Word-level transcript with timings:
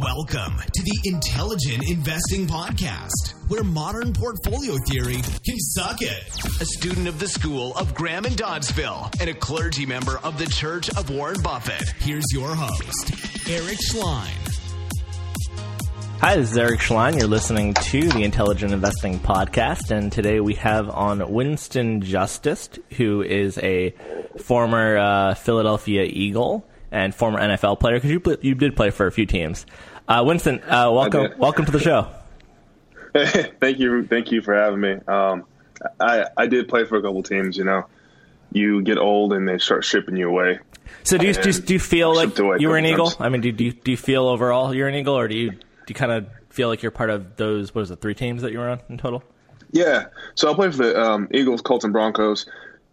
Welcome 0.00 0.58
to 0.58 0.82
the 0.82 1.10
Intelligent 1.10 1.88
Investing 1.88 2.46
Podcast, 2.46 3.32
where 3.48 3.64
modern 3.64 4.12
portfolio 4.12 4.76
theory 4.86 5.22
can 5.22 5.58
suck 5.58 6.02
it. 6.02 6.22
A 6.60 6.66
student 6.66 7.08
of 7.08 7.18
the 7.18 7.26
School 7.26 7.74
of 7.76 7.94
Graham 7.94 8.26
and 8.26 8.36
Doddsville 8.36 9.18
and 9.22 9.30
a 9.30 9.34
clergy 9.34 9.86
member 9.86 10.18
of 10.18 10.36
the 10.36 10.44
Church 10.44 10.90
of 10.90 11.08
Warren 11.08 11.40
Buffett. 11.40 11.82
Here's 12.00 12.26
your 12.30 12.54
host, 12.54 13.10
Eric 13.48 13.78
Schleien. 13.90 14.28
Hi, 16.20 16.36
this 16.36 16.50
is 16.50 16.58
Eric 16.58 16.80
Schleien. 16.80 17.18
You're 17.18 17.28
listening 17.28 17.72
to 17.72 18.06
the 18.10 18.22
Intelligent 18.22 18.72
Investing 18.74 19.18
Podcast, 19.18 19.90
and 19.92 20.12
today 20.12 20.40
we 20.40 20.56
have 20.56 20.90
on 20.90 21.32
Winston 21.32 22.02
Justice, 22.02 22.68
who 22.98 23.22
is 23.22 23.56
a 23.58 23.94
former 24.42 24.98
uh, 24.98 25.34
Philadelphia 25.36 26.02
Eagle 26.02 26.68
and 26.96 27.14
former 27.14 27.38
NFL 27.38 27.78
player 27.78 27.96
because 27.96 28.10
you 28.10 28.22
you 28.40 28.54
did 28.54 28.74
play 28.74 28.90
for 28.90 29.06
a 29.06 29.12
few 29.12 29.26
teams. 29.26 29.66
Uh, 30.08 30.24
Winston, 30.26 30.62
uh, 30.62 30.90
welcome 30.90 31.32
welcome 31.38 31.66
to 31.66 31.72
the 31.72 31.78
show. 31.78 32.08
thank 33.60 33.78
you, 33.78 34.06
thank 34.06 34.32
you 34.32 34.40
for 34.40 34.54
having 34.54 34.80
me. 34.80 34.94
Um, 35.06 35.44
I 36.00 36.26
I 36.36 36.46
did 36.46 36.68
play 36.68 36.84
for 36.84 36.96
a 36.96 37.02
couple 37.02 37.22
teams. 37.22 37.58
You 37.58 37.64
know, 37.64 37.84
you 38.50 38.80
get 38.82 38.96
old 38.96 39.34
and 39.34 39.46
they 39.46 39.58
start 39.58 39.84
shipping 39.84 40.16
you 40.16 40.28
away. 40.28 40.58
So 41.02 41.18
do 41.18 41.26
you 41.26 41.34
do, 41.34 41.52
do 41.52 41.74
you 41.74 41.80
feel 41.80 42.14
like 42.14 42.38
you 42.38 42.68
were 42.68 42.78
an 42.78 42.86
Eagle? 42.86 43.08
Times. 43.10 43.20
I 43.20 43.28
mean, 43.28 43.42
do, 43.42 43.52
do 43.52 43.64
you, 43.64 43.72
do 43.72 43.90
you 43.90 43.96
feel 43.96 44.26
overall 44.26 44.74
you're 44.74 44.88
an 44.88 44.94
Eagle, 44.94 45.18
or 45.18 45.28
do 45.28 45.36
you 45.36 45.50
do 45.50 45.58
you 45.88 45.94
kind 45.94 46.12
of 46.12 46.26
feel 46.48 46.68
like 46.68 46.82
you're 46.82 46.90
part 46.90 47.10
of 47.10 47.36
those 47.36 47.74
what 47.74 47.82
is 47.82 47.90
it 47.90 48.00
three 48.00 48.14
teams 48.14 48.40
that 48.40 48.52
you 48.52 48.58
were 48.58 48.70
on 48.70 48.80
in 48.88 48.96
total? 48.96 49.22
Yeah, 49.72 50.06
so 50.34 50.50
I 50.50 50.54
played 50.54 50.70
for 50.74 50.78
the 50.78 50.98
um, 50.98 51.28
Eagles, 51.30 51.60
Colts, 51.60 51.84
and 51.84 51.92
Broncos 51.92 52.46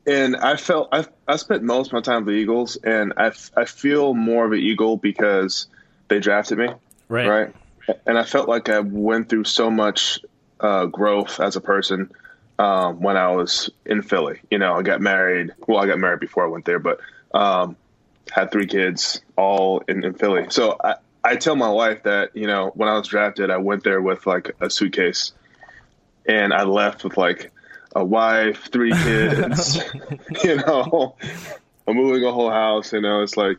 and 0.05 0.35
I 0.35 0.55
felt 0.55 0.89
I 0.91 1.05
I 1.27 1.37
spent 1.37 1.63
most 1.63 1.87
of 1.87 1.93
my 1.93 2.01
time 2.01 2.25
with 2.25 2.35
the 2.35 2.39
Eagles, 2.41 2.75
and 2.77 3.13
I, 3.17 3.31
I 3.55 3.65
feel 3.65 4.13
more 4.13 4.45
of 4.45 4.51
an 4.51 4.59
Eagle 4.59 4.97
because 4.97 5.67
they 6.07 6.19
drafted 6.19 6.57
me, 6.57 6.69
right? 7.07 7.27
Right, 7.27 7.55
and 8.05 8.17
I 8.17 8.23
felt 8.23 8.49
like 8.49 8.69
I 8.69 8.79
went 8.79 9.29
through 9.29 9.45
so 9.45 9.69
much 9.69 10.19
uh, 10.59 10.85
growth 10.87 11.39
as 11.39 11.55
a 11.55 11.61
person 11.61 12.11
um, 12.59 13.01
when 13.01 13.17
I 13.17 13.31
was 13.31 13.69
in 13.85 14.01
Philly. 14.01 14.41
You 14.51 14.57
know, 14.57 14.73
I 14.73 14.81
got 14.81 15.01
married. 15.01 15.51
Well, 15.67 15.81
I 15.81 15.87
got 15.87 15.99
married 15.99 16.19
before 16.19 16.45
I 16.45 16.47
went 16.47 16.65
there, 16.65 16.79
but 16.79 16.99
um, 17.33 17.77
had 18.29 18.51
three 18.51 18.67
kids, 18.67 19.21
all 19.37 19.83
in, 19.87 20.03
in 20.03 20.13
Philly. 20.13 20.47
So 20.49 20.77
I, 20.83 20.95
I 21.23 21.35
tell 21.37 21.55
my 21.55 21.69
wife 21.69 22.03
that 22.03 22.35
you 22.35 22.47
know 22.47 22.71
when 22.75 22.89
I 22.89 22.97
was 22.97 23.07
drafted, 23.07 23.49
I 23.49 23.57
went 23.57 23.83
there 23.83 24.01
with 24.01 24.27
like 24.27 24.55
a 24.59 24.69
suitcase, 24.69 25.31
and 26.25 26.53
I 26.53 26.63
left 26.63 27.05
with 27.05 27.15
like 27.15 27.51
a 27.95 28.03
wife, 28.03 28.69
three 28.71 28.91
kids, 29.03 29.81
you 30.43 30.55
know, 30.57 31.15
I'm 31.87 31.95
moving 31.95 32.23
a 32.23 32.31
whole 32.31 32.49
house. 32.49 32.93
You 32.93 33.01
know, 33.01 33.21
it's 33.21 33.37
like, 33.37 33.57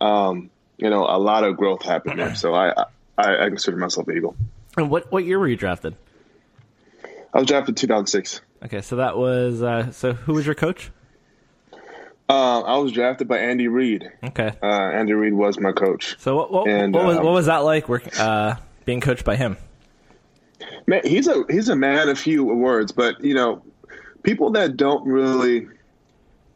um, 0.00 0.50
you 0.76 0.90
know, 0.90 1.04
a 1.04 1.18
lot 1.18 1.44
of 1.44 1.56
growth 1.56 1.82
happened 1.82 2.18
there. 2.18 2.34
So 2.34 2.54
I, 2.54 2.72
I, 3.18 3.44
I 3.44 3.48
consider 3.48 3.76
myself 3.76 4.08
Eagle. 4.08 4.36
And 4.76 4.90
what 4.90 5.10
what 5.10 5.24
year 5.24 5.38
were 5.38 5.48
you 5.48 5.56
drafted? 5.56 5.96
I 7.32 7.38
was 7.38 7.48
drafted 7.48 7.76
2006. 7.76 8.40
Okay, 8.64 8.80
so 8.80 8.96
that 8.96 9.16
was 9.16 9.62
uh, 9.62 9.90
so. 9.90 10.12
Who 10.12 10.34
was 10.34 10.46
your 10.46 10.54
coach? 10.54 10.90
Uh, 12.28 12.60
I 12.60 12.78
was 12.78 12.92
drafted 12.92 13.28
by 13.28 13.38
Andy 13.38 13.68
Reid. 13.68 14.10
Okay, 14.24 14.52
uh, 14.62 14.66
Andy 14.66 15.12
Reid 15.12 15.32
was 15.32 15.58
my 15.58 15.72
coach. 15.72 16.16
So 16.18 16.36
what 16.36 16.50
what, 16.50 16.68
and, 16.68 16.92
what 16.94 17.04
was 17.04 17.16
um, 17.18 17.24
what 17.24 17.32
was 17.32 17.46
that 17.46 17.58
like? 17.58 17.88
Working 17.88 18.14
uh, 18.14 18.56
being 18.84 19.00
coached 19.00 19.24
by 19.24 19.36
him? 19.36 19.56
Man, 20.86 21.02
he's 21.04 21.28
a 21.28 21.44
he's 21.48 21.68
a 21.68 21.76
man 21.76 22.08
of 22.08 22.18
few 22.18 22.44
words, 22.44 22.92
but 22.92 23.22
you 23.22 23.34
know, 23.34 23.62
people 24.22 24.50
that 24.52 24.76
don't 24.76 25.06
really, 25.06 25.68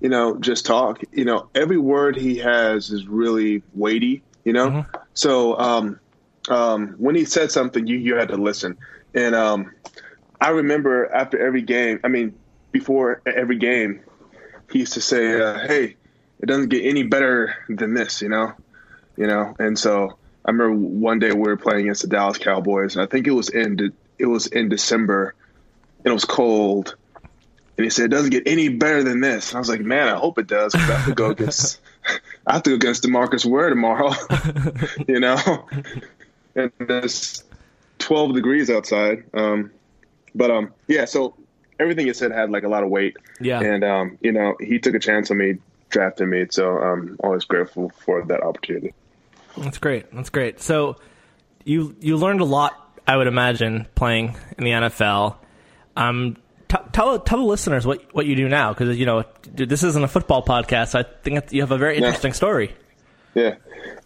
you 0.00 0.08
know, 0.08 0.36
just 0.38 0.66
talk. 0.66 1.02
You 1.12 1.24
know, 1.24 1.48
every 1.54 1.78
word 1.78 2.16
he 2.16 2.38
has 2.38 2.90
is 2.90 3.06
really 3.06 3.62
weighty. 3.74 4.22
You 4.44 4.52
know, 4.52 4.70
mm-hmm. 4.70 4.96
so 5.14 5.58
um, 5.58 6.00
um, 6.48 6.94
when 6.98 7.14
he 7.14 7.24
said 7.24 7.52
something, 7.52 7.86
you 7.86 7.98
you 7.98 8.16
had 8.16 8.28
to 8.28 8.36
listen. 8.36 8.78
And 9.14 9.34
um, 9.34 9.72
I 10.40 10.50
remember 10.50 11.12
after 11.12 11.38
every 11.44 11.62
game, 11.62 12.00
I 12.04 12.08
mean, 12.08 12.34
before 12.72 13.20
every 13.26 13.56
game, 13.56 14.00
he 14.70 14.80
used 14.80 14.94
to 14.94 15.00
say, 15.00 15.40
uh, 15.40 15.58
"Hey, 15.66 15.96
it 16.40 16.46
doesn't 16.46 16.68
get 16.68 16.84
any 16.84 17.02
better 17.02 17.54
than 17.68 17.94
this," 17.94 18.22
you 18.22 18.28
know, 18.28 18.52
you 19.16 19.26
know. 19.26 19.54
And 19.58 19.78
so 19.78 20.16
I 20.44 20.50
remember 20.50 20.74
one 20.74 21.18
day 21.18 21.32
we 21.32 21.40
were 21.40 21.56
playing 21.56 21.82
against 21.82 22.02
the 22.02 22.08
Dallas 22.08 22.38
Cowboys, 22.38 22.96
and 22.96 23.02
I 23.02 23.06
think 23.06 23.26
it 23.26 23.32
was 23.32 23.48
in 23.48 23.92
it 24.20 24.26
was 24.26 24.46
in 24.46 24.68
December, 24.68 25.34
and 26.04 26.10
it 26.10 26.14
was 26.14 26.24
cold. 26.24 26.96
And 27.76 27.84
he 27.84 27.90
said, 27.90 28.06
"It 28.06 28.08
doesn't 28.08 28.30
get 28.30 28.42
any 28.46 28.68
better 28.68 29.02
than 29.02 29.20
this." 29.20 29.50
And 29.50 29.56
I 29.56 29.60
was 29.60 29.68
like, 29.68 29.80
"Man, 29.80 30.08
I 30.08 30.16
hope 30.16 30.38
it 30.38 30.46
does." 30.46 30.72
Because 30.72 30.90
I 30.90 30.94
have 30.94 31.06
to 31.06 31.14
go 31.14 31.30
against, 31.30 31.80
I 32.46 32.54
have 32.54 32.62
to 32.64 32.70
go 32.70 32.76
against 32.76 33.02
Demarcus 33.04 33.44
Ware 33.44 33.70
tomorrow, 33.70 34.12
you 35.08 35.20
know. 35.20 35.66
And 36.54 36.72
it's 36.80 37.44
12 38.00 38.34
degrees 38.34 38.70
outside. 38.70 39.24
Um, 39.32 39.70
but 40.34 40.50
um, 40.50 40.74
yeah. 40.88 41.06
So 41.06 41.34
everything 41.78 42.06
he 42.06 42.12
said 42.12 42.32
had 42.32 42.50
like 42.50 42.64
a 42.64 42.68
lot 42.68 42.82
of 42.82 42.90
weight. 42.90 43.16
Yeah. 43.40 43.60
And 43.60 43.82
um, 43.82 44.18
you 44.20 44.32
know, 44.32 44.56
he 44.60 44.78
took 44.78 44.94
a 44.94 44.98
chance 44.98 45.30
on 45.30 45.38
me, 45.38 45.58
drafting 45.88 46.28
me. 46.28 46.46
So 46.50 46.78
I'm 46.78 47.16
always 47.20 47.44
grateful 47.44 47.90
for 48.04 48.24
that 48.24 48.42
opportunity. 48.42 48.92
That's 49.56 49.78
great. 49.78 50.12
That's 50.14 50.30
great. 50.30 50.60
So 50.60 50.96
you 51.64 51.96
you 52.00 52.16
learned 52.16 52.40
a 52.40 52.44
lot 52.44 52.89
I 53.10 53.16
would 53.16 53.26
imagine 53.26 53.88
playing 53.96 54.36
in 54.56 54.62
the 54.62 54.70
NFL. 54.70 55.34
Um, 55.96 56.36
t- 56.68 56.76
tell 56.92 57.18
tell 57.18 57.38
the 57.38 57.44
listeners 57.44 57.84
what 57.84 58.14
what 58.14 58.24
you 58.24 58.36
do 58.36 58.48
now 58.48 58.72
because 58.72 58.96
you 58.96 59.04
know 59.04 59.24
dude, 59.52 59.68
this 59.68 59.82
isn't 59.82 60.04
a 60.04 60.06
football 60.06 60.44
podcast. 60.44 60.90
So 60.90 61.00
I 61.00 61.04
think 61.24 61.52
you 61.52 61.62
have 61.62 61.72
a 61.72 61.76
very 61.76 61.96
interesting 61.96 62.28
yeah. 62.28 62.34
story. 62.34 62.74
Yeah. 63.34 63.56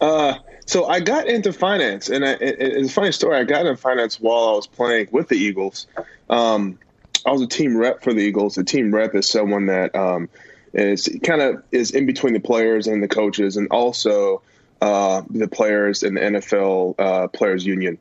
Uh, 0.00 0.36
so 0.64 0.86
I 0.86 1.00
got 1.00 1.28
into 1.28 1.52
finance, 1.52 2.08
and 2.08 2.24
I, 2.24 2.30
it, 2.30 2.56
it's 2.58 2.90
a 2.90 2.92
funny 2.94 3.12
story. 3.12 3.36
I 3.36 3.44
got 3.44 3.66
into 3.66 3.76
finance 3.76 4.18
while 4.18 4.48
I 4.48 4.52
was 4.52 4.66
playing 4.66 5.08
with 5.10 5.28
the 5.28 5.36
Eagles. 5.36 5.86
Um, 6.30 6.78
I 7.26 7.32
was 7.32 7.42
a 7.42 7.46
team 7.46 7.76
rep 7.76 8.02
for 8.02 8.14
the 8.14 8.20
Eagles. 8.20 8.54
The 8.54 8.64
team 8.64 8.94
rep 8.94 9.14
is 9.14 9.28
someone 9.28 9.66
that 9.66 9.94
um, 9.94 10.30
is 10.72 11.10
kind 11.22 11.42
of 11.42 11.62
is 11.72 11.90
in 11.90 12.06
between 12.06 12.32
the 12.32 12.40
players 12.40 12.86
and 12.86 13.02
the 13.02 13.08
coaches, 13.08 13.58
and 13.58 13.68
also 13.70 14.40
uh, 14.80 15.20
the 15.28 15.48
players 15.48 16.02
in 16.02 16.14
the 16.14 16.20
NFL 16.20 16.94
uh, 16.98 17.28
Players 17.28 17.66
Union. 17.66 17.98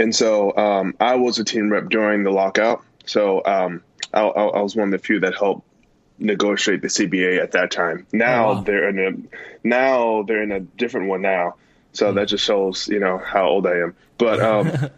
And 0.00 0.16
so 0.16 0.56
um, 0.56 0.94
I 0.98 1.16
was 1.16 1.38
a 1.38 1.44
team 1.44 1.70
rep 1.70 1.90
during 1.90 2.24
the 2.24 2.30
lockout. 2.30 2.82
So 3.04 3.44
um, 3.44 3.82
I, 4.14 4.22
I, 4.22 4.62
was 4.62 4.74
one 4.74 4.86
of 4.86 4.92
the 4.92 4.98
few 4.98 5.20
that 5.20 5.34
helped 5.34 5.62
negotiate 6.18 6.80
the 6.80 6.88
CBA 6.88 7.38
at 7.38 7.52
that 7.52 7.70
time. 7.70 8.06
Now 8.10 8.48
oh, 8.48 8.54
wow. 8.54 8.60
they're 8.62 8.88
in 8.88 8.98
a 8.98 9.66
now 9.66 10.22
they're 10.22 10.42
in 10.42 10.52
a 10.52 10.60
different 10.60 11.08
one 11.08 11.20
now. 11.20 11.56
So 11.92 12.10
mm. 12.10 12.14
that 12.14 12.28
just 12.28 12.42
shows 12.42 12.88
you 12.88 12.98
know 12.98 13.18
how 13.18 13.46
old 13.46 13.66
I 13.66 13.76
am. 13.76 13.94
But 14.16 14.40
um, 14.40 14.90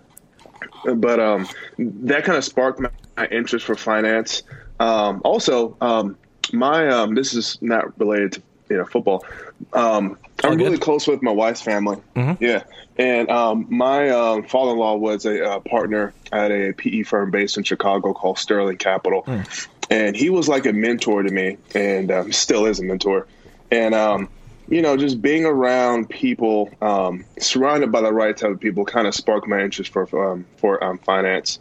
but 1.01 1.19
um, 1.19 1.49
that 1.79 2.23
kind 2.23 2.39
of 2.39 2.45
sparked 2.45 2.79
my, 2.79 2.91
my, 3.17 3.27
interest 3.27 3.67
for 3.67 3.75
finance. 3.75 4.45
Um, 4.79 5.21
also, 5.25 5.77
um, 5.81 6.17
my 6.53 6.89
um, 6.89 7.17
this 7.17 7.34
is 7.34 7.59
not 7.61 7.99
related 7.99 8.34
to 8.34 8.43
you 8.71 8.77
know 8.77 8.84
football. 8.84 9.25
Um, 9.73 10.17
I'm 10.44 10.58
really 10.58 10.78
close 10.78 11.06
with 11.06 11.22
my 11.22 11.30
wife's 11.30 11.62
family. 11.62 11.98
Mm-hmm. 12.14 12.42
Yeah, 12.42 12.64
and 12.97 13.30
um, 13.30 13.66
my 13.70 14.10
um, 14.10 14.44
father-in-law 14.44 14.97
was 14.97 15.25
a 15.25 15.44
uh, 15.44 15.60
partner 15.60 16.12
at 16.30 16.50
a 16.50 16.72
PE 16.72 17.03
firm 17.03 17.30
based 17.30 17.56
in 17.56 17.64
Chicago 17.64 18.12
called 18.12 18.38
Sterling 18.38 18.76
Capital, 18.76 19.22
mm. 19.22 19.69
and 19.91 20.16
he 20.16 20.30
was 20.30 20.48
like 20.48 20.66
a 20.66 20.72
mentor 20.72 21.22
to 21.22 21.30
me, 21.30 21.58
and 21.75 22.10
um, 22.10 22.32
still 22.32 22.66
is 22.66 22.80
a 22.80 22.84
mentor. 22.84 23.26
And 23.70 23.94
um, 23.94 24.28
you 24.69 24.82
know, 24.82 24.97
just 24.97 25.20
being 25.22 25.44
around 25.44 26.08
people, 26.10 26.70
um, 26.80 27.24
surrounded 27.38 27.92
by 27.92 28.00
the 28.00 28.12
right 28.12 28.36
type 28.36 28.50
of 28.50 28.60
people, 28.60 28.84
kind 28.84 29.06
of 29.06 29.14
sparked 29.14 29.48
my 29.48 29.60
interest 29.60 29.92
for 29.92 30.32
um, 30.32 30.47
for 30.56 30.98
finance, 31.04 31.60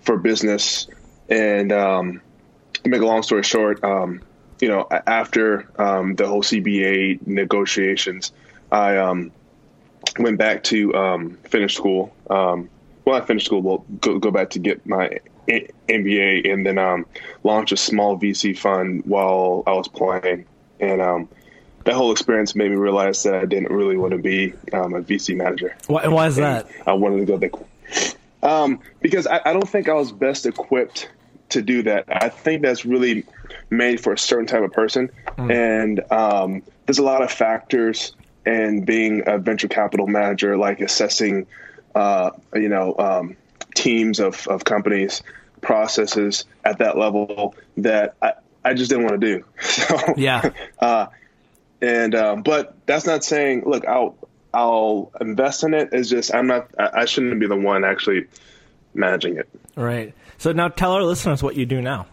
for 0.00 0.16
business, 0.16 0.88
and 1.28 1.70
to 1.70 2.20
make 2.88 3.02
a 3.02 3.06
long 3.06 3.22
story 3.22 3.42
short 3.42 3.82
you 4.60 4.68
know, 4.68 4.86
after 4.90 5.68
um, 5.80 6.14
the 6.16 6.26
whole 6.26 6.42
CBA 6.42 7.26
negotiations, 7.26 8.32
I 8.70 8.98
um, 8.98 9.32
went 10.18 10.38
back 10.38 10.64
to 10.64 10.94
um, 10.94 11.38
finish 11.44 11.74
school. 11.74 12.14
Um, 12.28 12.68
well, 13.04 13.20
I 13.20 13.24
finished 13.24 13.46
school, 13.46 13.62
well, 13.62 13.84
go, 14.00 14.18
go 14.18 14.30
back 14.30 14.50
to 14.50 14.58
get 14.58 14.86
my 14.86 15.20
MBA 15.48 16.52
and 16.52 16.64
then 16.64 16.78
um, 16.78 17.06
launch 17.42 17.72
a 17.72 17.76
small 17.76 18.18
VC 18.18 18.56
fund 18.56 19.04
while 19.06 19.62
I 19.66 19.72
was 19.72 19.88
playing. 19.88 20.46
And 20.78 21.00
um, 21.00 21.28
that 21.84 21.94
whole 21.94 22.12
experience 22.12 22.54
made 22.54 22.70
me 22.70 22.76
realize 22.76 23.22
that 23.24 23.34
I 23.34 23.46
didn't 23.46 23.72
really 23.72 23.96
want 23.96 24.12
to 24.12 24.18
be 24.18 24.52
um, 24.72 24.94
a 24.94 25.02
VC 25.02 25.36
manager. 25.36 25.76
Why, 25.86 26.06
why 26.08 26.26
is 26.26 26.36
that? 26.36 26.68
I 26.86 26.92
wanted 26.92 27.18
to 27.18 27.24
go 27.26 27.38
there. 27.38 27.50
Um, 28.42 28.80
because 29.00 29.26
I, 29.26 29.40
I, 29.44 29.52
don't 29.52 29.68
think 29.68 29.88
I 29.88 29.94
was 29.94 30.12
best 30.12 30.46
equipped 30.46 31.10
to 31.50 31.60
do 31.60 31.82
that. 31.82 32.04
I 32.08 32.30
think 32.30 32.62
that's 32.62 32.86
really 32.86 33.26
made 33.70 34.00
for 34.00 34.12
a 34.12 34.18
certain 34.18 34.46
type 34.46 34.62
of 34.62 34.72
person, 34.72 35.10
mm. 35.38 35.52
and 35.52 36.00
um, 36.12 36.62
there's 36.86 36.98
a 36.98 37.04
lot 37.04 37.22
of 37.22 37.30
factors 37.30 38.14
And 38.46 38.86
being 38.86 39.22
a 39.26 39.38
venture 39.38 39.68
capital 39.68 40.06
manager, 40.06 40.56
like 40.56 40.80
assessing, 40.80 41.46
uh, 41.94 42.30
you 42.54 42.68
know, 42.68 42.94
um, 42.98 43.36
teams 43.74 44.18
of, 44.18 44.48
of 44.48 44.64
companies, 44.64 45.22
processes 45.60 46.44
at 46.64 46.78
that 46.78 46.96
level 46.96 47.54
that 47.76 48.14
I, 48.22 48.32
I 48.64 48.74
just 48.74 48.90
didn't 48.90 49.04
want 49.04 49.20
to 49.20 49.26
do. 49.38 49.44
So 49.60 50.14
yeah. 50.16 50.50
Uh, 50.78 51.06
and 51.82 52.14
um, 52.14 52.42
but 52.42 52.74
that's 52.86 53.06
not 53.06 53.24
saying 53.24 53.62
look 53.66 53.86
I'll 53.86 54.16
I'll 54.52 55.12
invest 55.20 55.64
in 55.64 55.74
it. 55.74 55.90
It's 55.92 56.08
just 56.08 56.34
I'm 56.34 56.46
not. 56.46 56.68
I, 56.78 57.02
I 57.02 57.04
shouldn't 57.04 57.38
be 57.40 57.46
the 57.46 57.56
one 57.56 57.84
actually 57.84 58.26
managing 58.94 59.36
it. 59.36 59.48
Right. 59.76 60.14
So 60.38 60.52
now 60.52 60.68
tell 60.68 60.92
our 60.92 61.02
listeners 61.02 61.42
what 61.42 61.56
you 61.56 61.66
do 61.66 61.80
now. 61.80 62.06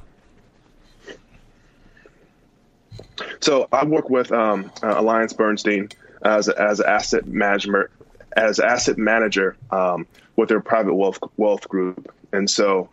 So 3.41 3.67
I 3.71 3.85
work 3.85 4.09
with 4.09 4.31
um, 4.31 4.71
uh, 4.81 4.95
Alliance 4.99 5.33
Bernstein 5.33 5.89
as 6.23 6.47
a, 6.47 6.59
as 6.59 6.79
an 6.79 6.87
asset 6.87 7.27
management 7.27 7.89
as 8.35 8.59
asset 8.59 8.97
manager 8.97 9.57
um, 9.71 10.05
with 10.35 10.49
their 10.49 10.59
private 10.61 10.93
wealth 10.93 11.19
wealth 11.37 11.67
group, 11.67 12.13
and 12.31 12.49
so 12.49 12.89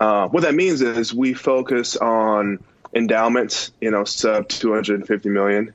uh, 0.00 0.28
what 0.28 0.42
that 0.42 0.54
means 0.54 0.82
is 0.82 1.14
we 1.14 1.34
focus 1.34 1.96
on 1.96 2.58
endowments, 2.94 3.72
you 3.80 3.90
know, 3.90 4.04
sub 4.04 4.48
250 4.48 5.28
million, 5.28 5.72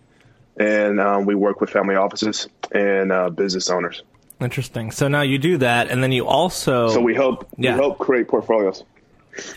and 0.57 0.99
um, 0.99 1.25
we 1.25 1.35
work 1.35 1.61
with 1.61 1.69
family 1.69 1.95
offices 1.95 2.47
and 2.71 3.11
uh, 3.11 3.29
business 3.29 3.69
owners. 3.69 4.03
Interesting. 4.41 4.91
So 4.91 5.07
now 5.07 5.21
you 5.21 5.37
do 5.37 5.57
that, 5.57 5.89
and 5.89 6.03
then 6.03 6.11
you 6.11 6.27
also 6.27 6.89
So 6.89 7.01
we 7.01 7.15
help 7.15 7.47
Yeah. 7.57 7.75
we 7.75 7.81
help 7.81 7.99
create 7.99 8.27
portfolios. 8.27 8.83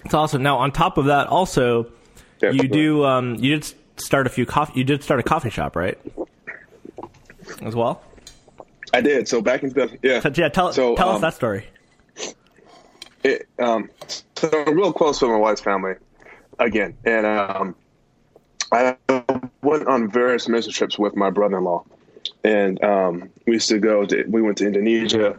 It's 0.04 0.14
awesome. 0.14 0.42
Now 0.42 0.58
on 0.58 0.72
top 0.72 0.96
of 0.96 1.06
that, 1.06 1.26
also 1.26 1.86
Yeah, 2.40 2.50
you 2.50 2.68
do 2.68 3.04
um, 3.04 3.34
you 3.36 3.56
did 3.58 3.74
start 3.96 4.26
a 4.26 4.30
few 4.30 4.46
coffee. 4.46 4.78
You 4.78 4.84
did 4.84 5.02
start 5.02 5.20
a 5.20 5.22
coffee 5.22 5.50
shop, 5.50 5.76
right? 5.76 5.98
As 7.62 7.74
well. 7.74 8.02
I 8.92 9.00
did. 9.00 9.28
So 9.28 9.40
back 9.42 9.62
in 9.62 9.70
the 9.70 9.98
yeah. 10.02 10.20
So, 10.20 10.30
yeah. 10.34 10.48
Tell 10.48 10.72
So, 10.72 10.96
tell 10.96 11.10
us 11.10 11.16
um, 11.16 11.20
that 11.22 11.34
story. 11.34 11.66
it, 13.24 13.48
um, 13.58 13.90
so 14.36 14.50
I'm 14.52 14.74
real 14.74 14.92
close 14.92 15.20
with 15.20 15.30
my 15.30 15.36
wife's 15.36 15.60
family 15.60 15.94
again, 16.58 16.96
and 17.04 17.26
um, 17.26 17.74
I 18.72 18.96
went 19.62 19.86
on 19.86 20.10
various 20.10 20.48
mission 20.48 20.72
trips 20.72 20.98
with 20.98 21.16
my 21.16 21.30
brother-in-law, 21.30 21.84
and 22.44 22.82
um, 22.82 23.30
we 23.46 23.54
used 23.54 23.68
to 23.68 23.78
go. 23.78 24.06
To, 24.06 24.24
we 24.28 24.42
went 24.42 24.58
to 24.58 24.66
Indonesia, 24.66 25.38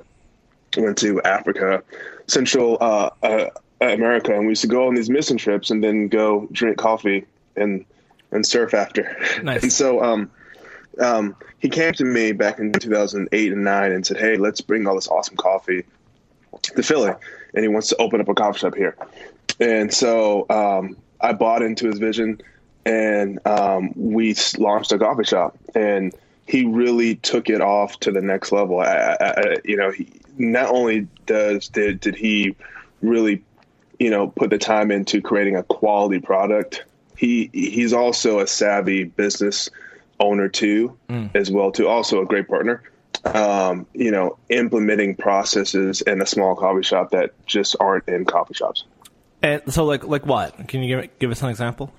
went 0.78 0.98
to 1.00 1.22
Africa, 1.24 1.84
Central 2.28 2.78
uh, 2.80 3.10
uh, 3.24 3.46
America, 3.82 4.34
and 4.34 4.42
we 4.42 4.50
used 4.50 4.62
to 4.62 4.68
go 4.68 4.88
on 4.88 4.96
these 4.96 5.10
mission 5.10 5.38
trips 5.38 5.72
and 5.72 5.84
then 5.84 6.08
go 6.08 6.48
drink 6.52 6.78
coffee 6.78 7.26
and 7.56 7.86
and 8.32 8.46
surf 8.46 8.74
after. 8.74 9.16
Nice. 9.44 9.64
and 9.64 9.72
so 9.72 10.04
um, 10.04 10.32
um, 11.00 11.36
he 11.60 11.70
came 11.70 11.94
to 11.94 12.04
me 12.04 12.32
back 12.32 12.60
in 12.60 12.72
2008 12.72 13.52
and 13.52 13.64
nine 13.64 13.92
and 13.92 14.06
said, 14.06 14.18
"Hey, 14.18 14.38
let's 14.38 14.62
bring 14.62 14.88
all 14.88 14.96
this 14.96 15.08
awesome 15.08 15.38
coffee 15.38 15.84
to 16.64 16.84
Philly, 16.84 17.14
and 17.54 17.64
he 17.64 17.68
wants 17.68 17.90
to 17.90 17.98
open 17.98 18.22
up 18.22 18.28
a 18.28 18.34
coffee 18.34 18.60
shop 18.60 18.76
here." 18.76 18.96
And 19.60 19.94
so 19.94 20.46
um, 20.50 20.98
I 21.22 21.34
bought 21.34 21.62
into 21.62 21.88
his 21.88 22.00
vision, 22.00 22.42
and 22.86 23.40
um, 23.46 23.94
we 23.96 24.36
launched 24.58 24.92
a 24.92 25.00
coffee 25.00 25.24
shop. 25.24 25.58
And 25.76 26.14
he 26.48 26.66
really 26.66 27.16
took 27.16 27.50
it 27.50 27.62
off 27.62 28.00
to 28.02 28.12
the 28.12 28.22
next 28.22 28.52
level. 28.52 28.80
I, 28.80 29.18
I, 29.20 29.26
I, 29.26 29.56
you 29.66 29.76
know, 29.76 29.92
he, 29.92 30.10
not 30.38 30.70
only 30.70 31.08
does 31.26 31.68
did 31.68 32.00
did 32.00 32.16
he 32.16 32.56
really, 33.02 33.44
you 34.00 34.10
know, 34.10 34.28
put 34.28 34.50
the 34.50 34.58
time 34.58 34.92
into 34.92 35.22
creating 35.22 35.56
a 35.56 35.64
quality 35.64 36.20
product. 36.20 36.86
He 37.18 37.50
he's 37.52 37.94
also 37.94 38.40
a 38.40 38.48
savvy 38.48 39.04
business 39.04 39.70
owner 40.20 40.48
too, 40.48 40.98
as 41.36 41.52
well 41.52 41.72
too. 41.72 41.88
Also 41.88 42.22
a 42.22 42.26
great 42.26 42.48
partner. 42.48 42.84
Um, 43.26 43.88
you 43.94 44.12
know, 44.12 44.38
implementing 44.50 45.16
processes 45.16 46.02
in 46.02 46.22
a 46.22 46.26
small 46.26 46.56
coffee 46.56 46.84
shop 46.84 47.12
that 47.12 47.32
just 47.46 47.76
aren't 47.80 48.08
in 48.08 48.26
coffee 48.26 48.54
shops. 48.54 48.86
And 49.42 49.62
so, 49.74 49.86
like, 49.86 50.06
like 50.06 50.26
what? 50.26 50.68
Can 50.68 50.84
you 50.84 51.02
give, 51.02 51.20
give 51.20 51.32
us 51.32 51.42
an 51.42 51.50
example? 51.50 51.92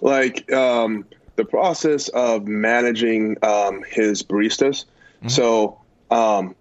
like 0.00 0.50
um, 0.52 1.06
the 1.36 1.44
process 1.44 2.08
of 2.08 2.46
managing 2.46 3.36
um, 3.42 3.82
his 3.82 4.22
baristas. 4.22 4.84
So, 5.28 5.80
um, 6.10 6.54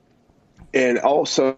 and 0.73 0.97
also 0.97 1.57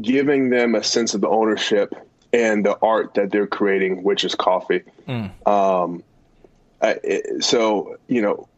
giving 0.00 0.50
them 0.50 0.76
a 0.76 0.82
sense 0.84 1.14
of 1.14 1.22
the 1.22 1.28
ownership 1.28 1.92
and 2.32 2.64
the 2.64 2.76
art 2.82 3.14
that 3.14 3.30
they're 3.30 3.46
creating, 3.46 4.02
which 4.02 4.24
is 4.24 4.34
coffee. 4.34 4.82
Um, 5.46 6.02
I, 6.82 6.98
it, 7.02 7.44
so, 7.44 7.96
you 8.08 8.20
know, 8.22 8.48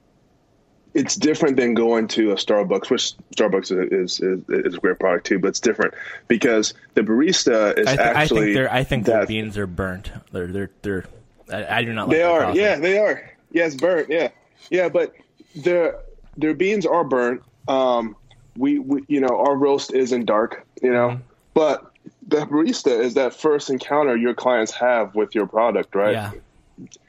it's 0.95 1.15
different 1.17 1.57
than 1.57 1.75
going 1.75 2.09
to 2.09 2.33
a 2.33 2.35
Starbucks, 2.35 2.91
which 2.91 3.13
Starbucks 3.37 3.93
is 3.93 4.21
is, 4.21 4.45
is 4.49 4.75
a 4.75 4.79
great 4.79 4.99
product 4.99 5.27
too, 5.27 5.39
but 5.39 5.49
it's 5.49 5.61
different 5.61 5.95
because 6.27 6.75
the 6.95 7.03
barista 7.03 7.79
is 7.79 7.87
I, 7.87 7.97
th- 7.97 7.99
I 8.01 8.23
actually 8.23 8.41
think 8.47 8.55
they're 8.57 8.73
I 8.73 8.85
think 8.85 9.05
their 9.07 9.27
beans 9.27 9.57
are 9.59 9.67
burnt. 9.67 10.11
They're 10.33 10.47
they're 10.49 10.71
they're. 10.83 11.05
I, 11.53 11.79
I 11.79 11.85
do 11.85 11.93
not 11.93 12.09
like 12.09 12.17
They 12.17 12.23
are, 12.23 12.41
coffee. 12.41 12.59
yeah, 12.59 12.77
they 12.77 12.99
are. 12.99 13.31
Yeah, 13.53 13.67
it's 13.67 13.75
burnt. 13.77 14.09
Yeah, 14.11 14.29
yeah, 14.71 14.89
but 14.89 15.15
their 15.55 15.99
their 16.37 16.55
beans 16.55 16.85
are 16.87 17.05
burnt. 17.05 17.43
Um, 17.69 18.17
we, 18.57 18.79
we 18.81 19.05
you 19.09 19.21
know 19.21 19.29
our 19.29 19.55
roast 19.57 19.93
isn't 19.93 20.25
dark, 20.25 20.67
you 20.83 20.91
know, 20.93 21.11
Mm-hmm. 21.11 21.23
but 21.55 21.93
the 22.29 22.37
barista 22.39 23.01
is 23.01 23.15
that 23.15 23.35
first 23.35 23.71
encounter 23.71 24.17
your 24.17 24.35
clients 24.35 24.73
have 24.73 25.15
with 25.15 25.35
your 25.35 25.47
product, 25.47 25.95
right? 25.95 26.13
Yeah. 26.13 26.33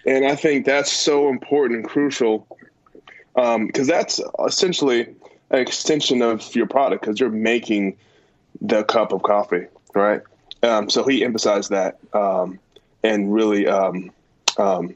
And 0.06 0.26
I 0.26 0.36
think 0.36 0.66
that's 0.66 0.92
so 0.92 1.30
important 1.30 1.82
and 1.82 1.90
crucial 1.90 2.48
because 3.36 3.88
that's 3.88 4.20
essentially 4.46 5.02
an 5.50 5.60
extension 5.60 6.22
of 6.22 6.56
your 6.56 6.68
product 6.68 7.02
because 7.02 7.20
you're 7.20 7.30
making 7.30 7.98
the 8.62 8.84
cup 8.84 9.12
of 9.12 9.22
coffee, 9.22 9.68
right? 9.94 10.22
Um, 10.64 10.90
so 10.90 11.04
he 11.04 11.24
emphasized 11.24 11.70
that 11.70 12.00
um, 12.14 12.60
and 13.04 13.34
really 13.34 13.68
um, 13.68 14.12
um, 14.58 14.96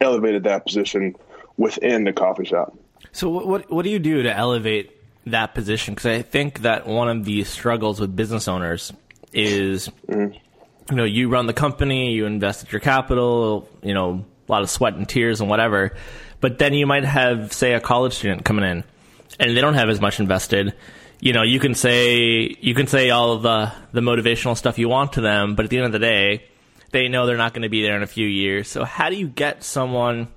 elevated 0.00 0.44
that 0.44 0.64
position 0.64 1.16
within 1.56 2.04
the 2.04 2.12
coffee 2.12 2.44
shop. 2.44 2.76
So 3.12 3.28
what 3.28 3.46
what, 3.46 3.70
what 3.70 3.82
do 3.82 3.90
you 3.90 3.98
do 3.98 4.22
to 4.22 4.34
elevate 4.34 4.96
that 5.26 5.54
position? 5.54 5.94
Because 5.94 6.06
I 6.06 6.22
think 6.22 6.60
that 6.60 6.86
one 6.86 7.08
of 7.08 7.24
the 7.24 7.44
struggles 7.44 8.00
with 8.00 8.14
business 8.14 8.48
owners 8.48 8.92
is, 9.32 9.90
you 10.08 10.32
know, 10.90 11.04
you 11.04 11.28
run 11.28 11.46
the 11.46 11.52
company, 11.52 12.12
you 12.12 12.26
invested 12.26 12.72
your 12.72 12.80
capital, 12.80 13.68
you 13.82 13.94
know, 13.94 14.24
a 14.48 14.52
lot 14.52 14.62
of 14.62 14.70
sweat 14.70 14.94
and 14.94 15.08
tears 15.08 15.40
and 15.40 15.48
whatever, 15.48 15.94
but 16.40 16.58
then 16.58 16.74
you 16.74 16.86
might 16.86 17.04
have, 17.04 17.52
say, 17.52 17.74
a 17.74 17.80
college 17.80 18.14
student 18.14 18.44
coming 18.44 18.64
in, 18.64 18.84
and 19.38 19.56
they 19.56 19.60
don't 19.60 19.74
have 19.74 19.88
as 19.88 20.00
much 20.00 20.20
invested. 20.20 20.74
You 21.20 21.32
know, 21.32 21.42
you 21.42 21.60
can 21.60 21.74
say 21.74 22.56
you 22.60 22.74
can 22.74 22.88
say 22.88 23.10
all 23.10 23.32
of 23.32 23.42
the 23.42 23.72
the 23.92 24.00
motivational 24.00 24.56
stuff 24.56 24.78
you 24.78 24.88
want 24.88 25.12
to 25.14 25.20
them, 25.20 25.54
but 25.54 25.64
at 25.64 25.70
the 25.70 25.76
end 25.76 25.86
of 25.86 25.92
the 25.92 26.00
day, 26.00 26.44
they 26.90 27.08
know 27.08 27.26
they're 27.26 27.36
not 27.36 27.54
going 27.54 27.62
to 27.62 27.68
be 27.68 27.82
there 27.82 27.96
in 27.96 28.02
a 28.02 28.08
few 28.08 28.26
years. 28.26 28.68
So 28.68 28.84
how 28.84 29.08
do 29.08 29.16
you 29.16 29.28
get 29.28 29.62
someone 29.62 30.28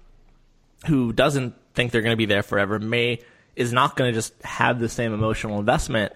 who 0.86 1.12
doesn't 1.12 1.56
think 1.74 1.92
they're 1.92 2.02
going 2.02 2.14
to 2.14 2.18
be 2.18 2.26
there 2.26 2.44
forever 2.44 2.80
may 2.80 3.20
is 3.56 3.72
not 3.72 3.96
going 3.96 4.12
to 4.12 4.18
just 4.18 4.34
have 4.44 4.80
the 4.80 4.90
same 4.90 5.14
emotional 5.14 5.60
investment 5.60 6.14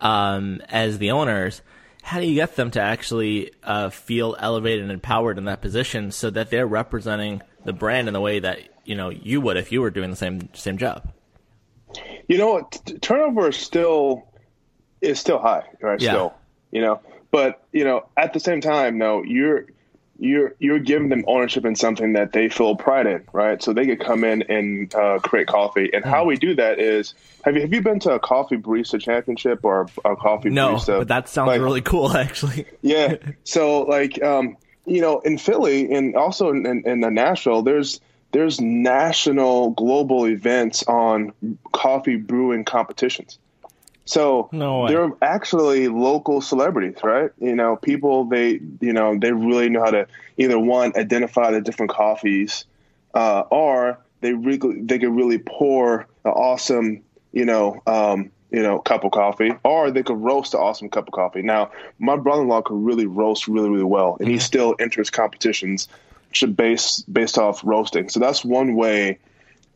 um, 0.00 0.60
as 0.68 0.98
the 0.98 1.12
owners. 1.12 1.62
How 2.02 2.20
do 2.20 2.26
you 2.26 2.34
get 2.34 2.56
them 2.56 2.70
to 2.72 2.80
actually 2.80 3.52
uh, 3.62 3.90
feel 3.90 4.36
elevated 4.38 4.82
and 4.82 4.92
empowered 4.92 5.38
in 5.38 5.44
that 5.44 5.62
position 5.62 6.10
so 6.10 6.30
that 6.30 6.50
they're 6.50 6.66
representing 6.66 7.42
the 7.64 7.72
brand 7.72 8.08
in 8.08 8.14
the 8.14 8.20
way 8.20 8.40
that 8.40 8.58
you 8.84 8.94
know 8.96 9.08
you 9.08 9.40
would 9.40 9.56
if 9.56 9.72
you 9.72 9.80
were 9.80 9.90
doing 9.90 10.10
the 10.10 10.16
same 10.16 10.52
same 10.52 10.78
job? 10.78 11.12
You 12.28 12.38
know. 12.38 12.68
T- 12.70 12.98
turnover 12.98 13.48
is 13.48 13.56
still 13.56 14.26
is 15.00 15.18
still 15.20 15.38
high, 15.38 15.64
right? 15.80 16.00
Yeah. 16.00 16.10
Still, 16.10 16.34
you 16.70 16.82
know, 16.82 17.00
but 17.30 17.64
you 17.72 17.84
know, 17.84 18.06
at 18.16 18.32
the 18.32 18.40
same 18.40 18.60
time, 18.60 18.98
though, 18.98 19.22
you're 19.22 19.66
you're 20.22 20.54
you're 20.60 20.78
giving 20.78 21.08
them 21.08 21.24
ownership 21.26 21.64
in 21.64 21.74
something 21.74 22.12
that 22.12 22.32
they 22.32 22.48
feel 22.48 22.76
pride 22.76 23.06
in, 23.08 23.24
right? 23.32 23.60
So 23.60 23.72
they 23.72 23.86
could 23.86 23.98
come 24.00 24.22
in 24.22 24.42
and 24.42 24.94
uh, 24.94 25.18
create 25.18 25.48
coffee. 25.48 25.90
And 25.92 26.04
how 26.04 26.24
we 26.24 26.36
do 26.36 26.54
that 26.54 26.78
is, 26.78 27.14
have 27.44 27.56
you 27.56 27.62
have 27.62 27.72
you 27.74 27.82
been 27.82 27.98
to 28.00 28.12
a 28.12 28.20
coffee 28.20 28.56
barista 28.56 29.00
championship 29.00 29.64
or 29.64 29.88
a 30.04 30.14
coffee 30.14 30.50
No, 30.50 30.74
barista? 30.76 30.98
but 31.00 31.08
that 31.08 31.28
sounds 31.28 31.48
like- 31.48 31.60
really 31.60 31.80
cool, 31.82 32.16
actually. 32.16 32.66
yeah. 32.82 33.16
So 33.42 33.80
like, 33.82 34.22
um, 34.22 34.56
you 34.86 35.00
know, 35.00 35.18
in 35.20 35.38
Philly 35.38 35.92
and 35.92 36.14
also 36.14 36.50
in, 36.50 36.66
in, 36.66 36.86
in 37.04 37.14
Nashville, 37.14 37.62
there's 37.62 38.00
there's 38.30 38.60
national, 38.60 39.70
global 39.70 40.26
events 40.26 40.84
on 40.84 41.32
coffee 41.72 42.16
brewing 42.16 42.64
competitions. 42.64 43.38
So 44.04 44.48
No 44.52 44.88
they're 44.88 45.12
actually 45.22 45.88
local 45.88 46.40
celebrities, 46.40 46.96
right? 47.02 47.30
You 47.38 47.54
know, 47.54 47.76
people 47.76 48.24
they 48.24 48.60
you 48.80 48.92
know 48.92 49.16
they 49.18 49.32
really 49.32 49.68
know 49.68 49.84
how 49.84 49.90
to 49.90 50.06
either 50.36 50.58
one 50.58 50.92
identify 50.96 51.52
the 51.52 51.60
different 51.60 51.92
coffees, 51.92 52.64
uh, 53.14 53.44
or 53.50 53.98
they 54.20 54.32
really 54.32 54.80
they 54.82 54.98
can 54.98 55.14
really 55.14 55.38
pour 55.38 56.06
an 56.24 56.32
awesome 56.32 57.02
you 57.32 57.44
know 57.44 57.80
um, 57.86 58.30
you 58.50 58.62
know 58.62 58.80
cup 58.80 59.04
of 59.04 59.12
coffee, 59.12 59.52
or 59.64 59.90
they 59.90 60.02
could 60.02 60.18
roast 60.20 60.54
an 60.54 60.60
awesome 60.60 60.88
cup 60.88 61.06
of 61.06 61.12
coffee. 61.12 61.42
Now, 61.42 61.70
my 61.98 62.16
brother-in-law 62.16 62.62
could 62.62 62.84
really 62.84 63.06
roast 63.06 63.46
really 63.46 63.70
really 63.70 63.84
well, 63.84 64.16
and 64.18 64.28
he 64.28 64.38
still 64.38 64.74
enters 64.80 65.10
competitions 65.10 65.88
based 66.56 67.12
based 67.12 67.38
off 67.38 67.60
roasting. 67.64 68.08
So 68.08 68.18
that's 68.18 68.44
one 68.44 68.74
way 68.74 69.18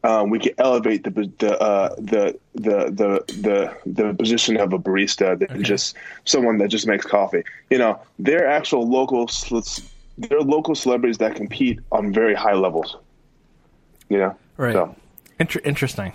um, 0.06 0.30
we 0.30 0.38
can 0.38 0.52
elevate 0.58 1.02
the 1.02 1.10
the, 1.10 1.60
uh, 1.60 1.94
the 1.96 2.38
the 2.54 2.90
the 2.90 3.24
the 3.42 3.76
the 3.84 4.14
position 4.14 4.56
of 4.56 4.72
a 4.72 4.78
barista 4.78 5.36
than 5.36 5.64
just 5.64 5.96
someone 6.24 6.58
that 6.58 6.68
just 6.68 6.86
makes 6.86 7.04
coffee. 7.04 7.42
You 7.70 7.78
know, 7.78 8.00
they're 8.18 8.46
actual 8.46 8.88
local 8.88 9.28
they're 10.18 10.40
local 10.40 10.74
celebrities 10.76 11.18
that 11.18 11.34
compete 11.34 11.80
on 11.90 12.12
very 12.12 12.34
high 12.34 12.54
levels. 12.54 12.96
You 14.08 14.18
know, 14.18 14.36
Right. 14.56 14.74
So 14.74 14.94
Inter- 15.40 15.60
interesting. 15.64 16.12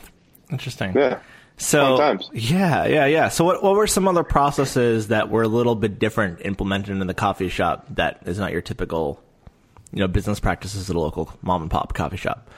Interesting. 0.50 0.94
yeah, 0.96 1.20
So 1.58 2.18
yeah, 2.32 2.86
yeah, 2.86 3.06
yeah. 3.06 3.28
So 3.28 3.44
what 3.44 3.62
what 3.62 3.76
were 3.76 3.88
some 3.88 4.08
other 4.08 4.24
processes 4.24 5.10
that 5.10 5.30
were 5.30 5.44
a 5.44 5.48
little 5.48 5.76
bit 5.76 6.00
different 6.00 6.46
implemented 6.46 6.98
in 6.98 7.08
the 7.08 7.14
coffee 7.14 7.50
shop 7.50 7.86
that 7.92 8.22
is 8.26 8.40
not 8.40 8.54
your 8.54 8.62
typical, 8.62 9.22
you 9.92 10.00
know, 10.00 10.08
business 10.08 10.40
practices 10.40 10.90
at 10.90 10.96
a 10.96 11.00
local 11.00 11.32
mom 11.42 11.62
and 11.64 11.72
pop 11.72 11.94
coffee 11.94 12.18
shop? 12.18 12.50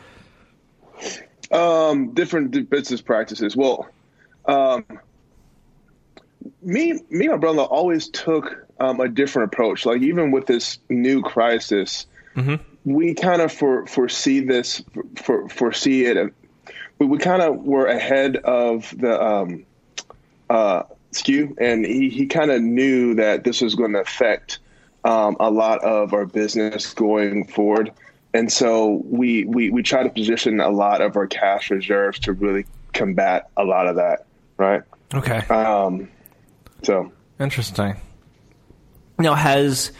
Um, 1.51 2.13
different 2.13 2.69
business 2.69 3.01
practices. 3.01 3.55
Well, 3.55 3.87
um, 4.45 4.85
me, 6.61 6.93
me, 7.09 7.25
and 7.25 7.31
my 7.31 7.37
brother 7.37 7.61
always 7.61 8.09
took 8.09 8.67
um, 8.79 8.99
a 8.99 9.07
different 9.07 9.53
approach. 9.53 9.85
Like 9.85 10.01
even 10.01 10.31
with 10.31 10.47
this 10.47 10.79
new 10.89 11.21
crisis, 11.21 12.07
we 12.85 13.13
kind 13.13 13.41
of 13.41 13.51
for, 13.51 13.85
foresee 13.85 14.39
this, 14.39 14.83
for, 15.17 15.47
foresee 15.49 16.05
it, 16.05 16.33
we, 16.99 17.05
we 17.05 17.17
kind 17.17 17.41
of 17.41 17.63
were 17.63 17.85
ahead 17.85 18.37
of 18.37 18.93
the 18.97 19.21
um, 19.21 19.65
uh, 20.49 20.83
skew, 21.11 21.55
and 21.59 21.85
he, 21.85 22.09
he 22.09 22.25
kind 22.25 22.51
of 22.51 22.61
knew 22.61 23.15
that 23.15 23.43
this 23.43 23.61
was 23.61 23.75
going 23.75 23.93
to 23.93 24.01
affect 24.01 24.59
um, 25.03 25.37
a 25.39 25.51
lot 25.51 25.83
of 25.83 26.13
our 26.13 26.25
business 26.25 26.93
going 26.93 27.45
forward. 27.45 27.91
And 28.33 28.51
so 28.51 29.01
we, 29.05 29.45
we, 29.45 29.69
we 29.69 29.83
try 29.83 30.03
to 30.03 30.09
position 30.09 30.59
a 30.59 30.69
lot 30.69 31.01
of 31.01 31.15
our 31.15 31.27
cash 31.27 31.69
reserves 31.69 32.19
to 32.19 32.33
really 32.33 32.65
combat 32.93 33.49
a 33.55 33.63
lot 33.63 33.87
of 33.87 33.97
that, 33.97 34.25
right? 34.57 34.81
Okay. 35.13 35.37
Um, 35.53 36.09
so 36.81 37.11
Interesting. 37.39 37.95
Now, 39.19 39.35
has 39.35 39.91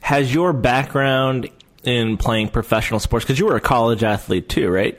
has 0.00 0.32
your 0.32 0.52
background 0.52 1.48
in 1.84 2.16
playing 2.16 2.48
professional 2.48 3.00
sports? 3.00 3.24
Because 3.24 3.38
you 3.38 3.46
were 3.46 3.56
a 3.56 3.60
college 3.60 4.02
athlete 4.02 4.48
too, 4.48 4.70
right? 4.70 4.98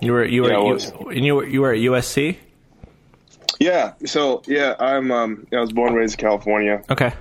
You 0.00 0.12
were 0.12 0.24
you 0.24 0.42
were 0.42 0.50
Yeah, 0.50 0.58
you, 1.00 1.08
and 1.10 1.24
you 1.24 1.34
were 1.36 1.44
you 1.46 1.60
were 1.60 1.72
at 1.72 1.78
USC. 1.78 2.36
yeah, 3.60 3.92
so 4.04 4.42
yeah, 4.46 4.74
I'm 4.78 5.10
um, 5.12 5.46
I 5.52 5.60
was 5.60 5.72
born 5.72 5.88
and 5.90 5.96
raised 5.96 6.18
in 6.20 6.26
California, 6.26 6.82
Okay. 6.90 7.12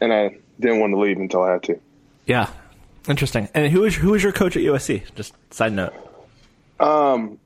and 0.00 0.12
I 0.12 0.38
didn't 0.60 0.80
want 0.80 0.92
to 0.94 0.98
leave 0.98 1.18
until 1.18 1.42
I 1.42 1.52
had 1.52 1.62
to. 1.64 1.80
Yeah. 2.26 2.48
Interesting. 3.08 3.48
And 3.54 3.72
who 3.72 3.80
was 3.80 3.94
who 3.96 4.10
was 4.10 4.22
your 4.22 4.32
coach 4.32 4.56
at 4.56 4.62
USC? 4.62 5.02
Just 5.14 5.34
side 5.52 5.72
note. 5.72 5.94
Um, 6.78 7.38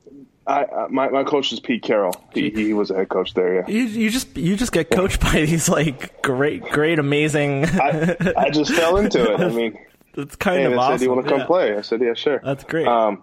I, 0.46 0.64
I 0.64 0.86
my 0.88 1.08
my 1.08 1.24
coach 1.24 1.52
is 1.52 1.60
Pete 1.60 1.82
Carroll. 1.82 2.14
He, 2.34 2.50
he 2.50 2.72
was 2.72 2.90
a 2.90 2.96
head 2.96 3.08
coach 3.08 3.34
there. 3.34 3.60
Yeah, 3.60 3.68
You 3.68 3.82
you 3.84 4.10
just 4.10 4.36
you 4.36 4.56
just 4.56 4.72
get 4.72 4.90
coached 4.90 5.20
by 5.20 5.32
these 5.44 5.68
like 5.68 6.20
great 6.22 6.62
great 6.62 6.98
amazing. 6.98 7.64
I, 7.66 8.16
I 8.36 8.50
just 8.50 8.72
fell 8.72 8.96
into 8.96 9.32
it. 9.32 9.40
I 9.40 9.48
mean, 9.54 9.78
That's 10.14 10.36
kind 10.36 10.62
and 10.64 10.72
of 10.74 10.78
I 10.78 10.82
awesome. 10.82 10.98
said, 10.98 10.98
"Do 10.98 11.04
you 11.04 11.14
want 11.14 11.26
to 11.26 11.30
come 11.30 11.40
yeah. 11.40 11.46
play?" 11.46 11.76
I 11.76 11.80
said, 11.82 12.00
"Yeah, 12.02 12.14
sure." 12.14 12.40
That's 12.44 12.64
great. 12.64 12.86
Um, 12.86 13.22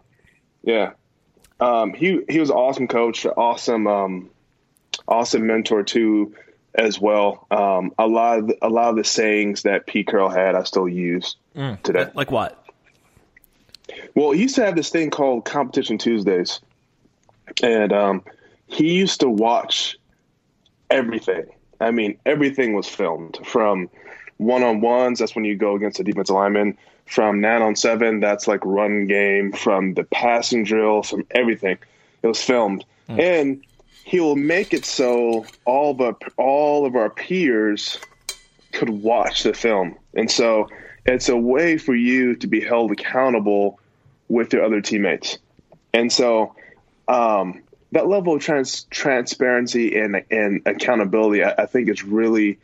yeah. 0.64 0.92
Um, 1.60 1.94
he 1.94 2.22
he 2.30 2.40
was 2.40 2.50
an 2.50 2.56
awesome 2.56 2.88
coach, 2.88 3.26
awesome 3.26 3.86
um, 3.86 4.30
awesome 5.08 5.46
mentor 5.46 5.84
too, 5.84 6.34
as 6.74 7.02
well. 7.02 7.48
Um, 7.52 7.92
a 8.00 8.08
lot 8.08 8.40
of 8.40 8.48
the, 8.48 8.58
a 8.62 8.70
lot 8.70 8.92
of 8.92 8.96
the 8.96 9.04
sayings 9.04 9.64
that 9.64 9.86
Pete 9.86 10.08
Carroll 10.08 10.30
had, 10.30 10.56
I 10.56 10.64
still 10.64 10.88
use 10.88 11.36
today. 11.84 12.10
like 12.14 12.32
what? 12.32 12.64
Well, 14.16 14.32
he 14.32 14.42
used 14.44 14.56
to 14.56 14.66
have 14.66 14.76
this 14.76 14.90
thing 14.90 15.10
called 15.10 15.46
Competition 15.46 15.98
Tuesdays, 15.98 16.60
and 17.64 17.92
um, 17.92 18.24
he 18.68 18.94
used 18.94 19.22
to 19.22 19.30
watch 19.30 19.98
everything. 20.90 21.46
I 21.80 21.92
mean, 21.92 22.18
everything 22.26 22.74
was 22.74 22.88
filmed 22.88 23.40
from 23.46 23.90
one 24.38 24.64
on 24.64 24.82
ones. 24.82 25.20
That's 25.20 25.36
when 25.36 25.46
you 25.46 25.56
go 25.56 25.76
against 25.76 26.00
a 26.00 26.04
defensive 26.04 26.36
lineman. 26.36 26.78
From 27.06 27.42
nine 27.42 27.62
on 27.64 27.76
seven, 27.76 28.20
that's 28.20 28.48
like 28.48 28.60
run 28.64 29.08
game. 29.08 29.52
From 29.52 29.96
the 29.96 30.04
passing 30.04 30.64
drill, 30.64 31.02
from 31.02 31.26
everything, 31.32 31.78
it 32.22 32.28
was 32.28 32.42
filmed, 32.42 32.86
and 33.08 33.64
he 34.04 34.20
will 34.20 34.36
make 34.36 34.74
it 34.74 34.86
so 34.86 35.46
all 35.66 35.94
the 35.94 36.14
all 36.38 36.86
of 36.86 36.96
our 36.96 37.10
peers 37.10 37.98
could 38.72 38.90
watch 38.90 39.44
the 39.44 39.54
film. 39.54 39.98
And 40.14 40.30
so 40.30 40.70
it's 41.16 41.30
a 41.30 41.38
way 41.38 41.78
for 41.78 41.96
you 41.96 42.36
to 42.38 42.48
be 42.48 42.62
held 42.62 42.92
accountable 42.92 43.80
with 44.28 44.54
your 44.54 44.64
other 44.64 44.82
teammates. 44.82 45.38
And 45.94 46.12
so 46.12 46.56
um, 47.08 47.64
that 47.92 48.08
level 48.08 48.36
of 48.36 48.42
trans- 48.42 48.84
transparency 48.84 49.98
and, 50.00 50.24
and 50.30 50.62
accountability, 50.66 51.44
I, 51.44 51.56
I 51.60 51.66
think, 51.66 51.90
is 51.90 52.04
really 52.04 52.60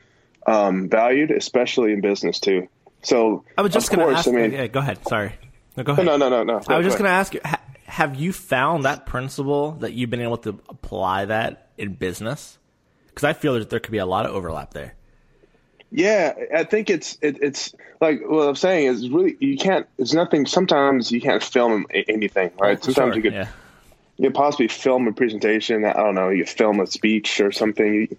um, 0.46 0.90
valued, 0.90 1.32
especially 1.32 1.94
in 1.94 2.02
business 2.02 2.40
too. 2.40 2.68
So 3.02 3.44
I 3.58 3.62
was 3.62 3.74
just 3.74 3.92
going 3.92 4.08
to 4.08 4.16
ask. 4.16 4.28
I 4.28 4.32
mean, 4.32 4.52
yeah, 4.52 4.68
go 4.68 4.80
ahead. 4.80 5.08
Sorry. 5.08 5.34
No, 5.78 5.84
go 5.84 5.94
ahead. 5.94 6.06
no, 6.06 6.18
no, 6.18 6.30
no, 6.30 6.44
no. 6.44 6.62
I 6.68 6.78
was 6.78 6.86
just 6.86 6.98
going 6.98 7.08
to 7.08 7.16
ask 7.16 7.34
you: 7.34 7.42
ha- 7.44 7.62
Have 7.86 8.16
you 8.16 8.34
found 8.34 8.86
that 8.86 9.06
principle 9.06 9.72
that 9.74 9.94
you've 9.94 10.10
been 10.10 10.22
able 10.22 10.38
to 10.38 10.60
apply 10.70 11.26
that 11.26 11.70
in 11.78 11.94
business? 11.94 12.58
Because 13.08 13.24
I 13.24 13.34
feel 13.34 13.54
that 13.54 13.70
there 13.70 13.80
could 13.80 13.92
be 13.92 14.00
a 14.00 14.06
lot 14.06 14.26
of 14.26 14.36
overlap 14.36 14.74
there. 14.74 14.96
Yeah, 15.92 16.34
I 16.54 16.64
think 16.64 16.90
it's 16.90 17.18
it, 17.22 17.42
it's 17.42 17.74
like 18.02 18.22
what 18.26 18.48
I'm 18.48 18.56
saying 18.56 18.88
is 18.88 19.10
really 19.10 19.38
you 19.40 19.58
can't. 19.58 19.88
It's 19.98 20.14
nothing. 20.14 20.46
Sometimes 20.46 21.12
you 21.12 21.22
can't 21.22 21.44
film 21.44 21.86
anything, 21.94 22.52
right? 22.60 22.84
Sometimes 22.84 23.14
Sure, 23.14 23.16
you 23.16 23.22
could 23.22 23.34
yeah. 23.34 23.48
you 24.18 24.30
could 24.30 24.36
possibly 24.36 24.68
film 24.68 25.08
a 25.08 25.14
presentation. 25.14 25.86
I 25.86 25.94
don't 25.94 26.16
know. 26.16 26.30
You 26.30 26.46
film 26.46 26.80
a 26.80 26.88
speech 26.88 27.40
or 27.40 27.52
something. 27.52 27.94
You, 27.94 28.18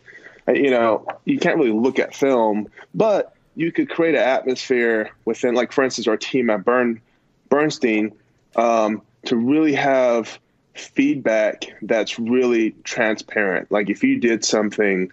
you 0.54 0.70
know, 0.70 1.06
you 1.24 1.38
can't 1.38 1.56
really 1.58 1.72
look 1.72 1.98
at 1.98 2.14
film, 2.14 2.68
but 2.94 3.34
you 3.56 3.72
could 3.72 3.90
create 3.90 4.14
an 4.14 4.22
atmosphere 4.22 5.10
within, 5.24 5.54
like 5.54 5.72
for 5.72 5.82
instance, 5.82 6.06
our 6.06 6.16
team 6.16 6.50
at 6.50 6.64
Burn 6.64 7.00
Bernstein, 7.48 8.12
um, 8.54 9.02
to 9.24 9.36
really 9.36 9.72
have 9.72 10.38
feedback 10.74 11.64
that's 11.82 12.18
really 12.18 12.72
transparent. 12.84 13.70
Like 13.70 13.88
if 13.90 14.04
you 14.04 14.20
did 14.20 14.44
something, 14.44 15.10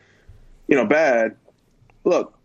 you 0.67 0.75
know, 0.75 0.85
bad, 0.85 1.35
look, 2.03 2.37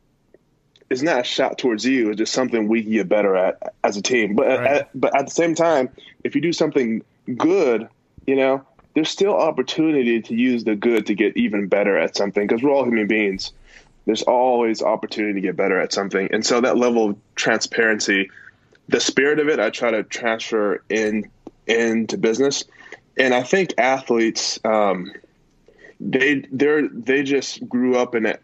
it's 0.91 1.03
not 1.03 1.21
a 1.21 1.25
shot 1.25 1.59
towards 1.59 1.85
you. 1.85 2.11
It's 2.11 2.19
just 2.19 2.33
something 2.33 2.69
we 2.69 2.83
can 2.83 2.93
get 2.93 3.09
better 3.09 3.37
at 3.37 3.75
as 3.85 3.97
a 3.97 4.03
team. 4.03 4.35
But 4.35 4.47
Right. 4.47 4.67
at, 4.67 4.91
but 4.95 5.17
at 5.17 5.27
the 5.27 5.33
same 5.33 5.55
time, 5.55 5.91
if 6.25 6.35
you 6.35 6.41
do 6.41 6.53
something 6.53 7.03
good, 7.37 7.89
you 8.27 8.37
know, 8.37 8.65
there's 8.95 9.11
still 9.11 9.35
opportunity 9.35 10.23
to 10.23 10.35
use 10.35 10.65
the 10.65 10.75
good 10.75 11.07
to 11.07 11.15
get 11.15 11.37
even 11.37 11.69
better 11.69 11.97
at 11.97 12.17
something 12.17 12.47
because 12.47 12.63
we're 12.63 12.73
all 12.73 12.85
human 12.85 13.07
beings. 13.07 13.53
There's 14.07 14.23
always 14.23 14.83
opportunity 14.83 15.35
to 15.35 15.41
get 15.41 15.57
better 15.57 15.79
at 15.79 15.93
something, 15.93 16.31
and 16.33 16.45
so 16.45 16.63
that 16.63 16.79
level 16.79 17.11
of 17.11 17.17
transparency, 17.35 18.31
the 18.89 19.01
spirit 19.01 19.39
of 19.39 19.49
it, 19.49 19.61
I 19.61 19.69
try 19.69 19.91
to 19.91 20.03
transfer 20.03 20.83
in 20.89 21.31
into 21.67 22.17
business, 22.17 22.65
and 23.19 23.35
I 23.35 23.43
think 23.43 23.75
athletes, 23.77 24.59
um, 24.65 25.13
they 26.01 26.47
they're 26.51 26.89
they 26.89 27.23
just 27.23 27.69
grew 27.69 27.99
up 27.99 28.15
in 28.15 28.25
it 28.25 28.43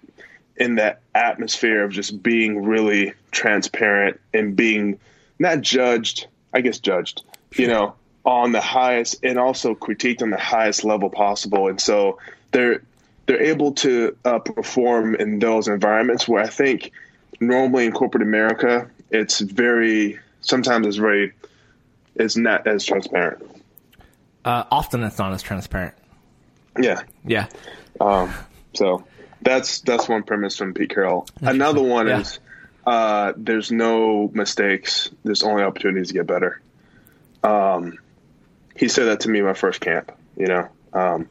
in 0.57 0.77
that 0.77 1.01
atmosphere 1.15 1.85
of 1.85 1.93
just 1.93 2.23
being 2.23 2.65
really 2.65 3.15
transparent 3.31 4.21
and 4.33 4.55
being 4.55 4.99
not 5.39 5.61
judged, 5.61 6.27
I 6.53 6.61
guess 6.61 6.79
judged, 6.79 7.23
you 7.57 7.67
know, 7.67 7.95
on 8.25 8.53
the 8.53 8.61
highest 8.61 9.17
and 9.23 9.39
also 9.39 9.75
critiqued 9.75 10.23
on 10.23 10.31
the 10.31 10.39
highest 10.39 10.85
level 10.85 11.11
possible. 11.11 11.69
And 11.69 11.81
so 11.81 12.19
they're 12.53 12.83
they're 13.27 13.43
able 13.43 13.73
to 13.73 14.17
uh, 14.25 14.39
perform 14.39 15.15
in 15.15 15.39
those 15.39 15.67
environments 15.67 16.29
where 16.29 16.43
I 16.43 16.47
think 16.47 16.93
normally 17.41 17.87
in 17.87 17.93
corporate 17.93 18.23
America 18.23 18.89
it's 19.11 19.41
very 19.41 20.19
sometimes 20.41 20.87
it's 20.87 20.97
very 20.97 21.33
it's 22.17 22.37
not 22.37 22.67
as 22.67 22.85
transparent. 22.85 23.43
Uh, 24.45 24.65
often 24.71 25.03
it's 25.03 25.19
not 25.19 25.33
as 25.33 25.43
transparent. 25.43 25.95
Yeah. 26.79 27.03
Yeah. 27.25 27.49
So 28.75 29.05
that's 29.45 29.81
that's 29.81 30.09
one 30.09 30.23
premise 30.25 30.57
from 30.57 30.75
Pete 30.75 30.91
Carroll. 30.91 31.27
Another 31.41 31.83
one 31.83 32.09
Yeah. 32.09 32.21
is 32.21 32.39
uh, 32.87 33.33
there's 33.37 33.71
no 33.71 34.31
mistakes. 34.33 35.11
There's 35.23 35.43
only 35.43 35.63
opportunities 35.63 36.09
to 36.09 36.15
get 36.15 36.27
better. 36.27 36.61
Um, 37.43 37.99
he 38.77 38.89
said 38.89 39.05
that 39.07 39.21
to 39.21 39.29
me 39.29 39.39
in 39.41 39.45
my 39.45 39.55
first 39.55 39.81
camp. 39.81 40.13
You 40.37 40.47
know, 40.47 40.69
um, 40.93 41.29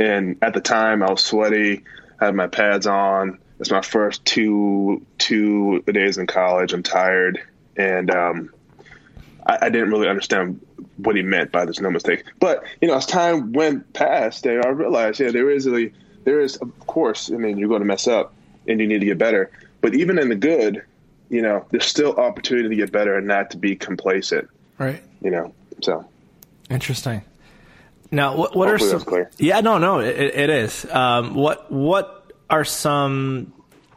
and 0.00 0.38
at 0.42 0.54
the 0.54 0.60
time 0.60 1.02
I 1.02 1.10
was 1.10 1.22
sweaty. 1.22 1.84
Had 2.18 2.34
my 2.34 2.46
pads 2.46 2.86
on. 2.86 3.38
It's 3.60 3.70
my 3.70 3.82
first 3.82 4.24
two 4.24 5.04
two 5.18 5.82
days 5.82 6.16
in 6.16 6.26
college. 6.26 6.72
I'm 6.72 6.82
tired, 6.82 7.42
and 7.76 8.10
um, 8.10 8.54
I, 9.46 9.58
I 9.62 9.68
didn't 9.68 9.90
really 9.90 10.08
understand 10.08 10.64
what 10.96 11.14
he 11.14 11.20
meant 11.20 11.52
by 11.52 11.64
there's 11.66 11.80
no 11.80 11.90
mistake. 11.90 12.24
But 12.40 12.64
you 12.80 12.88
know, 12.88 12.94
as 12.94 13.04
time 13.04 13.52
went 13.52 13.92
past, 13.92 14.44
there 14.44 14.66
I 14.66 14.70
realized, 14.70 15.20
yeah, 15.20 15.30
there 15.30 15.50
is 15.50 15.66
a 15.66 15.90
there 16.26 16.40
is 16.40 16.56
of 16.56 16.78
course. 16.80 17.30
I 17.30 17.36
mean, 17.36 17.56
you're 17.56 17.68
going 17.70 17.80
to 17.80 17.86
mess 17.86 18.06
up, 18.06 18.34
and 18.68 18.78
you 18.78 18.86
need 18.86 18.98
to 18.98 19.06
get 19.06 19.16
better. 19.16 19.50
But 19.80 19.94
even 19.94 20.18
in 20.18 20.28
the 20.28 20.34
good, 20.34 20.82
you 21.30 21.40
know, 21.40 21.64
there's 21.70 21.86
still 21.86 22.16
opportunity 22.16 22.68
to 22.68 22.74
get 22.74 22.92
better 22.92 23.16
and 23.16 23.26
not 23.26 23.52
to 23.52 23.56
be 23.56 23.76
complacent. 23.76 24.48
Right. 24.76 25.02
You 25.22 25.30
know, 25.30 25.54
so 25.82 26.06
Interesting. 26.68 27.22
Now, 28.10 28.36
what 28.36 28.56
what 28.56 28.68
are 28.68 28.78
some? 28.78 29.00
clear. 29.00 29.30
Yeah, 29.38 29.60
no, 29.60 29.78
no, 29.78 30.00
it, 30.00 30.16
it 30.16 30.50
is. 30.50 30.84
Um, 30.90 31.34
what 31.34 31.70
what 31.70 32.32
are 32.50 32.64
some, 32.64 33.52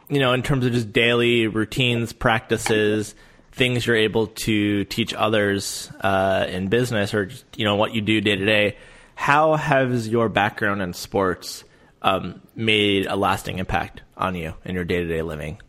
you 0.08 0.20
know, 0.20 0.32
in 0.32 0.42
terms 0.42 0.64
of 0.64 0.72
just 0.72 0.92
daily 0.92 1.48
routines, 1.48 2.12
practices, 2.12 3.14
things 3.52 3.86
you're 3.86 3.96
able 3.96 4.28
to 4.28 4.84
teach 4.84 5.14
others 5.14 5.90
uh, 6.00 6.46
in 6.48 6.68
business, 6.68 7.12
or 7.12 7.26
just, 7.26 7.44
you 7.56 7.64
know 7.64 7.76
what 7.76 7.92
you 7.92 8.00
do 8.00 8.20
day 8.20 8.36
to 8.36 8.46
day? 8.46 8.76
how 9.20 9.54
has 9.54 10.08
your 10.08 10.30
background 10.30 10.80
in 10.80 10.94
sports 10.94 11.62
um, 12.02 12.40
made 12.54 13.06
a 13.06 13.16
lasting 13.16 13.58
impact 13.58 14.02
on 14.16 14.34
you 14.34 14.54
in 14.64 14.74
your 14.74 14.84
day 14.84 15.02
to 15.02 15.08
day 15.08 15.22
living? 15.22 15.60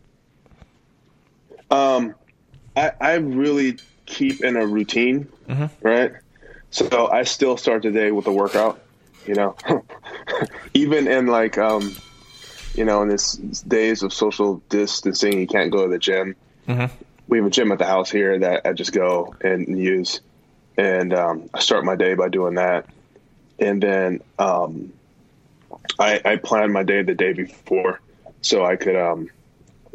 Um, 1.70 2.14
I, 2.76 2.92
I 3.00 3.14
really 3.14 3.78
keep 4.06 4.42
in 4.42 4.56
a 4.56 4.66
routine, 4.66 5.28
right? 5.82 6.12
So 6.70 7.08
I 7.10 7.24
still 7.24 7.56
start 7.56 7.82
the 7.82 7.90
day 7.90 8.12
with 8.12 8.26
a 8.26 8.32
workout, 8.32 8.80
you 9.26 9.34
know, 9.34 9.56
even 10.74 11.06
in 11.06 11.26
like, 11.26 11.58
um, 11.58 11.94
you 12.74 12.84
know, 12.84 13.02
in 13.02 13.08
this 13.08 13.34
days 13.36 14.02
of 14.02 14.12
social 14.12 14.62
distancing, 14.68 15.38
you 15.38 15.46
can't 15.46 15.70
go 15.70 15.82
to 15.82 15.88
the 15.88 15.98
gym. 15.98 16.34
We 17.28 17.38
have 17.38 17.46
a 17.46 17.50
gym 17.50 17.72
at 17.72 17.78
the 17.78 17.86
house 17.86 18.10
here 18.10 18.38
that 18.38 18.66
I 18.66 18.72
just 18.72 18.92
go 18.92 19.34
and 19.40 19.78
use. 19.78 20.20
And 20.76 21.12
um, 21.14 21.50
I 21.52 21.60
start 21.60 21.84
my 21.84 21.96
day 21.96 22.14
by 22.14 22.28
doing 22.28 22.54
that. 22.54 22.86
And 23.58 23.82
then 23.82 24.20
um, 24.38 24.92
I, 25.98 26.20
I 26.24 26.36
plan 26.36 26.72
my 26.72 26.82
day 26.82 27.02
the 27.02 27.14
day 27.14 27.32
before 27.32 28.00
so 28.40 28.64
I 28.64 28.76
could, 28.76 28.96
um, 28.96 29.28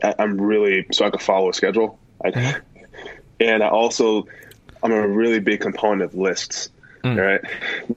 I, 0.04 0.16
I'm 0.20 0.40
really, 0.40 0.88
so 0.92 1.06
I 1.06 1.10
could 1.10 1.22
follow 1.22 1.50
a 1.50 1.54
schedule. 1.54 2.00
I, 2.24 2.62
and 3.40 3.64
I 3.64 3.70
also, 3.70 4.28
I'm 4.84 4.92
a 4.92 5.08
really 5.08 5.40
big 5.40 5.62
component 5.62 6.02
of 6.04 6.16
lists. 6.16 6.70
Right. 7.04 7.42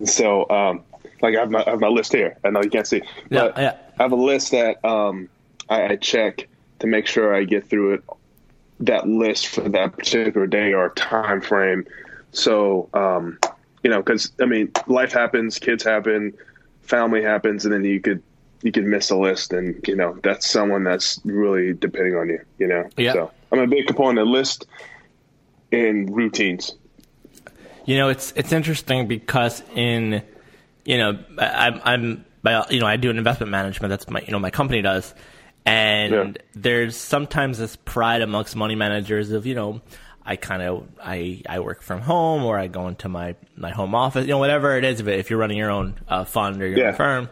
So, 0.04 0.48
um, 0.50 0.82
like 1.22 1.36
I 1.36 1.40
have, 1.40 1.50
my, 1.50 1.64
I 1.66 1.70
have 1.70 1.80
my 1.80 1.88
list 1.88 2.12
here. 2.12 2.36
I 2.44 2.50
know 2.50 2.62
you 2.62 2.70
can't 2.70 2.86
see, 2.86 3.02
Yeah, 3.30 3.48
but 3.48 3.58
yeah. 3.58 3.76
I 3.98 4.02
have 4.02 4.12
a 4.12 4.16
list 4.16 4.52
that 4.52 4.84
um, 4.84 5.28
I, 5.68 5.88
I 5.88 5.96
check 5.96 6.48
to 6.80 6.86
make 6.86 7.06
sure 7.06 7.34
I 7.34 7.44
get 7.44 7.68
through 7.68 7.94
it. 7.94 8.04
That 8.80 9.06
list 9.06 9.48
for 9.48 9.68
that 9.68 9.98
particular 9.98 10.46
day 10.46 10.72
or 10.72 10.90
time 10.90 11.42
frame. 11.42 11.86
So, 12.32 12.88
um, 12.94 13.38
you 13.82 13.90
know, 13.90 13.98
because 13.98 14.32
I 14.40 14.46
mean, 14.46 14.72
life 14.86 15.12
happens, 15.12 15.58
kids 15.58 15.84
happen, 15.84 16.32
family 16.82 17.22
happens, 17.22 17.64
and 17.64 17.72
then 17.74 17.84
you 17.84 18.00
could 18.00 18.22
you 18.62 18.72
could 18.72 18.84
miss 18.84 19.10
a 19.10 19.16
list, 19.16 19.52
and 19.52 19.82
you 19.88 19.96
know 19.96 20.18
that's 20.22 20.46
someone 20.48 20.84
that's 20.84 21.20
really 21.24 21.72
depending 21.72 22.14
on 22.16 22.28
you. 22.28 22.40
You 22.58 22.66
know, 22.68 22.88
Yeah. 22.96 23.12
so 23.14 23.30
I'm 23.52 23.58
a 23.60 23.66
big 23.66 23.86
component 23.86 24.18
of 24.18 24.28
list 24.28 24.66
and 25.72 26.14
routines. 26.14 26.72
You 27.86 27.96
know, 27.96 28.08
it's 28.08 28.32
it's 28.36 28.52
interesting 28.52 29.06
because 29.08 29.62
in 29.74 30.22
you 30.84 30.98
know 30.98 31.18
I, 31.38 31.46
I'm 31.68 31.80
I'm 31.84 32.24
by- 32.42 32.66
you 32.70 32.80
know 32.80 32.86
I 32.86 32.96
do 32.96 33.10
an 33.10 33.18
investment 33.18 33.50
management. 33.50 33.90
That's 33.90 34.08
my 34.08 34.20
you 34.20 34.32
know 34.32 34.38
my 34.38 34.50
company 34.50 34.82
does, 34.82 35.14
and 35.64 36.12
Yeah. 36.12 36.32
there's 36.54 36.96
sometimes 36.96 37.58
this 37.58 37.76
pride 37.76 38.22
amongst 38.22 38.54
money 38.56 38.74
managers 38.74 39.30
of 39.32 39.46
you 39.46 39.54
know 39.54 39.80
I 40.30 40.36
kind 40.36 40.62
of 40.62 40.86
I 41.02 41.42
I 41.48 41.58
work 41.58 41.82
from 41.82 42.00
home 42.00 42.44
or 42.44 42.56
I 42.56 42.68
go 42.68 42.86
into 42.88 43.08
my 43.08 43.34
my 43.56 43.70
home 43.70 43.94
office. 43.94 44.22
You 44.26 44.30
know 44.32 44.38
whatever 44.38 44.76
it 44.78 44.84
is. 44.84 45.00
If, 45.00 45.08
if 45.08 45.28
you're 45.30 45.38
running 45.40 45.58
your 45.58 45.70
own 45.72 45.98
uh, 46.08 46.24
fund 46.24 46.62
or 46.62 46.68
your 46.68 46.78
Yeah. 46.78 46.88
own 46.90 46.94
firm, 46.94 47.28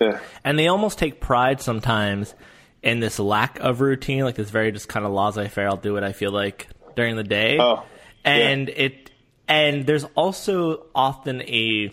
Yeah, 0.00 0.18
and 0.42 0.58
they 0.58 0.68
almost 0.68 0.98
take 0.98 1.20
pride 1.20 1.60
sometimes 1.60 2.34
in 2.82 3.00
this 3.00 3.18
lack 3.18 3.60
of 3.60 3.80
routine, 3.80 4.24
like 4.24 4.36
this 4.36 4.50
very 4.50 4.72
just 4.72 4.88
kind 4.88 5.04
of 5.06 5.12
laissez-faire. 5.12 5.68
I'll 5.68 5.76
do 5.76 5.92
what 5.92 6.04
I 6.04 6.12
feel 6.12 6.32
like 6.32 6.66
during 6.96 7.16
the 7.16 7.24
day, 7.24 7.58
Oh, 7.60 7.82
and 8.24 8.70
it 8.70 9.10
and 9.46 9.84
there's 9.86 10.04
also 10.14 10.86
often 10.94 11.42
a 11.42 11.90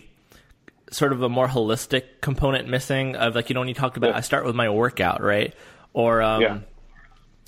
sort 0.90 1.12
of 1.12 1.22
a 1.22 1.28
more 1.28 1.46
holistic 1.48 2.04
component 2.22 2.68
missing 2.68 3.16
of 3.16 3.34
like 3.34 3.50
you 3.50 3.54
know 3.54 3.60
when 3.60 3.68
you 3.68 3.74
talk 3.74 3.96
about 3.98 4.10
Yeah. 4.10 4.16
I 4.16 4.20
start 4.22 4.44
with 4.46 4.54
my 4.54 4.70
workout 4.70 5.22
right 5.22 5.54
or 5.92 6.22
um, 6.22 6.40
Yeah. 6.42 6.58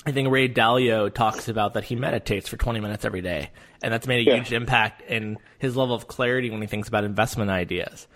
I 0.06 0.12
think 0.12 0.28
Ray 0.30 0.48
Dalio 0.48 1.12
talks 1.12 1.48
about 1.48 1.74
that 1.74 1.84
he 1.84 1.96
meditates 1.96 2.48
for 2.48 2.56
20 2.58 2.80
minutes 2.80 3.04
every 3.06 3.22
day, 3.22 3.50
and 3.82 3.92
that's 3.92 4.06
made 4.06 4.26
a 4.26 4.30
Yeah. 4.30 4.36
huge 4.36 4.52
impact 4.52 5.00
in 5.02 5.38
his 5.58 5.76
level 5.76 5.94
of 5.94 6.06
clarity 6.08 6.50
when 6.50 6.60
he 6.60 6.66
thinks 6.66 6.88
about 6.88 7.04
investment 7.04 7.50
ideas 7.50 8.06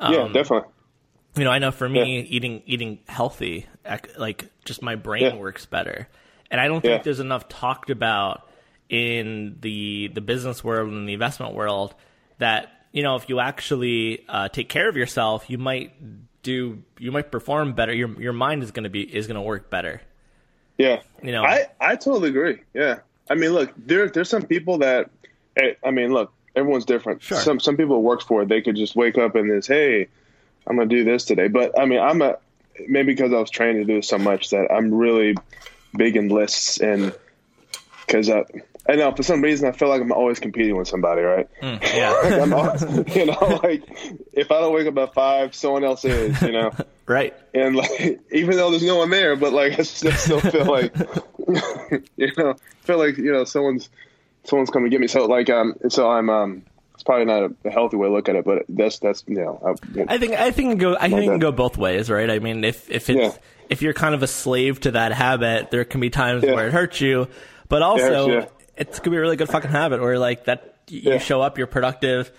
yeah, 0.00 0.08
Um, 0.08 0.32
definitely. 0.32 0.68
you 1.36 1.44
know, 1.44 1.50
I 1.50 1.58
know 1.58 1.70
for 1.70 1.88
me, 1.88 2.20
eating 2.20 2.62
eating 2.66 2.98
healthy, 3.08 3.66
like 4.18 4.46
just 4.64 4.82
my 4.82 4.94
brain 4.94 5.22
Yeah. 5.22 5.34
works 5.36 5.64
better, 5.66 6.08
and 6.50 6.60
I 6.60 6.68
don't 6.68 6.80
think 6.80 6.98
Yeah. 6.98 7.02
there's 7.02 7.20
enough 7.20 7.48
talked 7.48 7.90
about 7.90 8.48
in 8.88 9.56
the 9.60 10.08
the 10.14 10.20
business 10.20 10.62
world 10.64 10.90
and 10.92 11.08
the 11.08 11.12
investment 11.14 11.54
world 11.54 11.94
that 12.38 12.70
you 12.92 13.02
know 13.02 13.16
if 13.16 13.28
you 13.28 13.40
actually 13.40 14.24
uh, 14.28 14.48
take 14.48 14.68
care 14.68 14.88
of 14.88 14.96
yourself, 14.96 15.50
you 15.50 15.58
might 15.58 15.92
do 16.42 16.82
you 16.98 17.10
might 17.12 17.30
perform 17.32 17.72
better. 17.74 17.92
Your 17.94 18.08
your 18.20 18.32
mind 18.32 18.62
is 18.62 18.70
going 18.70 18.84
to 18.84 18.90
be 18.90 19.02
is 19.02 19.26
going 19.26 19.34
to 19.36 19.40
work 19.42 19.68
better. 19.70 20.00
Yeah, 20.78 21.00
You 21.22 21.32
know- 21.32 21.44
I 21.44 21.66
I 21.80 21.96
totally 21.96 22.28
agree. 22.28 22.60
Yeah, 22.74 22.98
I 23.30 23.34
mean, 23.34 23.52
look, 23.52 23.72
there 23.76 24.08
there's 24.08 24.28
some 24.28 24.42
people 24.42 24.78
that, 24.78 25.10
eh, 25.56 25.74
I 25.84 25.90
mean, 25.90 26.12
look, 26.12 26.32
everyone's 26.54 26.84
different. 26.84 27.22
Sure. 27.22 27.38
Some 27.38 27.60
some 27.60 27.76
people 27.76 28.02
work 28.02 28.22
for 28.22 28.42
it. 28.42 28.48
They 28.48 28.60
could 28.62 28.76
just 28.76 28.94
wake 28.96 29.16
up 29.18 29.34
and 29.36 29.50
this, 29.50 29.66
hey, 29.66 30.08
I'm 30.66 30.76
gonna 30.76 30.88
do 30.88 31.04
this 31.04 31.24
today. 31.24 31.48
But 31.48 31.78
I 31.78 31.86
mean, 31.86 32.00
I'm 32.00 32.20
a 32.22 32.36
maybe 32.86 33.14
because 33.14 33.32
I 33.32 33.38
was 33.40 33.50
trained 33.50 33.78
to 33.78 33.84
do 33.84 34.02
so 34.02 34.18
much 34.18 34.50
that 34.50 34.70
I'm 34.70 34.92
really 34.92 35.34
big 35.96 36.16
in 36.16 36.28
lists 36.28 36.78
and 36.80 37.14
because 38.06 38.28
I. 38.30 38.44
I 38.88 38.94
know 38.94 39.10
for 39.10 39.24
some 39.24 39.42
reason 39.42 39.68
I 39.68 39.72
feel 39.72 39.88
like 39.88 40.00
I'm 40.00 40.12
always 40.12 40.38
competing 40.38 40.76
with 40.76 40.86
somebody, 40.86 41.20
right? 41.22 41.48
Yeah, 41.60 42.14
I'm 42.40 42.54
always, 42.54 42.82
you 43.16 43.26
know, 43.26 43.60
like 43.64 43.82
if 44.32 44.52
I 44.52 44.60
don't 44.60 44.72
wake 44.72 44.86
up 44.86 44.96
at 44.98 45.12
five, 45.12 45.56
someone 45.56 45.82
else 45.82 46.04
is, 46.04 46.40
you 46.40 46.52
know 46.52 46.70
right. 47.06 47.34
and 47.54 47.76
like 47.76 48.20
even 48.32 48.56
though 48.56 48.70
there's 48.70 48.82
no 48.84 48.96
one 48.96 49.10
there, 49.10 49.36
but 49.36 49.52
like 49.52 49.78
I 49.78 49.82
still, 49.82 50.12
still 50.12 50.40
feel 50.40 50.64
like 50.70 50.94
you 52.16 52.32
know 52.36 52.54
feel 52.80 52.98
like 52.98 53.16
you 53.18 53.32
know 53.32 53.44
someone's 53.44 53.88
someone's 54.44 54.70
coming 54.70 54.90
to 54.90 54.94
get 54.94 55.00
me. 55.00 55.06
So 55.08 55.26
like 55.26 55.50
um 55.50 55.74
so 55.88 56.10
I'm 56.10 56.30
um 56.30 56.62
it's 56.94 57.02
probably 57.02 57.26
not 57.26 57.50
a, 57.64 57.70
healthy 57.70 57.96
way 57.96 58.08
to 58.08 58.12
look 58.12 58.28
at 58.28 58.36
it, 58.36 58.44
but 58.44 58.64
that's 58.68 58.98
that's 59.00 59.24
you 59.26 59.36
know 59.36 59.76
I, 59.98 60.14
I 60.14 60.18
think 60.18 60.32
I 60.34 60.50
think 60.50 60.74
it 60.74 60.78
go 60.78 60.96
I 60.96 61.08
think 61.08 61.24
it 61.24 61.26
can 61.26 61.38
go 61.38 61.52
both 61.52 61.76
ways, 61.76 62.10
right? 62.10 62.30
I 62.30 62.38
mean, 62.38 62.64
if 62.64 62.90
if 62.90 63.10
it's 63.10 63.18
Yeah. 63.18 63.32
if 63.68 63.82
you're 63.82 63.92
kind 63.92 64.14
of 64.14 64.22
a 64.22 64.26
slave 64.26 64.80
to 64.80 64.92
that 64.92 65.12
habit, 65.12 65.70
there 65.70 65.84
can 65.84 66.00
be 66.00 66.10
times 66.10 66.42
Yeah. 66.42 66.54
where 66.54 66.68
it 66.68 66.72
hurts 66.72 67.00
you, 67.00 67.28
but 67.68 67.82
also 67.82 68.28
yeah. 68.28 68.46
it's 68.76 68.98
gonna 68.98 69.10
be 69.10 69.18
a 69.18 69.20
really 69.20 69.36
good 69.36 69.48
fucking 69.48 69.70
habit 69.70 70.00
where 70.00 70.18
like 70.18 70.46
that 70.46 70.76
you 70.88 71.18
show 71.18 71.42
up, 71.42 71.58
you're 71.58 71.66
productive, 71.66 72.30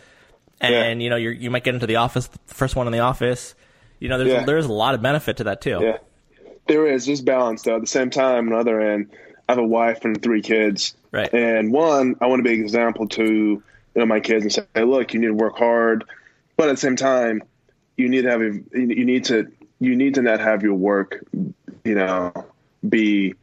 and 0.60 1.04
you 1.04 1.10
know 1.10 1.18
you 1.18 1.30
you 1.30 1.52
might 1.52 1.64
get 1.64 1.76
into 1.76 1.88
the 1.88 1.98
office, 1.98 2.28
the 2.28 2.40
first 2.54 2.76
one 2.76 2.88
in 2.88 2.94
the 2.94 3.00
office. 3.00 3.54
You 4.00 4.10
know, 4.10 4.18
there's 4.18 4.30
Yeah. 4.32 4.46
there's 4.46 4.66
a 4.66 4.74
lot 4.74 4.96
of 4.96 5.02
benefit 5.02 5.38
to 5.38 5.44
that 5.46 5.62
too. 5.62 5.80
yeah 5.82 5.98
there 6.68 6.86
is 6.88 7.06
just 7.06 7.24
balance 7.24 7.62
though. 7.62 7.76
At 7.76 7.82
the 7.82 7.88
same 7.88 8.10
time, 8.10 8.48
on 8.48 8.50
the 8.50 8.58
other 8.58 8.82
end, 8.82 9.10
I 9.48 9.54
have 9.54 9.58
a 9.60 9.66
wife 9.66 10.04
and 10.04 10.22
three 10.22 10.42
kids, 10.42 10.96
Right. 11.14 11.34
And 11.34 11.72
one, 11.72 12.16
I 12.20 12.28
want 12.28 12.40
to 12.40 12.44
be 12.44 12.54
an 12.56 12.62
example 12.62 13.08
to 13.10 13.24
you 13.24 13.64
know 13.96 14.06
my 14.06 14.20
kids 14.20 14.44
and 14.44 14.52
say, 14.52 14.64
hey, 14.76 14.84
look, 14.84 15.14
you 15.14 15.22
need 15.22 15.28
to 15.28 15.34
work 15.34 15.58
hard, 15.58 16.04
but 16.58 16.68
at 16.68 16.74
the 16.74 16.78
same 16.82 16.98
time, 16.98 17.42
you 17.96 18.10
need 18.10 18.24
to 18.24 18.30
have 18.30 18.42
a, 18.42 18.52
you 18.74 19.06
need 19.06 19.24
to 19.26 19.48
you 19.80 19.96
need 19.96 20.16
to 20.16 20.22
not 20.22 20.42
have 20.42 20.62
your 20.64 20.74
work, 20.74 21.24
you 21.86 21.96
know, 21.96 22.34
be 22.88 23.34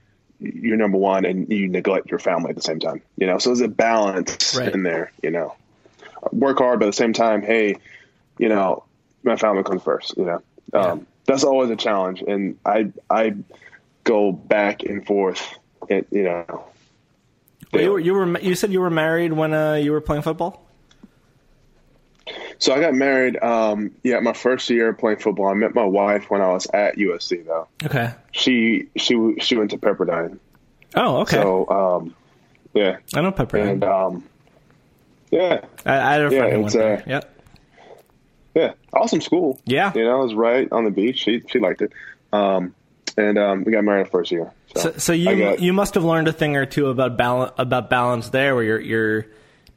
your 0.41 0.77
number 0.77 0.99
one 0.99 1.25
and 1.25 1.51
you 1.51 1.69
neglect 1.69 2.11
your 2.11 2.19
family 2.19 2.51
at 2.51 2.57
the 2.57 2.63
same 2.63 2.79
time. 2.81 3.01
You 3.17 3.27
know, 3.27 3.39
so 3.39 3.49
there's 3.51 3.61
a 3.63 3.69
balance 3.69 4.55
Right. 4.55 4.75
in 4.75 4.83
there. 4.83 5.11
You 5.23 5.31
know, 5.31 5.55
work 6.31 6.59
hard, 6.59 6.79
but 6.81 6.87
at 6.87 6.91
the 6.91 6.97
same 6.97 7.15
time, 7.15 7.41
hey, 7.41 7.77
you 8.39 8.51
know, 8.51 8.85
my 9.25 9.37
family 9.37 9.63
comes 9.65 9.83
first. 9.83 10.17
You 10.17 10.25
know, 10.25 10.43
um, 10.79 11.07
that's 11.27 11.45
always 11.45 11.71
a 11.71 11.77
challenge, 11.77 12.23
and 12.27 12.59
I 12.65 12.93
I 13.11 13.35
go 14.05 14.33
back 14.33 14.83
and 14.85 15.05
forth. 15.07 15.59
You 15.89 16.05
know, 16.13 16.65
Well, 17.73 17.83
you 17.83 17.93
were 17.93 17.99
you 18.01 18.15
were 18.15 18.39
you 18.41 18.55
said 18.55 18.73
you 18.73 18.81
were 18.81 18.91
married 18.91 19.33
when 19.33 19.53
uh, 19.53 19.75
you 19.75 19.93
were 19.93 20.01
playing 20.01 20.23
football. 20.23 20.61
So 22.59 22.73
I 22.73 22.81
got 22.81 22.95
married. 22.95 23.43
Um, 23.43 23.91
yeah, 24.03 24.21
my 24.21 24.33
first 24.33 24.71
year 24.71 24.93
playing 24.95 25.19
football. 25.19 25.49
I 25.49 25.55
met 25.55 25.75
my 25.75 25.85
wife 25.85 26.31
when 26.31 26.41
I 26.41 26.49
was 26.53 26.67
at 26.73 26.97
USC. 26.97 27.45
Though 27.45 27.69
Okay. 27.85 28.13
she 28.33 28.87
she 28.97 29.35
she 29.41 29.57
went 29.57 29.73
to 29.73 29.79
Pepperdine. 29.79 30.39
Oh, 30.95 31.19
okay. 31.23 31.37
So 31.37 31.69
um, 31.69 32.15
yeah, 32.73 32.99
I 33.15 33.21
know 33.21 33.33
Pepperdine. 33.33 33.71
and 33.73 33.85
um, 33.85 34.25
yeah, 35.31 35.65
I, 35.85 35.97
I 35.97 36.13
had 36.13 36.21
a 36.21 36.25
yeah, 36.33 36.39
friend 36.39 36.53
who 36.53 36.59
went 36.61 36.67
it's, 36.67 36.75
there. 36.75 36.99
uh, 36.99 37.03
Yep. 37.07 37.34
Yeah, 38.55 38.73
awesome 38.93 39.21
school. 39.21 39.61
Yeah. 39.65 39.93
you 39.95 40.05
know, 40.05 40.21
it 40.21 40.25
was 40.25 40.35
right 40.35 40.69
on 40.73 40.85
the 40.85 40.91
beach. 40.91 41.19
She 41.19 41.43
she 41.49 41.59
liked 41.59 41.83
it. 41.83 41.93
Um, 42.33 42.75
and 43.17 43.39
um, 43.39 43.65
we 43.65 43.71
got 43.73 43.85
married 43.85 44.07
the 44.07 44.11
first 44.11 44.33
year. 44.33 44.51
So, 44.75 44.81
So, 44.81 44.99
so 44.99 45.13
you 45.13 45.37
got- 45.37 45.61
you 45.61 45.73
must 45.73 45.95
have 45.95 46.05
learned 46.05 46.27
a 46.29 46.33
thing 46.33 46.57
or 46.57 46.67
two 46.67 46.89
about 46.89 47.17
balance 47.17 47.53
about 47.59 47.91
balance 47.91 48.31
there, 48.31 48.55
where 48.55 48.65
you're 48.65 48.81
you're 48.81 49.27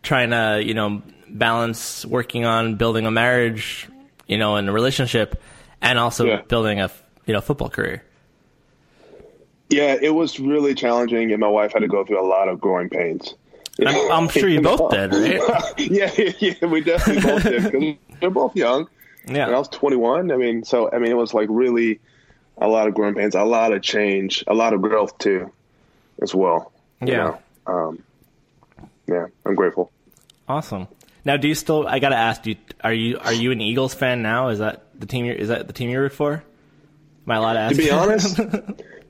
trying 0.04 0.32
to 0.32 0.62
you 0.64 0.74
know 0.74 1.02
balance 1.30 2.06
working 2.06 2.46
on 2.46 2.76
building 2.76 3.06
a 3.06 3.12
marriage, 3.12 3.88
you 4.28 4.38
know, 4.38 4.56
and 4.56 4.70
a 4.70 4.72
relationship, 4.72 5.42
and 5.82 6.00
also 6.00 6.26
Yeah. 6.26 6.42
building 6.48 6.80
a 6.80 6.90
you 7.26 7.34
know 7.34 7.42
football 7.42 7.70
career. 7.70 8.04
yeah, 9.70 9.98
it 10.02 10.14
was 10.16 10.40
really 10.40 10.74
challenging, 10.74 11.32
and 11.32 11.40
my 11.42 11.48
wife 11.50 11.74
had 11.74 11.80
to 11.80 11.88
go 11.88 12.06
through 12.06 12.22
a 12.22 12.26
lot 12.28 12.48
of 12.48 12.60
growing 12.62 12.90
pains. 12.90 13.36
I'm, 13.86 14.12
I'm 14.12 14.30
sure 14.30 14.48
you 14.50 14.62
both 14.62 14.92
did, 14.92 15.14
right? 15.14 15.74
yeah, 15.78 16.12
yeah, 16.40 16.66
we 16.68 16.82
definitely 16.82 17.22
both 17.22 17.44
did 17.44 17.64
because 17.64 17.96
they're 18.22 18.30
both 18.30 18.56
young. 18.56 18.88
Yeah. 19.28 19.46
And 19.48 19.56
I 19.56 19.60
was 19.60 19.68
21. 19.70 20.32
I 20.32 20.38
mean, 20.38 20.64
so 20.64 20.90
I 20.92 21.00
mean, 21.00 21.12
it 21.12 21.18
was 21.18 21.34
like 21.34 21.48
really 21.52 22.00
a 22.58 22.68
lot 22.68 22.88
of 22.88 22.94
growing 22.96 23.14
pains, 23.16 23.36
a 23.36 23.44
lot 23.44 23.74
of 23.74 23.82
change, 23.82 24.44
a 24.48 24.54
lot 24.54 24.74
of 24.74 24.82
growth 24.82 25.18
too, 25.18 25.52
as 26.22 26.34
well. 26.34 26.72
you 27.02 27.10
Yeah. 27.14 27.18
know. 27.18 27.40
Um, 27.68 28.04
yeah, 29.08 29.28
I'm 29.46 29.56
grateful. 29.56 29.92
awesome. 30.48 30.88
Now, 31.26 31.36
do 31.38 31.48
you 31.50 31.56
still? 31.56 31.86
I 31.88 32.00
gotta 32.00 32.16
ask. 32.16 32.46
You, 32.46 32.56
are 32.84 32.94
you 32.94 33.18
are 33.20 33.34
you 33.34 33.52
an 33.52 33.60
Eagles 33.60 33.94
fan 33.94 34.22
now? 34.22 34.48
Is 34.48 34.60
that 34.60 34.86
the 34.98 35.06
team? 35.06 35.26
You're, 35.26 35.36
is 35.36 35.50
that 35.50 35.68
the 35.68 35.74
team 35.74 35.90
you 35.90 36.00
root 36.00 36.14
for? 36.14 36.34
Am 36.36 37.32
I 37.32 37.36
allowed 37.36 37.54
to 37.54 37.60
ask? 37.60 37.76
To 37.76 37.82
be 37.82 37.92
honest, 37.92 38.40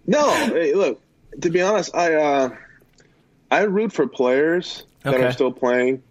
no. 0.08 0.30
Hey, 0.47 0.73
look, 0.73 0.99
to 1.41 1.49
be 1.51 1.62
honest, 1.62 1.93
I 1.95 2.15
uh, 2.15 2.49
I 3.51 3.62
root 3.62 3.93
for 3.93 4.07
players 4.07 4.83
that 5.03 5.19
are 5.21 5.31
still 5.31 5.51
playing, 5.51 6.03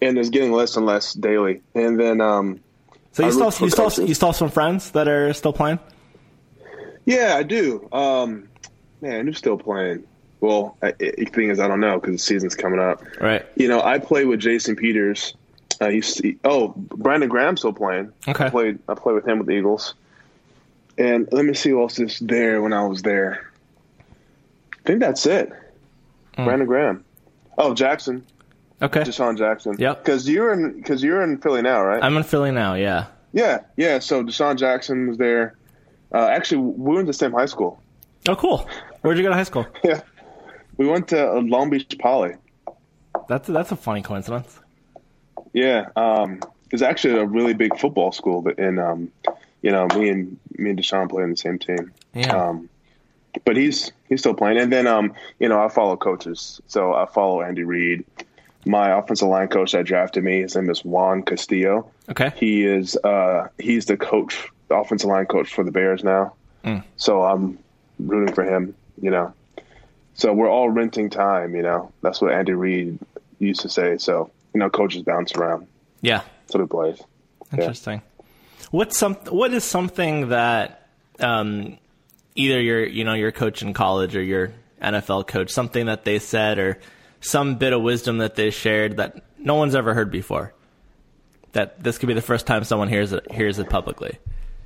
and 0.00 0.18
it's 0.18 0.30
getting 0.30 0.52
less 0.52 0.76
and 0.76 0.86
less 0.86 1.14
daily. 1.14 1.62
And 1.74 1.98
then, 1.98 2.20
um, 2.20 2.60
so 3.12 3.22
you 3.22 3.28
I 3.28 3.50
still 3.50 3.66
you 3.66 3.70
still 3.70 4.06
you 4.08 4.14
still 4.14 4.32
some 4.32 4.50
friends 4.50 4.90
that 4.92 5.08
are 5.08 5.32
still 5.32 5.52
playing. 5.52 5.78
yeah, 7.04 7.34
I 7.36 7.42
do. 7.42 7.88
Um, 7.92 8.48
man, 9.00 9.26
who's 9.26 9.38
still 9.38 9.58
playing? 9.58 10.04
Well, 10.40 10.76
I, 10.82 10.92
the 10.98 11.24
thing 11.26 11.50
is, 11.50 11.60
I 11.60 11.68
don't 11.68 11.80
know 11.80 12.00
because 12.00 12.14
the 12.14 12.18
season's 12.18 12.56
coming 12.56 12.80
up. 12.80 13.02
Right. 13.20 13.46
You 13.54 13.68
know, 13.68 13.80
I 13.80 13.98
play 13.98 14.24
with 14.24 14.40
Jason 14.40 14.74
Peters. 14.74 15.34
Uh, 15.80 15.88
he's, 15.88 16.18
he, 16.18 16.36
oh, 16.44 16.74
Brandon 16.76 17.28
Graham's 17.28 17.60
still 17.60 17.72
playing. 17.72 18.12
Okay. 18.26 18.46
I 18.46 18.50
played. 18.50 18.78
I 18.88 18.94
played 18.94 19.14
with 19.14 19.26
him 19.26 19.38
with 19.38 19.46
the 19.46 19.54
Eagles. 19.54 19.94
And 20.98 21.28
let 21.32 21.44
me 21.44 21.54
see 21.54 21.70
who 21.70 21.80
else 21.80 21.98
is 21.98 22.18
there 22.18 22.60
when 22.60 22.72
I 22.72 22.86
was 22.86 23.02
there. 23.02 23.50
I 24.00 24.82
think 24.84 25.00
that's 25.00 25.24
it. 25.26 25.52
Hmm. 26.36 26.44
Brandon 26.44 26.66
Graham. 26.66 27.04
Oh, 27.58 27.74
Jackson, 27.74 28.24
Okay. 28.80 29.00
DeSean 29.02 29.38
Jackson. 29.38 29.76
Yep. 29.78 30.04
Because 30.04 30.28
you're 30.28 30.52
in 30.52 30.72
because 30.72 31.02
you're 31.02 31.22
in 31.22 31.38
Philly 31.38 31.62
now, 31.62 31.82
right? 31.82 32.02
I'm 32.02 32.16
in 32.16 32.22
Philly 32.24 32.50
now. 32.50 32.74
Yeah. 32.74 33.06
yeah, 33.32 33.60
yeah. 33.76 33.98
So 34.00 34.24
DeSean 34.24 34.56
Jackson 34.58 35.08
was 35.08 35.18
there. 35.18 35.56
Uh, 36.12 36.26
actually, 36.26 36.58
we 36.62 36.94
went 36.96 37.06
to 37.06 37.10
the 37.10 37.12
same 37.12 37.32
high 37.32 37.46
school. 37.46 37.80
Oh, 38.28 38.34
cool. 38.36 38.68
Where'd 39.02 39.16
you 39.16 39.22
go 39.22 39.28
to 39.30 39.34
high 39.36 39.44
school? 39.44 39.66
Yeah, 39.84 40.00
we 40.76 40.86
went 40.86 41.08
to 41.08 41.30
uh, 41.30 41.40
Long 41.40 41.70
Beach 41.70 41.94
Poly. 41.98 42.34
That's 43.28 43.46
that's 43.48 43.70
a 43.72 43.76
funny 43.76 44.02
coincidence. 44.02 44.58
Yeah, 45.52 45.88
um, 45.96 46.40
it's 46.70 46.82
actually 46.82 47.18
a 47.18 47.26
really 47.26 47.54
big 47.54 47.78
football 47.78 48.10
school, 48.12 48.42
but 48.42 48.58
and 48.58 48.80
um, 48.80 49.12
you 49.60 49.70
know, 49.70 49.86
me 49.94 50.08
and 50.08 50.38
me 50.56 50.70
and 50.70 50.78
DeSean 50.78 51.08
play 51.08 51.22
on 51.22 51.30
the 51.30 51.36
same 51.36 51.58
team. 51.58 51.92
Yeah. 52.14 52.34
Um, 52.34 52.68
but 53.44 53.56
he's 53.56 53.92
he's 54.12 54.20
still 54.20 54.34
playing, 54.34 54.58
and 54.58 54.72
then 54.72 54.86
um, 54.86 55.14
you 55.38 55.48
know, 55.48 55.62
I 55.62 55.68
follow 55.68 55.96
coaches, 55.96 56.60
so 56.68 56.94
I 56.94 57.06
follow 57.06 57.42
Andy 57.42 57.64
Reid. 57.64 58.04
My 58.64 58.96
offensive 58.96 59.26
line 59.26 59.48
coach 59.48 59.72
that 59.72 59.84
drafted 59.84 60.22
me, 60.22 60.42
his 60.42 60.54
name 60.54 60.70
is 60.70 60.84
Juan 60.84 61.24
Castillo. 61.24 61.90
Okay. 62.08 62.30
He 62.36 62.64
is 62.64 62.96
uh, 62.96 63.48
he's 63.58 63.86
the 63.86 63.96
coach, 63.96 64.46
the 64.68 64.76
offensive 64.76 65.08
line 65.08 65.26
coach 65.26 65.52
for 65.52 65.64
the 65.64 65.72
Bears 65.72 66.04
now. 66.04 66.34
Mm. 66.64 66.84
So 66.96 67.24
I'm 67.24 67.58
rooting 67.98 68.34
for 68.34 68.44
him. 68.44 68.74
You 69.00 69.10
know, 69.10 69.34
so 70.14 70.32
we're 70.32 70.50
all 70.50 70.68
renting 70.70 71.10
time. 71.10 71.56
You 71.56 71.62
know, 71.62 71.92
that's 72.02 72.20
what 72.20 72.32
Andy 72.32 72.52
Reid 72.52 72.98
used 73.40 73.62
to 73.62 73.68
say. 73.68 73.98
So 73.98 74.30
you 74.54 74.60
know, 74.60 74.70
coaches 74.70 75.02
bounce 75.02 75.34
around. 75.34 75.66
Yeah. 76.02 76.22
What 76.50 76.62
it 76.62 76.70
plays. 76.70 77.02
Interesting. 77.52 78.02
What's 78.70 78.98
some? 78.98 79.14
What 79.30 79.52
is 79.52 79.64
something 79.64 80.28
that 80.28 80.88
um, 81.20 81.78
either 82.34 82.60
your 82.60 82.84
you 82.86 83.04
know 83.04 83.14
your 83.14 83.32
coach 83.32 83.62
in 83.62 83.72
college 83.72 84.16
or 84.16 84.22
your 84.22 84.52
NFL 84.80 85.26
coach 85.26 85.50
something 85.50 85.86
that 85.86 86.04
they 86.04 86.18
said 86.18 86.58
or 86.58 86.78
some 87.20 87.56
bit 87.56 87.72
of 87.72 87.82
wisdom 87.82 88.18
that 88.18 88.34
they 88.34 88.50
shared 88.50 88.96
that 88.96 89.22
no 89.38 89.54
one's 89.54 89.74
ever 89.74 89.94
heard 89.94 90.10
before? 90.10 90.52
That 91.52 91.82
this 91.82 91.98
could 91.98 92.06
be 92.06 92.14
the 92.14 92.22
first 92.22 92.46
time 92.46 92.64
someone 92.64 92.88
hears 92.88 93.12
it 93.12 93.30
hears 93.30 93.58
it 93.58 93.68
publicly. 93.68 94.18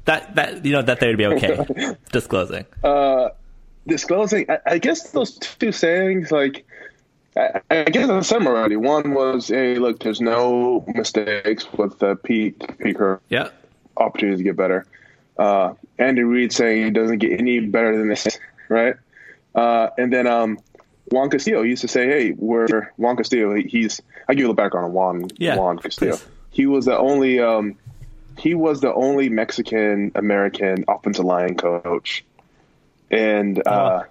That 0.04 0.36
that 0.36 0.64
you 0.64 0.72
know 0.72 0.82
that 0.82 1.00
they 1.00 1.08
would 1.08 1.18
be 1.18 1.26
okay 1.26 1.96
disclosing. 2.12 2.64
Uh, 2.84 3.30
disclosing 3.86 4.46
I, 4.50 4.58
I 4.66 4.78
guess 4.78 5.10
those 5.10 5.36
two 5.36 5.72
sayings 5.72 6.30
like 6.30 6.64
I, 7.36 7.60
I 7.68 7.84
guess 7.84 8.08
I 8.08 8.20
said 8.20 8.46
already. 8.46 8.76
One 8.76 9.12
was, 9.12 9.48
"Hey, 9.48 9.74
look, 9.76 9.98
there's 9.98 10.20
no 10.20 10.84
mistakes 10.94 11.70
with 11.72 11.98
the 11.98 12.14
peak 12.16 12.58
peaker 12.78 13.18
Yeah. 13.28 13.48
opportunities 13.96 14.38
to 14.38 14.44
get 14.44 14.56
better." 14.56 14.86
Uh, 15.38 15.74
Andy 15.98 16.22
Reid 16.22 16.52
saying 16.52 16.86
it 16.88 16.94
doesn't 16.94 17.18
get 17.18 17.38
any 17.38 17.60
better 17.60 17.96
than 17.96 18.08
this, 18.08 18.26
right? 18.68 18.94
Uh, 19.54 19.88
and 19.98 20.12
then 20.12 20.26
um, 20.26 20.58
Juan 21.10 21.30
Castillo 21.30 21.62
used 21.62 21.82
to 21.82 21.88
say, 21.88 22.06
"Hey, 22.06 22.32
we're 22.32 22.90
Juan 22.96 23.16
Castillo. 23.16 23.54
He's 23.54 24.00
I 24.28 24.34
give 24.34 24.42
you 24.42 24.48
the 24.48 24.54
background 24.54 24.86
on 24.86 24.92
Juan 24.92 25.30
Yeah, 25.36 25.56
Juan 25.56 25.78
Castillo. 25.78 26.16
please. 26.16 26.26
He 26.50 26.66
was 26.66 26.84
the 26.86 26.96
only 26.96 27.40
um, 27.40 27.76
he 28.38 28.54
was 28.54 28.80
the 28.80 28.92
only 28.92 29.28
Mexican 29.28 30.12
American 30.14 30.84
offensive 30.88 31.24
line 31.24 31.54
coach, 31.56 32.24
and 33.10 33.62
uh, 33.66 34.04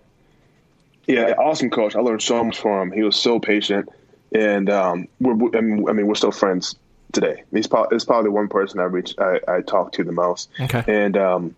yeah, 1.08 1.34
awesome 1.38 1.70
coach. 1.70 1.96
I 1.96 2.00
learned 2.00 2.22
so 2.22 2.44
much 2.44 2.60
from 2.60 2.90
him. 2.90 2.98
He 2.98 3.04
was 3.04 3.16
so 3.16 3.40
patient, 3.40 3.90
and 4.34 4.70
um, 4.70 5.08
we're 5.20 5.58
I 5.58 5.62
mean, 5.62 6.08
we're 6.08 6.16
still 6.16 6.32
friends 6.32 6.76
today. 7.16 7.44
He's 7.52 7.66
probably, 7.66 7.96
he's 7.96 8.06
probably 8.06 8.26
the 8.26 8.32
one 8.32 8.48
person 8.48 8.80
I 8.80 8.84
reach 8.84 9.16
I, 9.18 9.40
I 9.48 9.62
talk 9.62 9.94
to 9.94 10.04
the 10.04 10.12
most. 10.12 10.50
Okay. 10.60 10.84
and 10.88 11.18
um, 11.18 11.56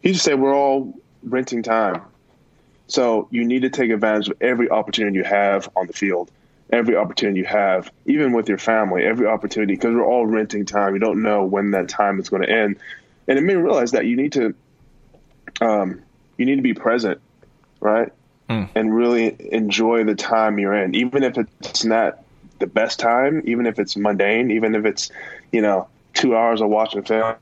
he 0.00 0.12
just 0.12 0.24
said 0.24 0.40
we're 0.40 0.54
all 0.54 0.94
renting 1.22 1.62
time, 1.62 2.00
so 2.86 3.28
you 3.30 3.44
need 3.44 3.62
to 3.62 3.70
take 3.70 3.90
advantage 3.90 4.28
of 4.28 4.36
every 4.40 4.70
opportunity 4.70 5.16
you 5.18 5.24
have 5.24 5.68
on 5.76 5.86
the 5.86 5.92
field. 5.92 6.30
Every 6.70 6.96
opportunity 6.96 7.40
you 7.40 7.44
have, 7.44 7.92
even 8.06 8.32
with 8.32 8.48
your 8.48 8.56
family, 8.56 9.04
every 9.04 9.26
opportunity, 9.26 9.74
because 9.74 9.94
we're 9.94 10.06
all 10.06 10.24
renting 10.24 10.64
time. 10.64 10.94
You 10.94 11.00
don't 11.00 11.20
know 11.20 11.44
when 11.44 11.72
that 11.72 11.90
time 11.90 12.18
is 12.18 12.30
going 12.30 12.42
to 12.42 12.48
end, 12.48 12.78
and 13.28 13.38
it 13.38 13.42
made 13.42 13.56
me 13.56 13.62
realize 13.62 13.90
that 13.90 14.06
you 14.06 14.16
need 14.16 14.32
to, 14.32 14.54
um, 15.60 16.00
you 16.38 16.46
need 16.46 16.56
to 16.56 16.62
be 16.62 16.72
present, 16.72 17.20
right? 17.80 18.10
and 18.74 18.94
really 18.94 19.36
enjoy 19.52 20.04
the 20.04 20.14
time 20.14 20.58
you're 20.58 20.74
in, 20.74 20.94
even 20.94 21.22
if 21.22 21.38
it's 21.38 21.84
not 21.84 22.21
the 22.62 22.66
best 22.68 23.00
time, 23.00 23.42
even 23.44 23.66
if 23.66 23.80
it's 23.80 23.96
mundane, 23.96 24.52
even 24.52 24.76
if 24.76 24.84
it's, 24.84 25.10
you 25.50 25.60
know, 25.60 25.88
two 26.14 26.36
hours 26.36 26.60
of 26.60 26.68
watching 26.68 27.02
film, 27.02 27.34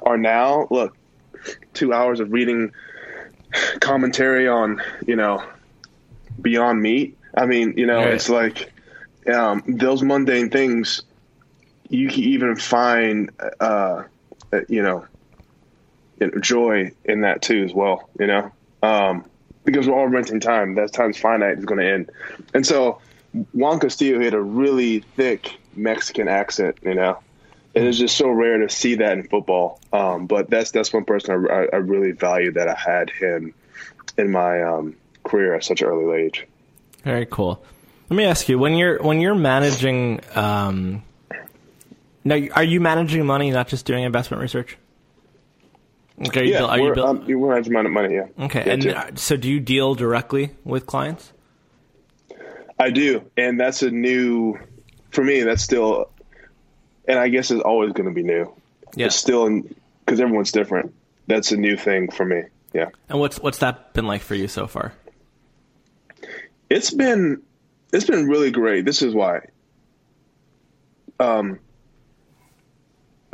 or 0.00 0.16
now, 0.16 0.66
look, 0.70 0.96
two 1.74 1.92
hours 1.92 2.18
of 2.18 2.32
reading 2.32 2.72
commentary 3.80 4.48
on, 4.48 4.80
you 5.06 5.16
know, 5.16 5.44
Beyond 6.40 6.80
Meat. 6.80 7.18
I 7.36 7.44
mean, 7.44 7.74
you 7.76 7.84
know, 7.84 7.98
Right. 7.98 8.14
it's 8.14 8.30
like 8.30 8.72
um, 9.32 9.62
those 9.68 10.02
mundane 10.02 10.48
things. 10.48 11.02
You 11.90 12.08
can 12.08 12.22
even 12.22 12.56
find, 12.56 13.30
uh, 13.60 14.04
uh, 14.52 14.60
you 14.68 14.82
know, 14.82 15.06
joy 16.40 16.92
in 17.04 17.20
that 17.20 17.42
too 17.42 17.64
as 17.64 17.74
well. 17.74 18.08
You 18.18 18.28
know, 18.28 18.52
um, 18.82 19.24
because 19.64 19.86
we're 19.86 19.94
all 19.94 20.08
renting 20.08 20.40
time. 20.40 20.74
That 20.76 20.94
time's 20.94 21.18
finite. 21.18 21.56
It's 21.56 21.66
going 21.66 21.80
to 21.80 21.92
end. 21.92 22.10
And 22.54 22.66
so 22.66 23.00
Juan 23.52 23.78
Castillo 23.80 24.20
had 24.22 24.34
a 24.34 24.40
really 24.40 25.00
thick 25.00 25.58
Mexican 25.74 26.28
accent. 26.28 26.78
You 26.82 26.94
know, 26.94 27.18
and 27.74 27.86
it's 27.86 27.98
just 27.98 28.16
so 28.16 28.28
rare 28.28 28.58
to 28.58 28.68
see 28.68 28.96
that 28.96 29.12
in 29.18 29.28
football. 29.28 29.80
Um, 29.92 30.26
but 30.26 30.50
that's 30.50 30.70
that's 30.70 30.92
one 30.92 31.04
person 31.04 31.46
I, 31.48 31.52
I, 31.52 31.62
I 31.72 31.76
really 31.76 32.12
value 32.12 32.52
that 32.52 32.68
I 32.68 32.74
had 32.74 33.10
him 33.10 33.54
in 34.16 34.30
my 34.30 34.62
um, 34.62 34.96
career 35.24 35.54
at 35.54 35.64
such 35.64 35.82
an 35.82 35.88
early 35.88 36.22
age. 36.22 36.46
Very 37.04 37.26
cool. 37.26 37.62
Let 38.10 38.16
me 38.16 38.24
ask 38.24 38.48
you 38.48 38.58
when 38.58 38.74
you're 38.74 39.02
when 39.02 39.20
you're 39.20 39.34
managing. 39.34 40.20
Um, 40.34 41.02
now, 42.24 42.38
are 42.54 42.64
you 42.64 42.80
managing 42.80 43.24
money, 43.24 43.50
not 43.50 43.68
just 43.68 43.86
doing 43.86 44.04
investment 44.04 44.42
research? 44.42 44.76
Okay, 46.26 46.40
are 46.40 46.44
you 46.44 46.52
Yeah, 46.52 46.64
are 46.64 46.80
we're, 46.82 46.94
buil- 46.94 47.06
um, 47.06 47.24
we're 47.26 47.50
managing 47.50 47.92
money. 47.92 48.14
Yeah. 48.14 48.26
okay, 48.46 48.64
Yeah, 48.66 48.72
and 48.72 48.82
too. 48.82 48.90
uh, 48.90 49.10
so 49.14 49.36
do 49.36 49.48
you 49.48 49.60
deal 49.60 49.94
directly 49.94 50.50
with 50.64 50.84
clients? 50.84 51.32
I 52.78 52.90
do, 52.90 53.28
and 53.36 53.58
that's 53.58 53.82
a 53.82 53.90
new 53.90 54.58
for 55.10 55.24
me. 55.24 55.42
That's 55.42 55.62
still, 55.62 56.10
and 57.06 57.18
I 57.18 57.28
guess 57.28 57.50
it's 57.50 57.62
always 57.62 57.92
going 57.92 58.08
to 58.08 58.14
be 58.14 58.22
new. 58.22 58.52
Yeah. 58.94 59.06
It's 59.06 59.16
still 59.16 59.62
because 60.04 60.20
everyone's 60.20 60.52
different. 60.52 60.94
That's 61.26 61.52
a 61.52 61.56
new 61.56 61.76
thing 61.76 62.10
for 62.10 62.24
me. 62.24 62.42
Yeah, 62.72 62.90
And 63.08 63.18
what's 63.18 63.38
what's 63.40 63.58
that 63.58 63.94
been 63.94 64.06
like 64.06 64.20
for 64.22 64.34
you 64.34 64.46
so 64.48 64.66
far? 64.66 64.92
it's 66.70 66.90
been 66.90 67.40
it's 67.92 68.04
been 68.04 68.26
really 68.28 68.50
great. 68.50 68.84
This 68.84 69.00
is 69.02 69.14
why. 69.14 69.46
Um, 71.18 71.58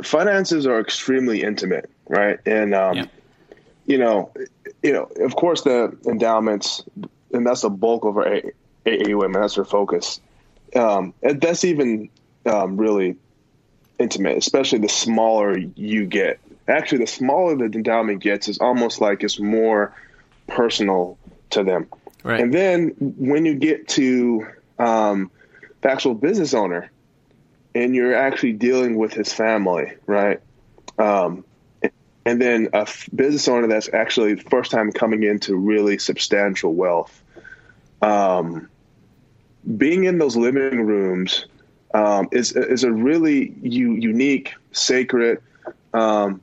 finances 0.01 0.65
are 0.67 0.79
extremely 0.79 1.43
intimate, 1.43 1.89
right? 2.07 2.39
And 2.45 2.73
um, 2.73 2.95
Yeah. 2.97 3.05
you 3.85 3.97
know, 3.97 4.31
you 4.81 4.93
know, 4.93 5.03
of 5.19 5.35
course, 5.35 5.61
the 5.63 5.95
endowments, 6.07 6.83
and 7.33 7.45
that's 7.45 7.61
the 7.61 7.69
bulk 7.69 8.05
of 8.05 8.17
our 8.17 8.41
A- 8.85 9.03
AAUM, 9.03 9.33
that's 9.33 9.57
our 9.57 9.65
focus. 9.65 10.19
Um, 10.75 11.13
and 11.21 11.39
that's 11.39 11.63
even 11.63 12.09
um, 12.45 12.77
really 12.77 13.15
intimate, 13.99 14.37
especially 14.37 14.79
the 14.79 14.89
smaller 14.89 15.57
you 15.57 16.05
get. 16.05 16.39
Actually, 16.67 16.99
the 16.99 17.07
smaller 17.07 17.55
the 17.55 17.65
endowment 17.65 18.21
gets, 18.21 18.47
is 18.47 18.59
almost 18.59 18.99
like 18.99 19.23
it's 19.23 19.39
more 19.39 19.93
personal 20.47 21.17
to 21.51 21.63
them. 21.63 21.87
Right. 22.23 22.41
And 22.41 22.53
then 22.53 22.89
when 22.99 23.45
you 23.45 23.55
get 23.55 23.87
to 23.89 24.47
um, 24.79 25.31
the 25.81 25.91
actual 25.91 26.15
business 26.15 26.53
owner, 26.53 26.91
and 27.75 27.93
you're 27.93 28.15
actually 28.15 28.53
dealing 28.53 28.97
with 28.97 29.13
his 29.13 29.31
family, 29.33 29.93
right? 30.07 30.39
Um, 30.97 31.43
and 32.25 32.41
then 32.41 32.69
a 32.73 32.81
f- 32.81 33.07
business 33.13 33.47
owner 33.47 33.67
that's 33.67 33.89
actually 33.93 34.37
first 34.37 34.71
time 34.71 34.91
coming 34.91 35.23
into 35.23 35.55
really 35.55 35.99
substantial 35.99 36.73
wealth. 36.73 37.21
Um, 38.01 38.69
being 39.77 40.05
in 40.05 40.17
those 40.17 40.35
living 40.35 40.81
rooms 40.81 41.45
um, 41.93 42.27
is 42.31 42.51
is 42.51 42.83
a 42.83 42.91
really 42.91 43.53
u- 43.61 43.93
unique, 43.93 44.53
sacred, 44.71 45.41
um, 45.93 46.41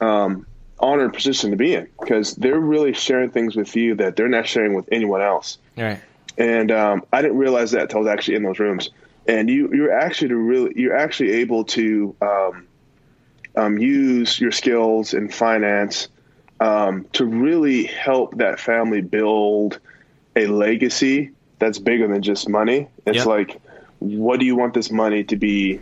um, 0.00 0.46
honored 0.78 1.12
position 1.12 1.50
to 1.50 1.56
be 1.56 1.74
in 1.74 1.88
because 2.00 2.34
they're 2.36 2.58
really 2.58 2.92
sharing 2.92 3.30
things 3.30 3.56
with 3.56 3.74
you 3.76 3.94
that 3.96 4.16
they're 4.16 4.28
not 4.28 4.46
sharing 4.46 4.74
with 4.74 4.88
anyone 4.90 5.22
else. 5.22 5.58
Right. 5.76 6.00
And 6.38 6.70
um, 6.70 7.04
I 7.12 7.22
didn't 7.22 7.38
realize 7.38 7.70
that 7.70 7.82
until 7.82 7.98
I 7.98 8.00
was 8.02 8.08
actually 8.08 8.36
in 8.36 8.42
those 8.42 8.58
rooms. 8.58 8.90
And 9.28 9.48
you 9.48 9.70
you're 9.72 9.92
actually 9.92 10.28
to 10.28 10.36
really 10.36 10.72
you're 10.76 10.96
actually 10.96 11.32
able 11.32 11.64
to 11.64 12.14
um, 12.20 12.66
um, 13.56 13.78
use 13.78 14.40
your 14.40 14.52
skills 14.52 15.14
in 15.14 15.28
finance 15.28 16.08
um, 16.60 17.06
to 17.12 17.24
really 17.24 17.84
help 17.84 18.36
that 18.38 18.60
family 18.60 19.00
build 19.00 19.78
a 20.36 20.46
legacy 20.46 21.32
that's 21.58 21.78
bigger 21.78 22.06
than 22.08 22.22
just 22.22 22.48
money. 22.48 22.88
It's 23.06 23.18
Yep. 23.18 23.26
like, 23.26 23.60
what 23.98 24.40
do 24.40 24.46
you 24.46 24.56
want 24.56 24.74
this 24.74 24.90
money 24.90 25.24
to 25.24 25.36
be? 25.36 25.80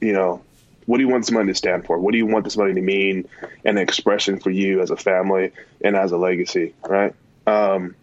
You 0.00 0.12
know, 0.12 0.42
what 0.86 0.98
do 0.98 1.02
you 1.04 1.08
want 1.08 1.24
this 1.24 1.30
money 1.32 1.48
to 1.52 1.54
stand 1.54 1.86
for? 1.86 1.98
What 1.98 2.12
do 2.12 2.18
you 2.18 2.26
want 2.26 2.44
this 2.44 2.56
money 2.56 2.74
to 2.74 2.80
mean? 2.80 3.28
An 3.64 3.78
expression 3.78 4.38
for 4.38 4.50
you 4.50 4.80
as 4.80 4.90
a 4.90 4.96
family 4.96 5.52
and 5.82 5.96
as 5.96 6.12
a 6.12 6.16
legacy, 6.16 6.74
right? 6.88 7.14
Um, 7.46 7.94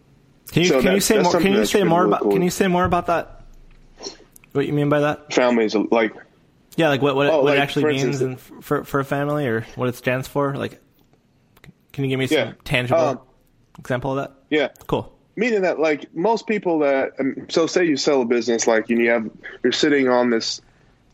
Can 0.52 0.62
you 0.62 0.68
So 0.68 0.82
can 0.82 0.92
you 0.94 1.00
say 1.00 1.20
more? 1.22 1.32
Can 1.40 1.52
you 1.52 1.64
say 1.64 1.82
more 1.84 2.00
really 2.00 2.10
about? 2.10 2.20
cool. 2.22 2.32
Can 2.32 2.42
you 2.42 2.50
say 2.50 2.68
more 2.68 2.84
about 2.84 3.06
that? 3.06 3.42
What 4.52 4.66
you 4.66 4.72
mean 4.72 4.88
by 4.88 5.00
that? 5.00 5.32
families 5.32 5.74
like 5.74 6.14
Yeah, 6.76 6.88
like 6.88 7.00
what 7.02 7.16
what, 7.16 7.26
Oh, 7.28 7.36
what 7.38 7.44
like, 7.46 7.56
it 7.58 7.60
actually 7.60 7.82
for 7.82 7.88
means 7.88 8.04
instance- 8.04 8.50
in, 8.50 8.60
for 8.62 8.84
for 8.84 9.00
a 9.00 9.04
family 9.04 9.46
or 9.46 9.66
what 9.76 9.88
it 9.88 9.96
stands 9.96 10.28
for. 10.28 10.54
Like, 10.56 10.80
can 11.92 12.04
you 12.04 12.10
give 12.10 12.18
me 12.18 12.26
some 12.26 12.38
Yeah. 12.38 12.52
tangible 12.64 13.00
Um, 13.00 13.20
example 13.78 14.10
of 14.12 14.16
that? 14.18 14.32
yeah, 14.50 14.68
Cool. 14.86 15.12
Meaning 15.36 15.62
that 15.62 15.78
like 15.78 16.14
most 16.14 16.46
people 16.46 16.80
that 16.80 17.12
um, 17.20 17.46
so 17.48 17.66
say 17.66 17.84
you 17.84 17.96
sell 17.96 18.22
a 18.22 18.24
business 18.24 18.66
like 18.66 18.90
and 18.90 19.00
you 19.00 19.10
have 19.10 19.30
you're 19.62 19.72
sitting 19.72 20.08
on 20.08 20.30
this 20.30 20.60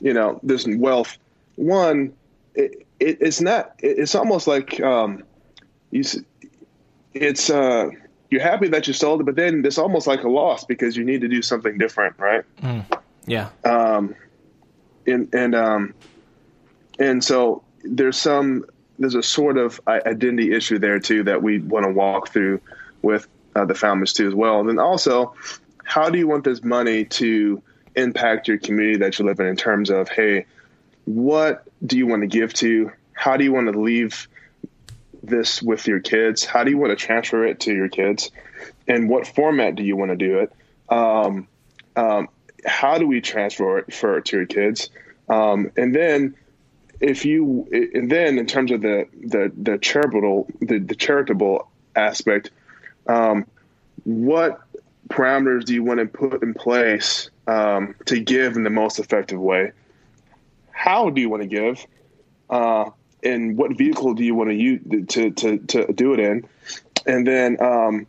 you 0.01 0.15
know 0.15 0.41
this 0.43 0.67
wealth. 0.67 1.19
One 1.57 2.15
it, 2.55 2.87
it, 2.99 3.19
it's 3.21 3.41
not 3.41 3.75
it, 3.79 3.99
it's 3.99 4.15
almost 4.15 4.47
like 4.47 4.81
um 4.81 5.25
you 5.91 6.03
it's 7.13 7.51
uh 7.51 7.91
you're 8.31 8.41
happy 8.41 8.69
that 8.69 8.87
you 8.87 8.95
sold 8.95 9.21
it 9.21 9.25
but 9.25 9.37
then 9.37 9.65
it's 9.67 9.77
almost 9.77 10.07
like 10.07 10.23
a 10.23 10.29
loss 10.29 10.65
because 10.65 10.97
you 10.97 11.05
need 11.05 11.21
to 11.21 11.29
do 11.29 11.43
something 11.43 11.77
different 11.77 12.15
right? 12.19 12.45
Yeah. 13.27 13.51
um, 13.65 14.15
and 15.07 15.33
and 15.35 15.55
um, 15.55 15.95
and 16.99 17.23
so 17.23 17.63
there's 17.83 18.17
some 18.17 18.65
there's 18.99 19.15
a 19.15 19.23
sort 19.23 19.59
of 19.59 19.81
identity 19.89 20.53
issue 20.53 20.79
there 20.79 21.01
too 21.01 21.25
that 21.25 21.43
we 21.43 21.59
want 21.59 21.85
to 21.85 21.93
walk 21.93 22.29
through 22.29 22.61
with 23.03 23.27
uh, 23.55 23.65
the 23.65 23.75
families 23.75 24.13
too 24.13 24.29
as 24.29 24.35
well. 24.35 24.61
And 24.61 24.69
then 24.69 24.79
also, 24.79 25.35
how 25.85 26.11
do 26.11 26.19
you 26.19 26.27
want 26.27 26.45
this 26.45 26.63
money 26.63 27.05
to 27.05 27.63
impact 27.95 28.49
your 28.49 28.59
community 28.59 28.99
that 28.99 29.19
you 29.19 29.27
live 29.27 29.39
in 29.41 29.47
in 29.47 29.57
terms 29.57 29.91
of 29.91 30.09
hey, 30.09 30.47
what 31.05 31.65
do 31.85 31.99
you 31.99 32.07
want 32.07 32.23
to 32.23 32.29
give 32.29 32.53
to? 32.55 32.93
How 33.13 33.37
do 33.37 33.45
you 33.45 33.53
want 33.53 33.73
to 33.73 33.79
leave 33.79 34.29
this 35.23 35.63
with 35.63 35.87
your 35.87 36.01
kids? 36.01 36.45
How 36.45 36.65
do 36.65 36.71
you 36.71 36.79
want 36.79 36.97
to 36.99 37.05
transfer 37.05 37.45
it 37.45 37.61
to 37.61 37.75
your 37.75 37.89
kids? 37.89 38.31
And 38.89 39.09
what 39.09 39.27
format 39.27 39.77
do 39.77 39.83
you 39.83 39.97
want 39.97 40.11
to 40.11 40.17
do 40.17 40.41
it? 40.41 40.53
Um, 40.89 41.49
um, 41.97 42.29
how 42.65 42.99
do 42.99 43.07
we 43.07 43.21
transfer 43.21 43.79
it 43.79 43.93
for 43.93 44.21
to 44.21 44.37
your 44.37 44.47
kids? 44.47 44.91
Um, 45.29 45.71
and 45.77 45.95
then 45.95 46.37
if 47.01 47.25
you 47.25 47.69
and 47.73 48.11
then 48.11 48.39
in 48.39 48.47
terms 48.47 48.71
of 48.71 48.81
the 48.81 49.07
the 49.21 49.53
the 49.57 49.79
charitable 49.79 50.47
the, 50.61 50.79
the 50.79 50.95
charitable 50.95 51.69
aspect, 51.97 52.51
um, 53.07 53.47
what 54.05 54.61
parameters 55.09 55.65
do 55.65 55.75
you 55.75 55.83
want 55.83 56.01
to 56.01 56.07
put 56.07 56.43
in 56.43 56.55
place 56.55 57.31
um, 57.47 57.95
to 58.07 58.21
give 58.21 58.57
in 58.57 58.65
the 58.65 58.71
most 58.71 58.99
effective 58.99 59.41
way? 59.41 59.73
How 60.71 61.11
do 61.11 61.21
you 61.21 61.29
want 61.29 61.43
to 61.43 61.49
give? 61.49 61.87
Uh, 62.49 62.91
and 63.23 63.57
what 63.57 63.77
vehicle 63.77 64.15
do 64.15 64.25
you 64.25 64.35
want 64.35 64.51
to 64.51 64.55
use 64.55 64.81
to, 65.09 65.31
to, 65.31 65.59
to 65.59 65.93
do 65.93 66.15
it 66.15 66.21
in? 66.21 66.49
And 67.07 67.27
then 67.27 67.61
um, 67.63 68.07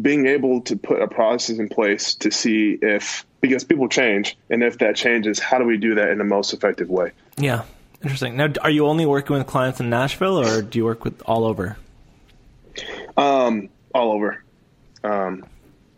being 0.00 0.26
able 0.26 0.62
to 0.62 0.76
put 0.76 1.02
a 1.02 1.08
process 1.08 1.58
in 1.58 1.68
place 1.68 2.14
to 2.16 2.30
see 2.30 2.78
if 2.80 3.26
because 3.40 3.64
people 3.64 3.88
change 3.88 4.36
and 4.50 4.62
if 4.62 4.78
that 4.78 4.96
changes, 4.96 5.38
how 5.38 5.58
do 5.58 5.64
we 5.64 5.76
do 5.76 5.96
that 5.96 6.08
in 6.08 6.18
the 6.18 6.24
most 6.24 6.52
effective 6.52 6.88
way? 6.88 7.12
Yeah. 7.36 7.64
Interesting. 8.02 8.36
Now, 8.36 8.52
are 8.60 8.70
you 8.70 8.86
only 8.86 9.06
working 9.06 9.36
with 9.36 9.46
clients 9.46 9.80
in 9.80 9.90
Nashville, 9.90 10.38
or 10.38 10.62
do 10.62 10.78
you 10.78 10.84
work 10.84 11.04
with 11.04 11.22
all 11.22 11.44
over? 11.44 11.76
Um, 13.16 13.68
all 13.96 14.12
over, 14.12 14.44
um, 15.02 15.44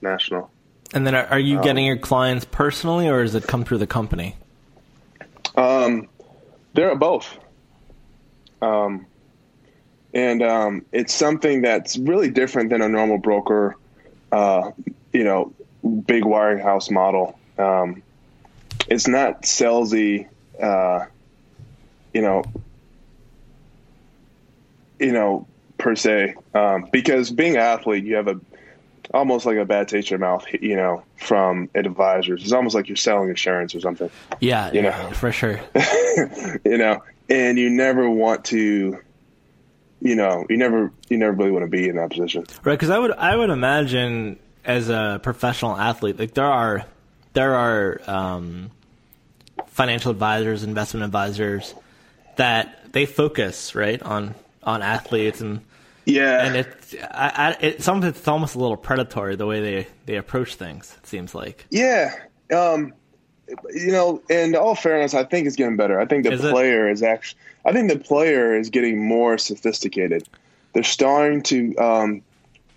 national. 0.00 0.50
And 0.94 1.06
then, 1.06 1.14
are, 1.14 1.26
are 1.26 1.38
Um, 1.38 1.44
you 1.44 1.60
getting 1.62 1.84
your 1.84 1.98
clients 1.98 2.44
personally, 2.44 3.08
or 3.08 3.22
does 3.22 3.34
it 3.34 3.46
come 3.46 3.64
through 3.64 3.78
the 3.78 3.86
company? 3.86 4.36
Um, 5.56 6.08
they're 6.74 6.94
both. 6.94 7.26
Um, 8.62 9.06
and 10.14 10.42
um, 10.42 10.84
it's 10.92 11.12
something 11.12 11.62
that's 11.62 11.98
really 11.98 12.30
different 12.30 12.70
than 12.70 12.80
a 12.80 12.88
normal 12.88 13.18
broker, 13.18 13.76
uh, 14.32 14.70
you 15.12 15.24
know, 15.24 15.52
big 16.06 16.24
wirehouse 16.24 16.90
model. 16.90 17.38
Um, 17.58 18.02
it's 18.88 19.06
not 19.08 19.42
salesy, 19.42 20.28
uh, 20.62 21.06
you 22.14 22.22
know, 22.22 22.44
you 24.98 25.12
know, 25.12 25.46
per 25.78 25.94
se, 25.96 26.34
um, 26.54 26.88
because 26.92 27.30
being 27.30 27.54
an 27.54 27.62
athlete, 27.62 28.04
you 28.04 28.16
have 28.16 28.28
a 28.28 28.40
almost 29.14 29.46
like 29.46 29.56
a 29.56 29.64
bad 29.64 29.88
taste 29.88 30.10
in 30.10 30.18
your 30.18 30.28
mouth, 30.28 30.44
you 30.60 30.76
know, 30.76 31.02
from 31.16 31.70
advisors. 31.74 32.42
It's 32.42 32.52
almost 32.52 32.74
like 32.74 32.88
you're 32.88 32.96
selling 32.96 33.30
insurance 33.30 33.74
or 33.74 33.80
something 33.80 34.10
Yeah, 34.40 34.70
You 34.72 34.82
know. 34.82 35.10
for 35.14 35.32
sure. 35.32 35.58
you 36.64 36.76
know, 36.76 37.02
and 37.30 37.58
you 37.58 37.70
never 37.70 38.08
want 38.10 38.44
to, 38.46 38.98
you 40.02 40.14
know, 40.14 40.44
you 40.50 40.56
never, 40.58 40.92
you 41.08 41.16
never 41.16 41.32
really 41.32 41.50
want 41.50 41.64
to 41.64 41.70
be 41.70 41.88
in 41.88 41.96
that 41.96 42.10
position. 42.10 42.44
Right, 42.64 42.74
because 42.74 42.90
I 42.90 42.98
would 42.98 43.12
I 43.12 43.34
would 43.34 43.50
imagine 43.50 44.38
as 44.64 44.90
a 44.90 45.20
professional 45.22 45.76
athlete, 45.76 46.18
like 46.18 46.34
there 46.34 46.44
are 46.44 46.84
there 47.32 47.54
are 47.54 48.00
um, 48.06 48.70
financial 49.68 50.10
advisors, 50.10 50.64
investment 50.64 51.04
advisors 51.04 51.74
that 52.36 52.92
they 52.92 53.06
focus 53.06 53.74
right 53.74 54.02
on 54.02 54.34
on 54.62 54.82
athletes 54.82 55.40
and 55.40 55.60
Yeah, 56.04 56.46
and 56.46 56.56
it's 56.56 56.94
I, 57.10 57.32
I, 57.34 57.56
it 57.60 57.82
sometimes 57.82 58.16
it's 58.16 58.28
almost 58.28 58.54
a 58.54 58.58
little 58.58 58.76
predatory 58.76 59.36
the 59.36 59.46
way 59.46 59.60
they 59.60 59.86
they 60.06 60.16
approach 60.16 60.54
things. 60.54 60.96
It 60.98 61.06
seems 61.06 61.34
like 61.34 61.66
yeah, 61.70 62.14
um, 62.50 62.94
you 63.74 63.92
know, 63.92 64.22
in 64.28 64.54
all 64.56 64.74
fairness, 64.74 65.14
I 65.14 65.24
think 65.24 65.46
it's 65.46 65.56
getting 65.56 65.76
better. 65.76 66.00
I 66.00 66.06
think 66.06 66.24
the 66.24 66.32
Is 66.32 66.40
player 66.40 66.88
is 66.88 67.02
actually, 67.02 67.40
I 67.64 67.72
think 67.72 67.90
the 67.90 67.98
player 67.98 68.56
is 68.58 68.70
getting 68.70 69.06
more 69.06 69.38
sophisticated. 69.38 70.28
They're 70.72 70.82
starting 70.82 71.42
to 71.44 71.76
um, 71.76 72.22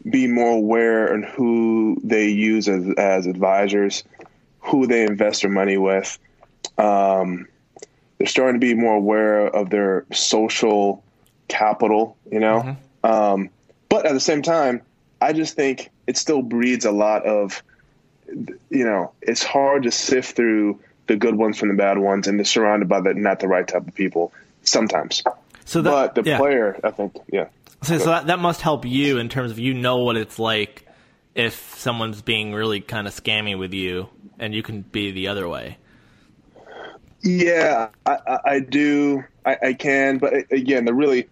be 0.10 0.28
more 0.28 0.52
aware 0.52 1.13
on 1.13 1.24
who 1.24 2.00
they 2.04 2.30
use 2.30 2.67
as, 2.67 2.86
as 2.98 3.28
advisors, 3.28 4.04
who 4.60 4.88
they 4.88 5.06
invest 5.06 5.41
their 5.41 5.52
money 5.52 5.78
with. 5.78 6.17
Um, 6.78 7.48
they're 8.17 8.28
starting 8.28 8.60
to 8.60 8.65
be 8.65 8.74
more 8.74 8.96
aware 8.96 9.48
of 9.48 9.70
their 9.70 10.06
social 10.13 11.04
capital, 11.52 12.18
you 12.32 12.40
know. 12.40 12.78
Um, 13.04 13.50
but 13.90 14.06
at 14.06 14.14
the 14.14 14.20
same 14.20 14.42
time, 14.42 14.82
I 15.20 15.34
just 15.34 15.56
think 15.56 15.92
it 16.08 16.18
still 16.18 16.42
breeds 16.42 16.86
a 16.86 16.92
lot 16.92 17.26
of, 17.26 17.62
you 18.28 18.86
know, 18.86 19.12
it's 19.22 19.44
hard 19.44 19.84
to 19.84 19.92
sift 19.92 20.36
through 20.36 20.80
the 21.08 21.18
good 21.18 21.36
ones 21.36 21.60
from 21.60 21.68
the 21.68 21.76
bad 21.76 21.98
ones, 21.98 22.28
and 22.28 22.40
they're 22.40 22.46
surrounded 22.46 22.88
by 22.88 23.02
the 23.02 23.14
not 23.14 23.40
the 23.40 23.48
right 23.48 23.68
type 23.68 23.88
of 23.88 23.94
people 23.94 24.32
sometimes. 24.64 25.22
so. 25.66 25.82
That, 25.82 25.92
but 25.92 26.16
the 26.16 26.30
yeah. 26.30 26.38
player, 26.38 26.80
I 26.84 26.92
think, 26.92 27.18
yeah, 27.32 27.48
So, 27.84 27.98
so 27.98 28.06
that, 28.06 28.28
that 28.28 28.40
must 28.40 28.62
help 28.62 28.86
you 28.86 29.18
in 29.18 29.28
terms 29.28 29.52
of 29.52 29.60
you 29.60 29.74
know 29.74 29.98
what 29.98 30.16
it's 30.16 30.40
like 30.40 30.88
if 31.36 31.76
someone's 31.78 32.22
being 32.22 32.54
really 32.54 32.82
kind 32.82 33.08
of 33.08 33.14
scammy 33.14 33.58
with 33.58 33.74
you, 33.74 34.10
and 34.40 34.54
you 34.54 34.64
can 34.64 34.82
be 34.82 35.12
the 35.12 35.28
other 35.28 35.48
way. 35.50 35.78
yeah, 37.22 37.90
I, 38.06 38.18
I, 38.28 38.40
I 38.46 38.60
do, 38.60 39.24
I, 39.46 39.58
I 39.62 39.74
can, 39.74 40.18
but 40.18 40.34
again, 40.52 40.86
the 40.86 40.94
really 40.94 41.28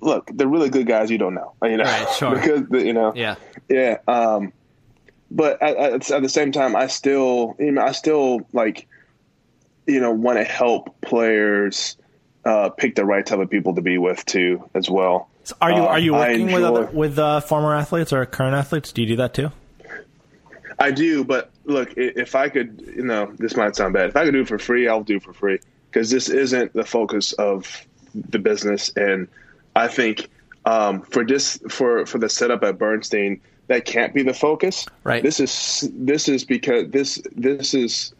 Look, 0.00 0.30
the 0.32 0.46
really 0.46 0.70
good 0.70 0.86
guys 0.86 1.10
you 1.10 1.18
don't 1.18 1.34
know, 1.34 1.52
you 1.62 1.76
know, 1.76 1.84
Right, 1.84 2.08
sure. 2.10 2.34
because 2.34 2.68
the, 2.68 2.84
you 2.84 2.92
know, 2.92 3.12
Yeah. 3.14 3.36
Yeah. 3.68 3.98
Um, 4.06 4.52
but 5.30 5.60
at, 5.62 5.76
at, 5.76 6.10
at 6.10 6.22
the 6.22 6.28
same 6.28 6.52
time, 6.52 6.74
I 6.74 6.86
still, 6.86 7.54
you 7.58 7.72
know, 7.72 7.82
I 7.82 7.92
still 7.92 8.46
like, 8.52 8.86
you 9.86 10.00
know, 10.00 10.10
want 10.10 10.38
to 10.38 10.44
help 10.44 11.00
players 11.00 11.96
uh, 12.44 12.70
pick 12.70 12.94
the 12.94 13.04
right 13.04 13.24
type 13.24 13.38
of 13.38 13.50
people 13.50 13.74
to 13.74 13.82
be 13.82 13.98
with 13.98 14.24
too, 14.24 14.68
as 14.74 14.88
well. 14.88 15.28
So 15.44 15.56
are 15.60 15.70
you 15.70 15.82
Uh, 15.82 15.86
are 15.86 15.98
you 15.98 16.14
I 16.14 16.18
working 16.18 16.52
with 16.52 16.62
other, 16.62 16.86
with 16.86 17.18
uh, 17.18 17.40
former 17.40 17.74
athletes 17.74 18.12
or 18.12 18.24
current 18.26 18.54
athletes? 18.54 18.92
Do 18.92 19.02
you 19.02 19.08
do 19.08 19.16
that 19.16 19.34
too? 19.34 19.50
I 20.78 20.92
do, 20.92 21.24
but 21.24 21.50
look, 21.64 21.94
if 21.96 22.34
I 22.34 22.48
could, 22.48 22.92
you 22.96 23.02
know, 23.02 23.32
this 23.38 23.56
might 23.56 23.74
sound 23.74 23.94
bad. 23.94 24.10
If 24.10 24.16
I 24.16 24.24
could 24.24 24.32
do 24.32 24.42
it 24.42 24.48
for 24.48 24.58
free, 24.58 24.88
I'll 24.88 25.02
do 25.02 25.16
it 25.16 25.22
for 25.22 25.32
free 25.32 25.58
because 25.90 26.10
this 26.10 26.28
isn't 26.28 26.72
the 26.72 26.84
focus 26.84 27.32
of 27.32 27.84
the 28.14 28.38
business, 28.38 28.90
and 28.96 29.28
I 29.74 29.88
think 29.88 30.28
um, 30.64 31.02
for 31.02 31.24
this 31.24 31.58
for 31.68 32.06
for 32.06 32.18
the 32.18 32.28
setup 32.28 32.62
at 32.64 32.78
Bernstein, 32.78 33.40
that 33.68 33.84
can't 33.84 34.14
be 34.14 34.22
the 34.22 34.34
focus. 34.34 34.86
Right. 35.04 35.22
This 35.22 35.40
is 35.40 35.88
this 35.92 36.28
is 36.28 36.44
because 36.44 36.90
this 36.90 37.22
this 37.34 37.74
is 37.74 38.12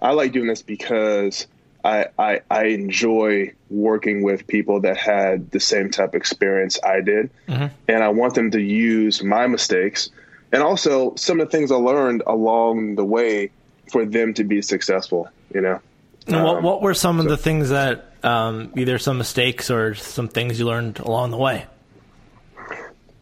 I 0.00 0.12
like 0.12 0.32
doing 0.32 0.46
this 0.46 0.62
because 0.62 1.46
I, 1.84 2.06
I, 2.18 2.40
I 2.50 2.64
enjoy 2.64 3.52
working 3.70 4.22
with 4.22 4.46
people 4.46 4.80
that 4.80 4.96
had 4.96 5.50
the 5.50 5.60
same 5.60 5.90
type 5.90 6.10
of 6.10 6.14
experience 6.14 6.78
I 6.84 7.00
did, 7.00 7.30
mm-hmm. 7.48 7.66
and 7.88 8.04
I 8.04 8.08
want 8.08 8.34
them 8.34 8.50
to 8.50 8.60
use 8.60 9.22
my 9.22 9.46
mistakes 9.46 10.10
and 10.52 10.62
also 10.62 11.14
some 11.14 11.40
of 11.40 11.50
the 11.50 11.56
things 11.56 11.70
I 11.70 11.76
learned 11.76 12.22
along 12.26 12.96
the 12.96 13.04
way 13.04 13.50
for 13.90 14.04
them 14.04 14.34
to 14.34 14.44
be 14.44 14.62
successful. 14.62 15.28
You 15.54 15.60
know. 15.60 15.80
And 16.26 16.44
what, 16.44 16.56
um, 16.58 16.62
what 16.64 16.82
were 16.82 16.94
some 16.94 17.18
so, 17.18 17.24
of 17.24 17.28
the 17.28 17.36
things 17.36 17.70
that 17.70 18.09
um, 18.22 18.72
either 18.76 18.98
some 18.98 19.18
mistakes 19.18 19.70
or 19.70 19.94
some 19.94 20.28
things 20.28 20.58
you 20.58 20.66
learned 20.66 20.98
along 20.98 21.30
the 21.30 21.36
way? 21.36 21.66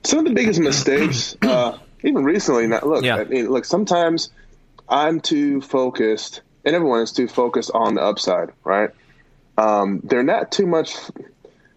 Some 0.04 0.20
of 0.20 0.24
the 0.24 0.32
biggest 0.32 0.61
mistakes, 0.61 1.37
uh, 1.42 1.78
even 2.02 2.24
recently. 2.24 2.66
Now, 2.66 2.80
look, 2.82 3.04
yeah. 3.04 3.16
I 3.16 3.24
mean, 3.24 3.48
look. 3.48 3.64
Sometimes 3.64 4.30
I'm 4.88 5.20
too 5.20 5.61
focused, 5.61 6.42
and 6.64 6.74
everyone 6.74 7.02
is 7.02 7.12
too 7.12 7.28
focused 7.28 7.70
on 7.74 7.94
the 7.94 8.02
upside, 8.02 8.50
right? 8.64 8.90
Um, 9.56 10.00
they're 10.04 10.22
not 10.22 10.52
too 10.52 10.66
much. 10.66 10.94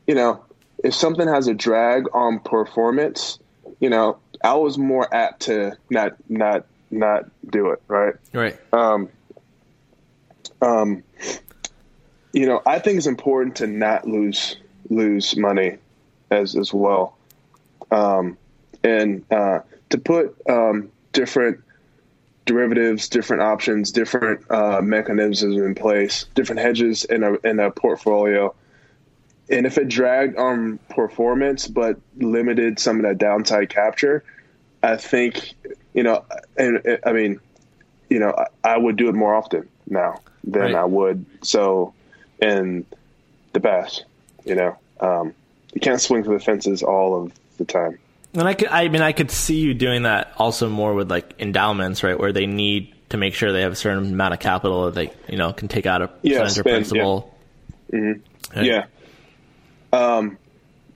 You 0.07 0.15
know, 0.15 0.43
if 0.83 0.93
something 0.93 1.27
has 1.27 1.47
a 1.47 1.53
drag 1.53 2.05
on 2.13 2.39
performance, 2.39 3.39
you 3.79 3.89
know, 3.89 4.19
I 4.43 4.55
was 4.55 4.77
more 4.77 5.13
apt 5.13 5.43
to 5.43 5.77
not 5.89 6.13
not 6.29 6.65
not 6.89 7.25
do 7.49 7.71
it, 7.71 7.81
right? 7.87 8.15
Right. 8.33 8.57
Um, 8.73 9.09
um, 10.61 11.03
you 12.33 12.45
know, 12.45 12.61
I 12.65 12.79
think 12.79 12.97
it's 12.97 13.07
important 13.07 13.55
to 13.57 13.67
not 13.67 14.07
lose 14.07 14.57
lose 14.89 15.35
money 15.37 15.77
as 16.29 16.55
as 16.55 16.73
well, 16.73 17.17
um, 17.91 18.37
and 18.83 19.23
uh, 19.31 19.59
to 19.89 19.97
put 19.97 20.35
um, 20.49 20.91
different 21.13 21.61
derivatives, 22.45 23.09
different 23.09 23.43
options, 23.43 23.91
different 23.91 24.49
uh, 24.49 24.81
mechanisms 24.81 25.57
in 25.57 25.75
place, 25.75 26.25
different 26.35 26.61
hedges 26.61 27.03
in 27.05 27.23
a 27.23 27.33
in 27.43 27.59
a 27.59 27.71
portfolio. 27.71 28.53
And 29.49 29.65
if 29.65 29.77
it 29.77 29.89
dragged 29.89 30.37
on 30.37 30.79
performance 30.89 31.67
but 31.67 31.99
limited 32.17 32.79
some 32.79 32.97
of 32.97 33.03
that 33.03 33.17
downside 33.17 33.69
capture, 33.69 34.23
I 34.81 34.95
think 34.95 35.53
you 35.93 36.03
know, 36.03 36.25
and, 36.57 36.99
I 37.05 37.11
mean, 37.11 37.39
you 38.09 38.19
know, 38.19 38.45
I, 38.63 38.77
would 38.77 38.95
do 38.95 39.09
it 39.09 39.15
more 39.15 39.35
often 39.35 39.67
now 39.87 40.21
than 40.43 40.61
right. 40.61 40.75
I 40.75 40.85
would. 40.85 41.25
So, 41.43 41.93
in 42.41 42.85
the 43.53 43.59
best, 43.59 44.05
you 44.45 44.55
know, 44.55 44.77
um, 44.99 45.33
you 45.73 45.81
can't 45.81 46.01
swing 46.01 46.23
for 46.23 46.33
the 46.33 46.39
fences 46.39 46.83
all 46.83 47.23
of 47.23 47.33
the 47.57 47.65
time. 47.65 47.99
And 48.33 48.47
I 48.47 48.53
could, 48.53 48.69
I 48.69 48.87
mean, 48.87 49.01
I 49.01 49.11
could 49.11 49.29
see 49.29 49.59
you 49.59 49.73
doing 49.73 50.03
that 50.03 50.33
also 50.37 50.69
more 50.69 50.93
with 50.93 51.09
like 51.09 51.33
endowments, 51.39 52.03
right, 52.03 52.17
where 52.17 52.31
they 52.31 52.45
need 52.45 52.93
to 53.09 53.17
make 53.17 53.33
sure 53.33 53.51
they 53.51 53.61
have 53.61 53.73
a 53.73 53.75
certain 53.75 54.13
amount 54.13 54.33
of 54.33 54.39
capital 54.39 54.85
that 54.85 54.95
they, 54.95 55.11
you 55.27 55.37
know, 55.37 55.51
can 55.51 55.67
take 55.67 55.85
out 55.85 56.01
a 56.01 56.09
yeah, 56.21 56.49
principal. 56.61 57.35
Yeah. 57.91 57.99
Mm-hmm. 57.99 58.57
Right. 58.57 58.65
yeah. 58.65 58.85
Um, 59.91 60.37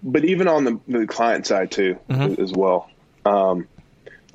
but 0.01 0.23
even 0.23 0.47
on 0.47 0.63
the, 0.63 0.79
the 0.87 1.07
client 1.07 1.45
side 1.45 1.71
too, 1.71 1.97
mm-hmm. 2.09 2.41
as 2.41 2.53
well. 2.53 2.89
Um, 3.25 3.67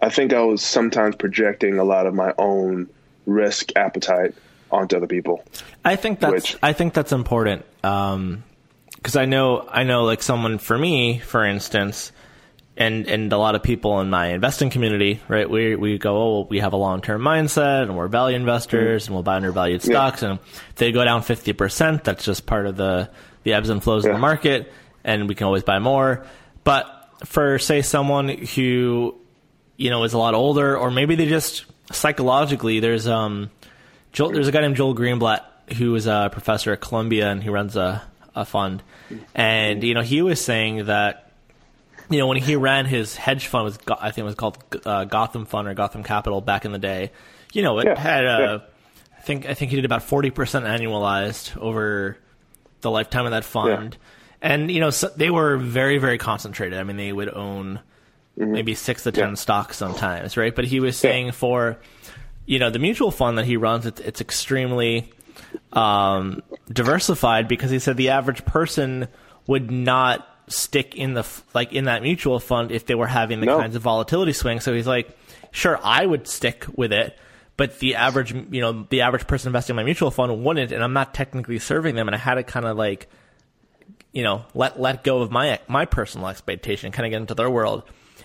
I 0.03 0.09
think 0.11 0.33
I 0.33 0.43
was 0.43 0.63
sometimes 0.63 1.17
projecting 1.17 1.79
a 1.79 1.85
lot 1.85 2.07
of 2.07 2.15
my 2.15 2.35
own 2.39 2.89
risk 3.27 3.77
appetite 3.77 4.35
onto 4.71 4.97
other 4.97 5.07
people. 5.07 5.45
I 5.85 5.97
think 5.97 6.21
that's 6.21 6.33
which, 6.33 6.57
I 6.63 6.73
think 6.73 6.95
that's 6.95 7.13
important 7.13 7.65
because 7.83 8.15
um, 8.15 8.45
I 9.15 9.25
know 9.25 9.67
I 9.69 9.85
know 9.85 10.05
like 10.05 10.23
someone 10.23 10.59
for 10.59 10.77
me, 10.77 11.19
for 11.19 11.45
instance, 11.45 12.13
and 12.77 13.07
and 13.07 13.33
a 13.33 13.39
lot 13.39 13.55
of 13.55 13.63
people 13.63 14.01
in 14.01 14.11
my 14.11 14.29
investing 14.29 14.71
community, 14.71 15.21
right? 15.29 15.49
We 15.49 15.77
we 15.77 15.99
go, 15.99 16.17
oh, 16.17 16.47
we 16.49 16.61
have 16.61 16.73
a 16.73 16.77
long 16.77 17.03
term 17.03 17.23
mindset, 17.23 17.83
and 17.83 17.97
we're 17.97 18.09
value 18.09 18.37
investors, 18.37 19.05
mm-hmm. 19.05 19.11
and 19.11 19.15
we'll 19.17 19.23
buy 19.23 19.37
undervalued 19.37 19.83
stocks, 19.83 20.23
yeah. 20.23 20.31
and 20.31 20.39
if 20.71 20.77
they 20.77 20.93
go 20.93 21.05
down 21.05 21.23
fifty 21.23 21.53
percent, 21.53 22.05
that's 22.05 22.25
just 22.25 22.47
part 22.47 22.67
of 22.67 22.77
the 22.77 23.11
the 23.43 23.53
ebbs 23.53 23.69
and 23.69 23.83
flows 23.83 24.05
yeah. 24.05 24.11
of 24.11 24.17
the 24.17 24.21
market, 24.21 24.73
and 25.05 25.29
we 25.29 25.35
can 25.35 25.47
always 25.47 25.63
buy 25.63 25.79
more. 25.79 26.25
But 26.65 26.97
for 27.25 27.59
say 27.59 27.83
someone 27.83 28.29
who 28.29 29.15
you 29.77 29.91
know 29.91 30.05
is 30.05 30.13
a 30.13 30.19
lot 30.19 30.35
older, 30.35 30.77
or 30.77 30.91
maybe 30.91 31.17
they 31.17 31.27
just 31.27 31.65
psychologically 31.93 32.81
there's 32.81 33.09
um 33.09 33.51
Joel, 34.13 34.33
there's 34.33 34.49
a 34.49 34.53
guy 34.53 34.61
named 34.61 34.77
Joel 34.77 34.95
Greenblatt 34.95 35.45
who 35.75 35.95
is 35.95 36.07
a 36.07 36.29
professor 36.33 36.73
at 36.73 36.81
Columbia 36.81 37.31
and 37.31 37.43
he 37.43 37.49
runs 37.49 37.77
a 37.77 38.03
a 38.35 38.45
fund, 38.45 38.83
and 39.35 39.83
you 39.83 39.95
know 39.95 40.03
he 40.03 40.23
was 40.23 40.41
saying 40.41 40.87
that 40.87 41.33
you 42.09 42.19
know 42.19 42.27
when 42.27 42.37
he 42.37 42.57
ran 42.57 42.87
his 42.87 43.17
hedge 43.17 43.47
fund 43.47 43.65
was 43.65 43.79
I 43.89 44.11
think 44.11 44.25
it 44.25 44.27
was 44.27 44.35
called 44.35 44.59
uh, 44.85 45.05
Gotham 45.05 45.47
Fund 45.47 45.69
or 45.69 45.75
Gotham 45.75 46.03
Capital 46.03 46.41
back 46.41 46.65
in 46.65 46.73
the 46.73 46.79
day, 46.79 47.11
you 47.53 47.63
know 47.63 47.79
it 47.79 47.87
yeah, 47.87 47.99
had 47.99 48.25
a 48.25 48.27
yeah. 48.29 48.59
I 49.19 49.23
think 49.23 49.47
I 49.47 49.55
think 49.55 49.71
he 49.71 49.77
did 49.77 49.85
about 49.85 50.03
forty 50.03 50.31
percent 50.31 50.65
annualized 50.65 51.57
over 51.57 52.17
the 52.81 52.91
lifetime 52.91 53.27
of 53.27 53.33
that 53.33 53.45
fund. 53.45 53.97
Yeah. 54.01 54.53
And 54.53 54.71
you 54.71 54.81
know 54.81 54.91
so 54.91 55.11
they 55.15 55.31
were 55.31 55.57
very 55.59 55.99
very 55.99 56.19
concentrated. 56.19 56.79
I 56.79 56.85
mean, 56.85 56.97
they 56.97 57.13
would 57.13 57.29
own 57.29 57.81
mm-hmm. 58.39 58.53
maybe 58.53 58.75
six 58.75 59.03
to 59.03 59.13
ten 59.13 59.31
yeah. 59.31 59.35
stocks 59.35 59.77
sometimes, 59.77 60.37
right? 60.37 60.55
But 60.55 60.65
he 60.65 60.81
was 60.81 60.97
saying 60.97 61.33
for 61.33 61.79
you 62.51 62.59
know 62.59 62.69
the 62.69 62.81
mutual 62.81 63.13
fund 63.13 63.39
that 63.39 63.45
he 63.45 63.57
runs, 63.57 63.87
it's, 63.87 64.01
it's 64.01 64.21
extremely 64.21 65.13
um, 65.73 66.43
diversified 66.69 67.47
because 67.47 67.71
he 67.71 67.79
said 67.79 67.97
the 67.97 68.09
average 68.09 68.45
person 68.45 69.07
would 69.47 69.71
not 69.71 70.27
stick 70.49 70.97
in 70.97 71.15
the 71.15 71.25
like 71.55 71.73
in 71.73 71.85
that 71.85 72.03
mutual 72.03 72.41
fund 72.41 72.73
if 72.73 72.87
they 72.87 72.97
were 72.97 73.07
having 73.07 73.39
the 73.39 73.47
no. 73.47 73.57
kinds 73.57 73.77
of 73.77 73.83
volatility 73.83 74.33
swings. 74.33 74.65
So 74.65 74.75
he's 74.75 74.89
like, 74.89 75.17
sure, 75.53 75.79
I 75.81 76.05
would 76.05 76.27
stick 76.27 76.67
with 76.75 76.93
it, 76.93 77.17
but 77.57 77.79
the 77.79 77.95
average, 77.95 78.33
you 78.33 78.61
know, 78.61 78.85
the 78.91 79.03
average 79.03 79.29
person 79.29 79.51
investing 79.51 79.75
in 79.75 79.77
my 79.77 79.85
mutual 79.85 80.11
fund 80.11 80.43
wouldn't, 80.43 80.73
and 80.73 80.83
I'm 80.83 80.93
not 80.93 81.15
technically 81.15 81.61
serving 81.61 81.95
them, 81.95 82.09
and 82.09 82.17
I 82.17 82.19
had 82.19 82.35
to 82.35 82.43
kind 82.43 82.67
of 82.67 82.77
like, 82.77 83.09
you 84.11 84.25
know, 84.25 84.45
let 84.55 84.81
let 84.81 85.05
go 85.05 85.23
of 85.23 85.31
my 85.31 85.61
my 85.69 85.85
personal 85.85 86.27
expectation, 86.27 86.91
kind 86.91 87.07
of 87.07 87.11
get 87.11 87.21
into 87.21 87.35
their 87.35 87.49
world 87.49 87.85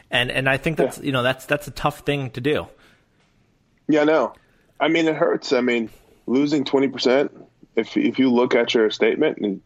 and 0.09 0.31
and 0.31 0.49
I 0.49 0.57
think 0.57 0.77
that's 0.77 0.97
yeah. 0.97 1.03
you 1.03 1.11
know 1.11 1.23
that's 1.23 1.45
that's 1.45 1.67
a 1.67 1.71
tough 1.71 1.99
thing 1.99 2.31
to 2.31 2.41
do. 2.41 2.67
Yeah, 3.87 4.03
no, 4.03 4.33
I 4.79 4.87
mean 4.87 5.07
it 5.07 5.15
hurts. 5.15 5.53
I 5.53 5.61
mean 5.61 5.89
losing 6.27 6.63
twenty 6.63 6.87
percent. 6.87 7.31
If 7.75 7.95
if 7.97 8.19
you 8.19 8.31
look 8.31 8.55
at 8.55 8.73
your 8.73 8.89
statement 8.89 9.37
and 9.39 9.61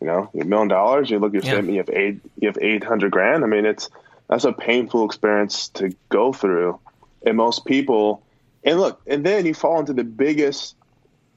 you 0.00 0.06
know 0.06 0.30
a 0.38 0.44
million 0.44 0.68
dollars, 0.68 1.10
you 1.10 1.18
look 1.18 1.34
at 1.34 1.44
your 1.44 1.44
yeah. 1.44 1.50
statement, 1.52 1.74
you 1.74 1.78
have 1.78 1.90
eight 1.90 2.20
you 2.38 2.48
have 2.48 2.58
eight 2.60 2.84
hundred 2.84 3.12
grand. 3.12 3.44
I 3.44 3.46
mean 3.46 3.64
it's 3.66 3.88
that's 4.28 4.44
a 4.44 4.52
painful 4.52 5.04
experience 5.04 5.68
to 5.70 5.94
go 6.08 6.32
through, 6.32 6.80
and 7.24 7.36
most 7.36 7.64
people. 7.64 8.22
And 8.64 8.80
look, 8.80 9.00
and 9.06 9.26
then 9.26 9.44
you 9.44 9.54
fall 9.54 9.80
into 9.80 9.92
the 9.92 10.04
biggest, 10.04 10.76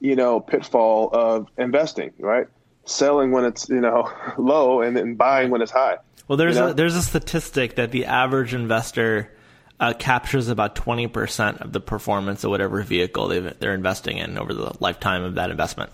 you 0.00 0.14
know, 0.14 0.38
pitfall 0.38 1.10
of 1.12 1.48
investing, 1.58 2.12
right? 2.18 2.46
Selling 2.84 3.32
when 3.32 3.44
it's 3.44 3.68
you 3.68 3.80
know 3.80 4.10
low 4.38 4.80
and 4.80 4.96
then 4.96 5.14
buying 5.16 5.50
when 5.50 5.60
it's 5.60 5.72
high. 5.72 5.98
Well, 6.28 6.36
there's 6.36 6.56
you 6.56 6.62
know? 6.62 6.68
a 6.68 6.74
there's 6.74 6.96
a 6.96 7.02
statistic 7.02 7.76
that 7.76 7.90
the 7.90 8.06
average 8.06 8.54
investor 8.54 9.30
uh, 9.78 9.92
captures 9.94 10.48
about 10.48 10.74
twenty 10.74 11.06
percent 11.06 11.60
of 11.60 11.72
the 11.72 11.80
performance 11.80 12.44
of 12.44 12.50
whatever 12.50 12.82
vehicle 12.82 13.28
they 13.28 13.40
they're 13.40 13.74
investing 13.74 14.18
in 14.18 14.38
over 14.38 14.54
the 14.54 14.72
lifetime 14.80 15.22
of 15.22 15.34
that 15.34 15.50
investment. 15.50 15.90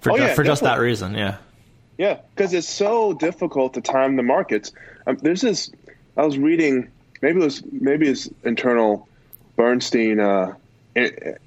For 0.00 0.12
oh, 0.12 0.16
ju- 0.16 0.22
yeah, 0.22 0.34
for 0.34 0.44
just 0.44 0.62
that 0.62 0.78
reason, 0.78 1.14
yeah. 1.14 1.36
Yeah, 1.98 2.20
because 2.34 2.52
it's 2.52 2.68
so 2.68 3.14
difficult 3.14 3.74
to 3.74 3.80
time 3.80 4.16
the 4.16 4.22
markets. 4.22 4.72
Um, 5.06 5.16
there's 5.16 5.40
this. 5.40 5.70
I 6.16 6.24
was 6.24 6.38
reading. 6.38 6.90
Maybe 7.22 7.40
it 7.40 7.44
was 7.44 7.62
maybe 7.72 8.08
it's 8.08 8.28
internal 8.44 9.08
Bernstein 9.56 10.20
uh, 10.20 10.54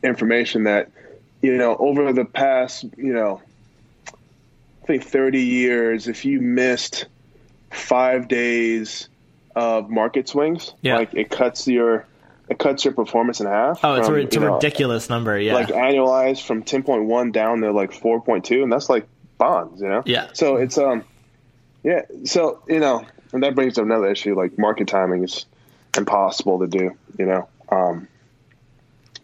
information 0.03 0.63
that 0.63 0.89
you 1.41 1.57
know 1.57 1.75
over 1.77 2.11
the 2.13 2.25
past 2.25 2.85
you 2.97 3.13
know 3.13 3.41
I 4.83 4.85
think 4.85 5.03
30 5.03 5.41
years, 5.41 6.07
if 6.07 6.25
you 6.25 6.41
missed 6.41 7.05
five 7.69 8.27
days 8.27 9.08
of 9.55 9.89
market 9.89 10.27
swings. 10.27 10.73
Yeah. 10.81 10.97
Like 10.97 11.13
it 11.13 11.29
cuts 11.29 11.67
your 11.67 12.05
it 12.49 12.57
cuts 12.57 12.83
your 12.83 12.93
performance 12.93 13.39
in 13.39 13.47
half. 13.47 13.79
Oh, 13.83 13.95
it's, 13.95 14.07
from, 14.07 14.15
a, 14.15 14.19
it's 14.19 14.35
a 14.35 14.39
know, 14.39 14.55
ridiculous 14.55 15.09
number. 15.09 15.39
Yeah. 15.39 15.53
Like 15.53 15.67
annualized 15.67 16.45
from 16.45 16.63
10.1 16.63 17.31
down 17.31 17.61
to 17.61 17.71
like 17.71 17.91
4.2 17.91 18.63
and 18.63 18.71
that's 18.71 18.89
like 18.89 19.07
bonds, 19.37 19.81
you 19.81 19.87
know? 19.87 20.01
Yeah. 20.05 20.29
So 20.33 20.55
it's 20.55 20.77
um 20.77 21.03
yeah, 21.83 22.01
so 22.25 22.61
you 22.67 22.79
know, 22.79 23.05
and 23.31 23.43
that 23.43 23.55
brings 23.55 23.77
up 23.77 23.85
another 23.85 24.09
issue 24.09 24.35
like 24.35 24.57
market 24.57 24.87
timing 24.87 25.23
is 25.23 25.45
impossible 25.95 26.59
to 26.59 26.67
do, 26.67 26.97
you 27.17 27.25
know. 27.25 27.47
Um 27.69 28.07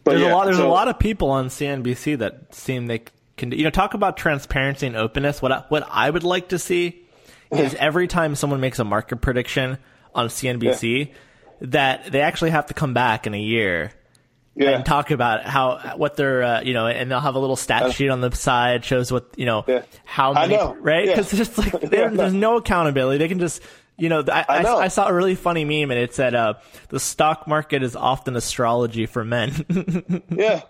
but 0.03 0.11
there's 0.11 0.21
yeah, 0.21 0.33
a 0.33 0.35
lot 0.35 0.45
there's 0.45 0.57
so, 0.57 0.67
a 0.67 0.69
lot 0.69 0.87
of 0.87 0.99
people 0.99 1.31
on 1.31 1.47
CNBC 1.47 2.19
that 2.19 2.53
seem 2.53 2.85
they 2.85 3.03
can 3.37 3.51
you 3.51 3.63
know 3.63 3.71
talk 3.71 3.95
about 3.95 4.17
transparency 4.17 4.85
and 4.85 4.95
openness. 4.95 5.41
What 5.41 5.51
I, 5.51 5.63
what 5.69 5.87
I 5.89 6.09
would 6.09 6.23
like 6.23 6.49
to 6.49 6.59
see 6.59 7.01
is 7.51 7.73
every 7.75 8.07
time 8.07 8.35
someone 8.35 8.59
makes 8.59 8.79
a 8.79 8.83
market 8.83 9.17
prediction 9.17 9.77
on 10.15 10.27
CNBC, 10.27 11.07
yeah. 11.07 11.13
that 11.61 12.11
they 12.11 12.21
actually 12.21 12.51
have 12.51 12.67
to 12.67 12.73
come 12.73 12.93
back 12.93 13.27
in 13.27 13.33
a 13.33 13.39
year 13.39 13.91
yeah. 14.55 14.71
and 14.71 14.85
talk 14.85 15.11
about 15.11 15.45
how 15.45 15.95
what 15.97 16.15
they're 16.15 16.43
uh, 16.43 16.61
you 16.61 16.73
know, 16.73 16.87
and 16.87 17.11
they'll 17.11 17.19
have 17.19 17.35
a 17.35 17.39
little 17.39 17.55
stat 17.55 17.93
sheet 17.93 18.09
on 18.09 18.21
the 18.21 18.31
side 18.31 18.83
shows 18.83 19.11
what 19.11 19.33
you 19.37 19.45
know 19.45 19.63
yeah. 19.67 19.83
how 20.05 20.33
many 20.33 20.57
right 20.79 21.07
because 21.07 21.31
it's 21.33 21.55
just 21.55 21.57
like 21.57 21.81
there's 21.89 22.33
no 22.33 22.57
accountability. 22.57 23.19
They 23.19 23.27
can 23.27 23.39
just 23.39 23.61
you 23.97 24.09
know, 24.09 24.23
I, 24.27 24.45
I, 24.47 24.63
I, 24.63 24.75
I, 24.83 24.87
saw 24.89 25.07
a 25.07 25.13
really 25.13 25.35
funny 25.35 25.63
meme 25.63 25.89
and 25.91 25.99
it 25.99 26.13
said, 26.13 26.35
uh, 26.35 26.55
the 26.89 26.99
stock 26.99 27.47
market 27.47 27.81
is 27.81 27.95
often 27.95 28.35
astrology 28.35 29.05
for 29.05 29.23
men. 29.23 30.23
yeah. 30.29 30.63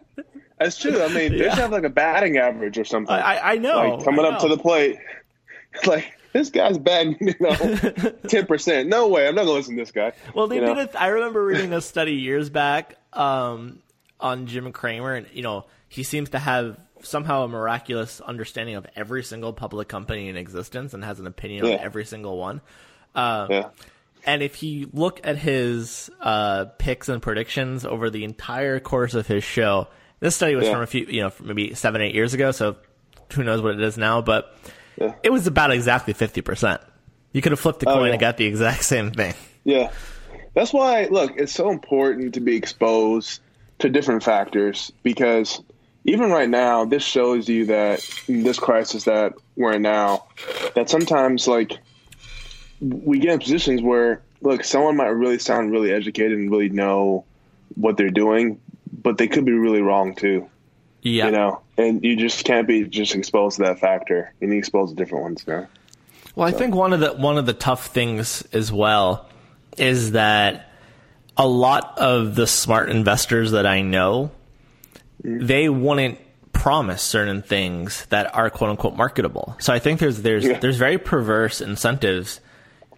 That's 0.59 0.77
true. 0.77 1.01
I 1.01 1.07
mean, 1.07 1.31
they 1.31 1.45
Yeah. 1.45 1.49
should 1.49 1.59
have 1.59 1.71
like 1.71 1.83
a 1.83 1.89
batting 1.89 2.37
average 2.37 2.77
or 2.77 2.85
something. 2.85 3.13
I, 3.13 3.53
I 3.53 3.57
know. 3.57 3.95
like 3.95 4.05
coming 4.05 4.25
I 4.25 4.29
up 4.29 4.41
to 4.41 4.47
the 4.47 4.57
plate, 4.57 4.97
like 5.87 6.14
this 6.35 6.49
guy's 6.49 6.77
batting, 6.77 7.15
you 7.21 7.33
know, 7.39 7.55
ten 8.27 8.45
percent. 8.45 8.89
No 8.89 9.07
way, 9.07 9.27
I'm 9.27 9.35
not 9.35 9.43
gonna 9.45 9.53
listen 9.53 9.75
to 9.77 9.81
this 9.81 9.91
guy. 9.91 10.11
Well, 10.33 10.47
they 10.47 10.55
you 10.55 10.61
know? 10.61 10.75
did 10.75 10.89
it. 10.89 10.95
I 11.01 11.07
remember 11.07 11.43
reading 11.43 11.71
a 11.73 11.79
study 11.81 12.13
years 12.13 12.49
back 12.49 12.97
um, 13.13 13.79
on 14.19 14.47
Jim 14.47 14.71
Cramer, 14.73 15.13
and 15.15 15.27
you 15.33 15.41
know 15.43 15.65
he 15.87 16.03
seems 16.03 16.31
to 16.31 16.39
have 16.39 16.77
somehow 17.01 17.43
a 17.43 17.47
miraculous 17.47 18.19
understanding 18.19 18.75
of 18.75 18.85
every 18.95 19.23
single 19.23 19.53
public 19.53 19.87
company 19.87 20.27
in 20.27 20.35
existence 20.35 20.93
and 20.93 21.03
has 21.05 21.19
an 21.19 21.27
opinion 21.27 21.65
Yeah. 21.65 21.73
on 21.75 21.79
every 21.79 22.03
single 22.05 22.37
one. 22.37 22.61
Uh, 23.13 23.47
Yeah, 23.49 23.69
And 24.25 24.41
if 24.41 24.63
you 24.63 24.89
look 24.91 25.21
at 25.23 25.37
his 25.37 26.09
uh, 26.19 26.65
picks 26.79 27.07
and 27.07 27.21
predictions 27.21 27.85
over 27.85 28.09
the 28.09 28.23
entire 28.23 28.79
course 28.79 29.13
of 29.13 29.27
his 29.27 29.43
show, 29.43 29.87
this 30.19 30.35
study 30.35 30.55
was 30.55 30.65
Yeah. 30.65 30.73
from 30.73 30.81
a 30.81 30.87
few, 30.87 31.05
you 31.05 31.21
know, 31.21 31.31
maybe 31.43 31.75
seven, 31.75 32.01
eight 32.01 32.15
years 32.15 32.33
ago. 32.33 32.51
So 32.51 32.75
who 33.33 33.43
knows 33.43 33.61
what 33.61 33.75
it 33.75 33.81
is 33.81 33.97
now? 33.97 34.21
But 34.21 34.57
Yeah. 34.97 35.13
it 35.23 35.31
was 35.31 35.47
about 35.47 35.71
exactly 35.71 36.13
fifty 36.13 36.41
percent. 36.41 36.81
You 37.33 37.41
could 37.41 37.51
have 37.51 37.59
flipped 37.59 37.81
the 37.81 37.89
Oh, 37.89 37.95
coin 37.95 38.05
yeah. 38.07 38.11
and 38.13 38.19
got 38.19 38.37
the 38.37 38.45
exact 38.45 38.83
same 38.83 39.11
thing. 39.11 39.33
yeah. 39.63 39.91
That's 40.53 40.71
why. 40.71 41.05
Look, 41.11 41.33
it's 41.35 41.51
so 41.53 41.69
important 41.69 42.35
to 42.35 42.39
be 42.39 42.55
exposed 42.55 43.41
to 43.79 43.89
different 43.89 44.23
factors 44.23 44.91
because 45.03 45.61
even 46.05 46.29
right 46.31 46.47
now, 46.47 46.85
this 46.85 47.03
shows 47.03 47.49
you 47.49 47.65
that 47.65 48.07
in 48.29 48.43
this 48.43 48.57
crisis 48.57 49.03
that 49.03 49.33
we're 49.57 49.73
in 49.73 49.81
now, 49.81 50.27
that 50.75 50.89
sometimes 50.89 51.45
like 51.47 51.73
we 52.79 53.19
get 53.19 53.33
in 53.33 53.39
positions 53.39 53.81
where 53.81 54.21
look, 54.41 54.63
someone 54.63 54.95
might 54.95 55.07
really 55.07 55.39
sound 55.39 55.71
really 55.71 55.91
educated 55.91 56.37
and 56.37 56.49
really 56.51 56.69
know 56.69 57.25
what 57.75 57.97
they're 57.97 58.09
doing, 58.09 58.61
but 58.93 59.17
they 59.17 59.27
could 59.27 59.43
be 59.43 59.51
really 59.51 59.81
wrong 59.81 60.15
too. 60.15 60.47
Yeah. 61.05 61.27
you 61.27 61.31
know, 61.33 61.61
and 61.77 62.03
you 62.03 62.15
just 62.15 62.43
can't 62.45 62.67
be 62.67 62.83
just 62.83 63.13
exposed 63.13 63.57
to 63.57 63.63
that 63.63 63.79
factor. 63.79 64.33
You 64.41 64.47
need 64.47 64.55
to 64.55 64.59
expose 64.59 64.89
to 64.89 64.95
different 64.95 65.23
ones 65.23 65.45
now. 65.47 65.67
Well, 66.35 66.47
I 66.47 66.51
think 66.51 66.73
one 66.73 66.93
of 66.93 66.99
the 66.99 67.13
one 67.13 67.37
of 67.37 67.45
the 67.45 67.53
tough 67.53 67.87
things 67.87 68.41
as 68.51 68.71
well 68.71 69.29
is 69.77 70.13
that 70.13 70.71
a 71.37 71.47
lot 71.47 71.99
of 71.99 72.33
the 72.33 72.47
smart 72.47 72.89
investors 72.89 73.51
that 73.51 73.67
I 73.67 73.81
know, 73.81 74.31
mm-hmm. 75.23 75.45
they 75.45 75.69
wouldn't 75.69 76.17
promise 76.53 77.03
certain 77.03 77.43
things 77.43 78.07
that 78.07 78.33
are 78.33 78.49
quote 78.49 78.71
unquote 78.71 78.95
marketable. 78.95 79.55
So 79.59 79.71
I 79.71 79.77
think 79.77 79.99
there's 79.99 80.23
there's 80.23 80.43
Yeah. 80.43 80.57
there's 80.57 80.77
very 80.77 80.97
perverse 80.97 81.61
incentives 81.61 82.39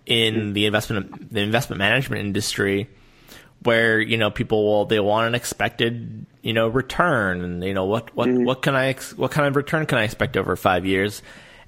in 0.06 0.34
mm-hmm. 0.34 0.54
the 0.54 0.66
investment 0.66 1.34
the 1.34 1.42
investment 1.42 1.80
management 1.80 2.22
industry 2.22 2.88
where 3.64 4.00
you 4.00 4.18
know 4.18 4.30
people 4.32 4.64
will 4.66 4.86
they 4.86 5.00
want 5.00 5.28
an 5.28 5.36
expected 5.36 6.26
you 6.42 6.54
know 6.54 6.68
return 6.68 7.42
and 7.42 7.64
you 7.64 7.74
know 7.74 7.86
what 7.86 8.16
what 8.16 8.30
what 8.32 8.62
can 8.62 8.76
I 8.76 8.88
ex- 8.88 9.18
what 9.18 9.32
kind 9.32 9.48
of 9.48 9.56
return 9.56 9.86
can 9.86 9.98
I 9.98 10.04
expect 10.04 10.38
over 10.38 10.56
five 10.56 10.86
years? 10.86 11.22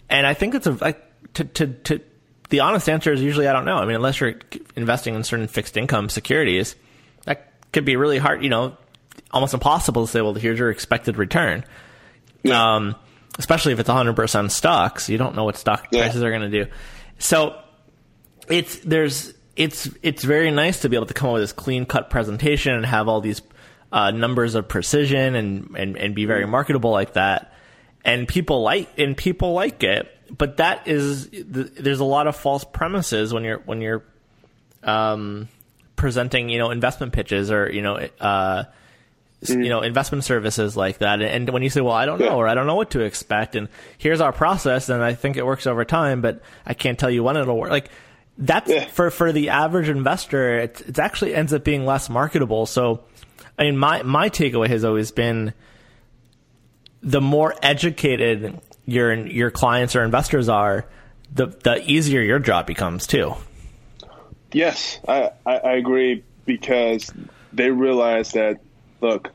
And 0.10 0.26
I 0.26 0.34
think 0.34 0.56
it's 0.56 0.68
a 0.68 0.72
like, 0.72 1.04
to 1.34 1.44
to 1.44 1.68
to 1.68 2.02
the 2.50 2.62
honest 2.62 2.88
answer 2.90 3.12
is 3.12 3.22
usually 3.22 3.48
I 3.48 3.54
don't 3.54 3.66
know. 3.66 3.76
I 3.78 3.86
mean 3.86 3.96
unless 3.96 4.20
you're 4.20 4.36
investing 4.76 5.16
in 5.16 5.24
certain 5.24 5.48
fixed 5.48 5.78
income 5.78 6.10
securities 6.10 6.76
that 7.26 7.52
could 7.74 7.86
be 7.86 7.96
really 7.96 8.18
hard 8.18 8.44
you 8.44 8.50
know 8.50 8.78
almost 9.32 9.54
impossible 9.54 10.06
to 10.06 10.12
say 10.12 10.22
well 10.22 10.34
here's 10.34 10.58
your 10.60 10.70
expected 10.72 11.18
return. 11.18 11.64
Um 12.52 12.96
especially 13.38 13.72
if 13.74 13.80
it's 13.80 13.90
100% 13.90 14.52
stocks 14.52 15.10
you 15.10 15.18
don't 15.18 15.36
know 15.36 15.44
what 15.46 15.58
stock 15.58 15.88
Yeah. 15.92 16.02
prices 16.04 16.24
are 16.24 16.30
going 16.30 16.50
to 16.52 16.64
do. 16.66 16.72
So 17.20 17.60
it's 18.48 18.80
there's 18.80 19.34
it's 19.60 19.88
it's 20.02 20.24
very 20.24 20.50
nice 20.50 20.80
to 20.82 20.90
be 20.90 20.96
able 20.96 21.06
to 21.08 21.14
come 21.14 21.30
up 21.30 21.34
with 21.34 21.44
this 21.44 21.52
clean 21.54 21.86
cut 21.86 22.10
presentation 22.10 22.74
and 22.74 22.86
have 22.86 23.08
all 23.08 23.22
these 23.22 23.42
uh, 23.92 24.10
numbers 24.12 24.56
of 24.56 24.68
precision 24.68 25.36
and, 25.36 25.76
and 25.78 25.98
and 25.98 26.16
be 26.16 26.26
very 26.26 26.48
marketable 26.48 26.92
like 26.92 27.14
that. 27.14 27.54
And 28.04 28.28
people 28.28 28.62
like 28.64 28.90
and 28.98 29.16
people 29.16 29.54
like 29.54 29.84
it 29.84 30.10
but 30.38 30.58
that 30.58 30.88
is 30.88 31.28
th- 31.30 31.46
there's 31.78 32.00
a 32.00 32.04
lot 32.06 32.28
of 32.28 32.36
false 32.36 32.64
premises 32.64 33.34
when 33.34 33.44
you're 33.44 33.60
when 33.66 33.82
you're 33.82 34.04
um, 34.84 35.48
presenting 35.96 36.50
you 36.50 36.58
know 36.60 36.72
investment 36.72 37.14
pitches 37.14 37.52
or 37.52 37.70
you 37.72 37.82
know 37.82 37.96
uh, 38.20 38.64
s- 39.44 39.50
you 39.50 39.70
know 39.70 39.82
investment 39.82 40.24
services 40.24 40.78
like 40.78 41.00
that. 41.00 41.22
And 41.22 41.50
when 41.50 41.64
you 41.64 41.70
say 41.70 41.82
well 41.82 41.94
i 41.94 42.06
don't 42.06 42.20
know 42.20 42.38
or 42.38 42.48
i 42.48 42.54
don't 42.54 42.68
know 42.68 42.76
what 42.76 42.92
to 42.92 43.02
expect 43.02 43.56
and 43.56 43.68
here's 43.98 44.22
our 44.22 44.32
process 44.32 44.88
and 44.90 45.04
i 45.04 45.14
think 45.14 45.36
it 45.36 45.46
works 45.46 45.68
over 45.68 45.84
time 45.84 46.22
but 46.22 46.42
i 46.66 46.74
can't 46.74 46.98
tell 46.98 47.10
you 47.10 47.24
when 47.24 47.36
it'll 47.36 47.58
work. 47.58 47.70
Like 47.72 47.90
that's 48.40 48.72
Yeah. 48.72 48.86
for 48.86 49.12
for 49.12 49.32
the 49.32 49.50
average 49.50 49.90
investor 49.90 50.60
it, 50.60 50.82
it 50.88 50.98
actually 50.98 51.36
ends 51.36 51.54
up 51.54 51.64
being 51.64 51.86
less 51.86 52.10
marketable 52.10 52.66
so 52.66 53.04
i 53.58 53.64
mean 53.64 53.78
my 53.78 54.02
my 54.04 54.30
takeaway 54.30 54.68
has 54.70 54.84
always 54.86 55.12
been 55.12 55.54
the 57.04 57.22
more 57.22 57.54
educated 57.62 58.60
your 58.86 59.14
your 59.14 59.52
clients 59.52 59.96
or 59.96 60.04
investors 60.04 60.50
are 60.50 60.86
the 61.36 61.48
the 61.48 61.84
easier 61.86 62.22
your 62.22 62.40
job 62.40 62.66
becomes 62.66 63.06
too 63.06 63.36
Yes, 64.52 65.00
I, 65.08 65.32
I, 65.46 65.58
I 65.58 65.72
agree 65.74 66.24
because 66.46 67.12
they 67.54 67.70
realize 67.70 68.32
that 68.32 68.60
look, 69.02 69.30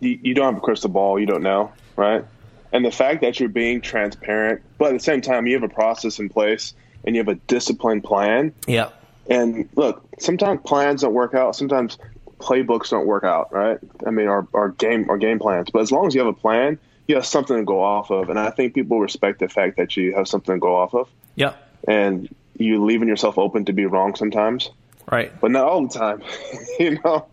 you, 0.00 0.18
you 0.22 0.34
don't 0.34 0.54
have 0.54 0.62
a 0.62 0.64
crystal 0.64 0.90
ball, 0.90 1.18
you 1.18 1.26
don't 1.26 1.42
know, 1.42 1.72
right? 1.96 2.24
And 2.72 2.84
the 2.84 2.90
fact 2.90 3.20
that 3.20 3.38
you're 3.38 3.48
being 3.48 3.80
transparent, 3.80 4.62
but 4.78 4.88
at 4.88 4.92
the 4.94 5.04
same 5.04 5.20
time 5.20 5.46
you 5.46 5.54
have 5.60 5.62
a 5.62 5.72
process 5.74 6.18
in 6.18 6.28
place 6.28 6.74
and 7.04 7.14
you 7.16 7.20
have 7.20 7.28
a 7.28 7.34
disciplined 7.46 8.04
plan. 8.04 8.52
yeah 8.66 8.90
And 9.28 9.68
look, 9.76 10.02
sometimes 10.18 10.60
plans 10.64 11.02
don't 11.02 11.14
work 11.14 11.34
out. 11.34 11.54
Sometimes 11.56 11.98
playbooks 12.38 12.90
don't 12.90 13.06
work 13.06 13.24
out, 13.24 13.52
right? 13.52 13.78
I 14.06 14.10
mean, 14.10 14.28
our, 14.28 14.46
our 14.54 14.68
game 14.70 15.08
our 15.10 15.18
game 15.18 15.38
plans. 15.38 15.70
But 15.70 15.82
as 15.82 15.90
long 15.92 16.06
as 16.06 16.14
you 16.14 16.20
have 16.20 16.28
a 16.28 16.32
plan, 16.38 16.78
you 17.06 17.14
have 17.16 17.26
something 17.26 17.56
to 17.56 17.64
go 17.64 17.82
off 17.82 18.10
of. 18.10 18.30
And 18.30 18.38
I 18.38 18.50
think 18.50 18.74
people 18.74 19.00
respect 19.00 19.38
the 19.40 19.48
fact 19.48 19.76
that 19.78 19.96
you 19.96 20.14
have 20.14 20.28
something 20.28 20.54
to 20.54 20.60
go 20.60 20.76
off 20.76 20.94
of, 20.94 21.08
yeah 21.34 21.54
and 21.86 22.28
you 22.56 22.84
leaving 22.84 23.06
yourself 23.08 23.38
open 23.38 23.64
to 23.66 23.72
be 23.72 23.86
wrong 23.86 24.14
sometimes, 24.16 24.70
right 25.10 25.32
but 25.40 25.50
not 25.50 25.64
all 25.64 25.86
the 25.86 25.98
time. 25.98 26.22
you 26.78 26.98
know, 27.04 27.26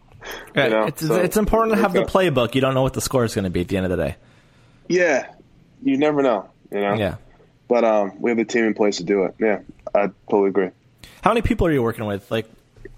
Yeah, 0.55 0.63
You 0.65 0.69
know, 0.71 0.83
it's, 0.85 1.05
so- 1.07 1.15
it's 1.15 1.37
important 1.37 1.75
to 1.75 1.81
have 1.81 1.93
the 1.93 2.03
playbook. 2.03 2.55
You 2.55 2.61
don't 2.61 2.73
know 2.73 2.83
what 2.83 2.93
the 2.93 3.01
score 3.01 3.25
is 3.25 3.33
going 3.35 3.43
to 3.45 3.49
be 3.51 3.61
at 3.61 3.67
the 3.67 3.77
end 3.77 3.85
of 3.85 3.97
the 3.97 4.03
day. 4.05 4.15
yeah, 4.87 5.27
you 5.83 5.97
never 5.97 6.21
know. 6.21 6.49
You 6.71 6.79
know, 6.81 6.93
Yeah. 6.95 7.15
But 7.67 7.83
um, 7.83 8.21
we 8.21 8.29
have 8.29 8.37
the 8.37 8.45
team 8.45 8.65
in 8.65 8.73
place 8.73 8.97
to 8.97 9.03
do 9.03 9.23
it. 9.23 9.35
Yeah, 9.39 9.61
I 9.93 10.11
totally 10.29 10.49
agree. 10.49 10.69
How 11.21 11.31
many 11.31 11.41
people 11.41 11.67
are 11.67 11.71
you 11.71 11.81
working 11.81 12.05
with? 12.05 12.29
Like 12.29 12.49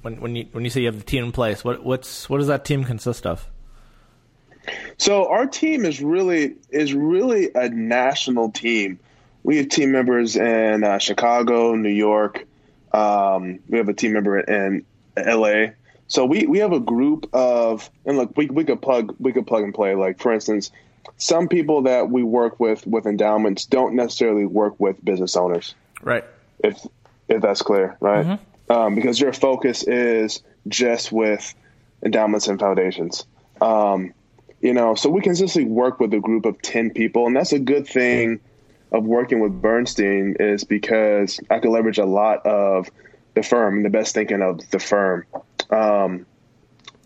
when 0.02 0.20
when 0.20 0.36
you 0.36 0.48
when 0.52 0.64
you 0.64 0.70
say 0.70 0.82
you 0.82 0.88
have 0.88 0.98
the 0.98 1.06
team 1.06 1.24
in 1.24 1.32
place, 1.32 1.64
what 1.64 1.84
what's 1.84 2.30
what 2.30 2.38
does 2.40 2.48
that 2.48 2.66
team 2.66 2.84
consist 2.84 3.26
of? 3.26 3.48
So 4.98 5.30
our 5.30 5.46
team 5.46 5.86
is 5.86 6.02
really 6.02 6.56
is 6.70 6.94
really 6.94 7.52
a 7.54 7.70
national 7.70 8.52
team. 8.52 9.00
We 9.44 9.58
have 9.58 9.70
team 9.70 9.92
members 9.92 10.36
in 10.36 10.84
uh, 10.84 10.98
Chicago, 10.98 11.76
New 11.76 11.90
York. 11.90 12.46
Um, 12.92 13.60
we 13.70 13.78
have 13.78 13.88
a 13.88 13.94
team 13.94 14.14
member 14.14 14.40
in 14.40 14.86
L.A. 15.16 15.74
So 16.08 16.26
we, 16.26 16.48
we 16.48 16.60
have 16.60 16.72
a 16.72 16.80
group 16.80 17.30
of 17.34 17.90
and 18.06 18.18
look 18.18 18.36
we 18.36 18.48
we 18.48 18.64
could 18.64 18.82
plug 18.82 19.16
we 19.20 19.34
could 19.34 19.48
plug 19.48 19.64
and 19.64 19.74
play. 19.74 19.96
Like 19.96 20.20
for 20.20 20.34
instance, 20.34 20.72
some 21.18 21.48
people 21.48 21.84
that 21.84 22.10
we 22.10 22.24
work 22.24 22.60
with 22.60 22.86
with 22.86 23.06
endowments 23.06 23.66
don't 23.66 23.96
necessarily 23.96 24.46
work 24.46 24.80
with 24.80 25.04
business 25.04 25.36
owners 25.36 25.74
Right. 26.02 26.24
if 26.64 26.86
if 27.30 27.42
that's 27.42 27.62
clear, 27.62 27.98
right? 28.00 28.40
Um, 28.70 28.96
because 28.96 29.20
your 29.20 29.34
focus 29.34 29.84
is 29.84 30.42
just 30.68 31.12
with 31.12 31.54
endowments 32.04 32.48
and 32.48 32.60
foundations. 32.60 33.26
Um, 33.62 34.14
you 34.62 34.74
know, 34.74 34.96
so 34.96 35.10
we 35.10 35.22
consistently 35.22 35.72
work 35.72 36.00
with 36.00 36.14
a 36.14 36.20
group 36.20 36.46
of 36.46 36.62
ten 36.62 36.92
people, 36.92 37.28
and 37.28 37.36
that's 37.36 37.54
a 37.54 37.60
good 37.60 37.88
thing 37.88 38.40
of 38.92 39.04
working 39.06 39.40
with 39.40 39.62
Bernstein 39.62 40.36
is 40.40 40.64
because 40.64 41.40
I 41.50 41.60
could 41.60 41.70
leverage 41.72 41.98
a 41.98 42.06
lot 42.06 42.46
of 42.46 42.90
the 43.34 43.44
firm 43.44 43.78
and 43.78 43.86
the 43.86 43.90
best 43.90 44.14
thinking 44.16 44.42
of 44.42 44.70
the 44.70 44.80
firm, 44.80 45.26
um, 45.70 46.26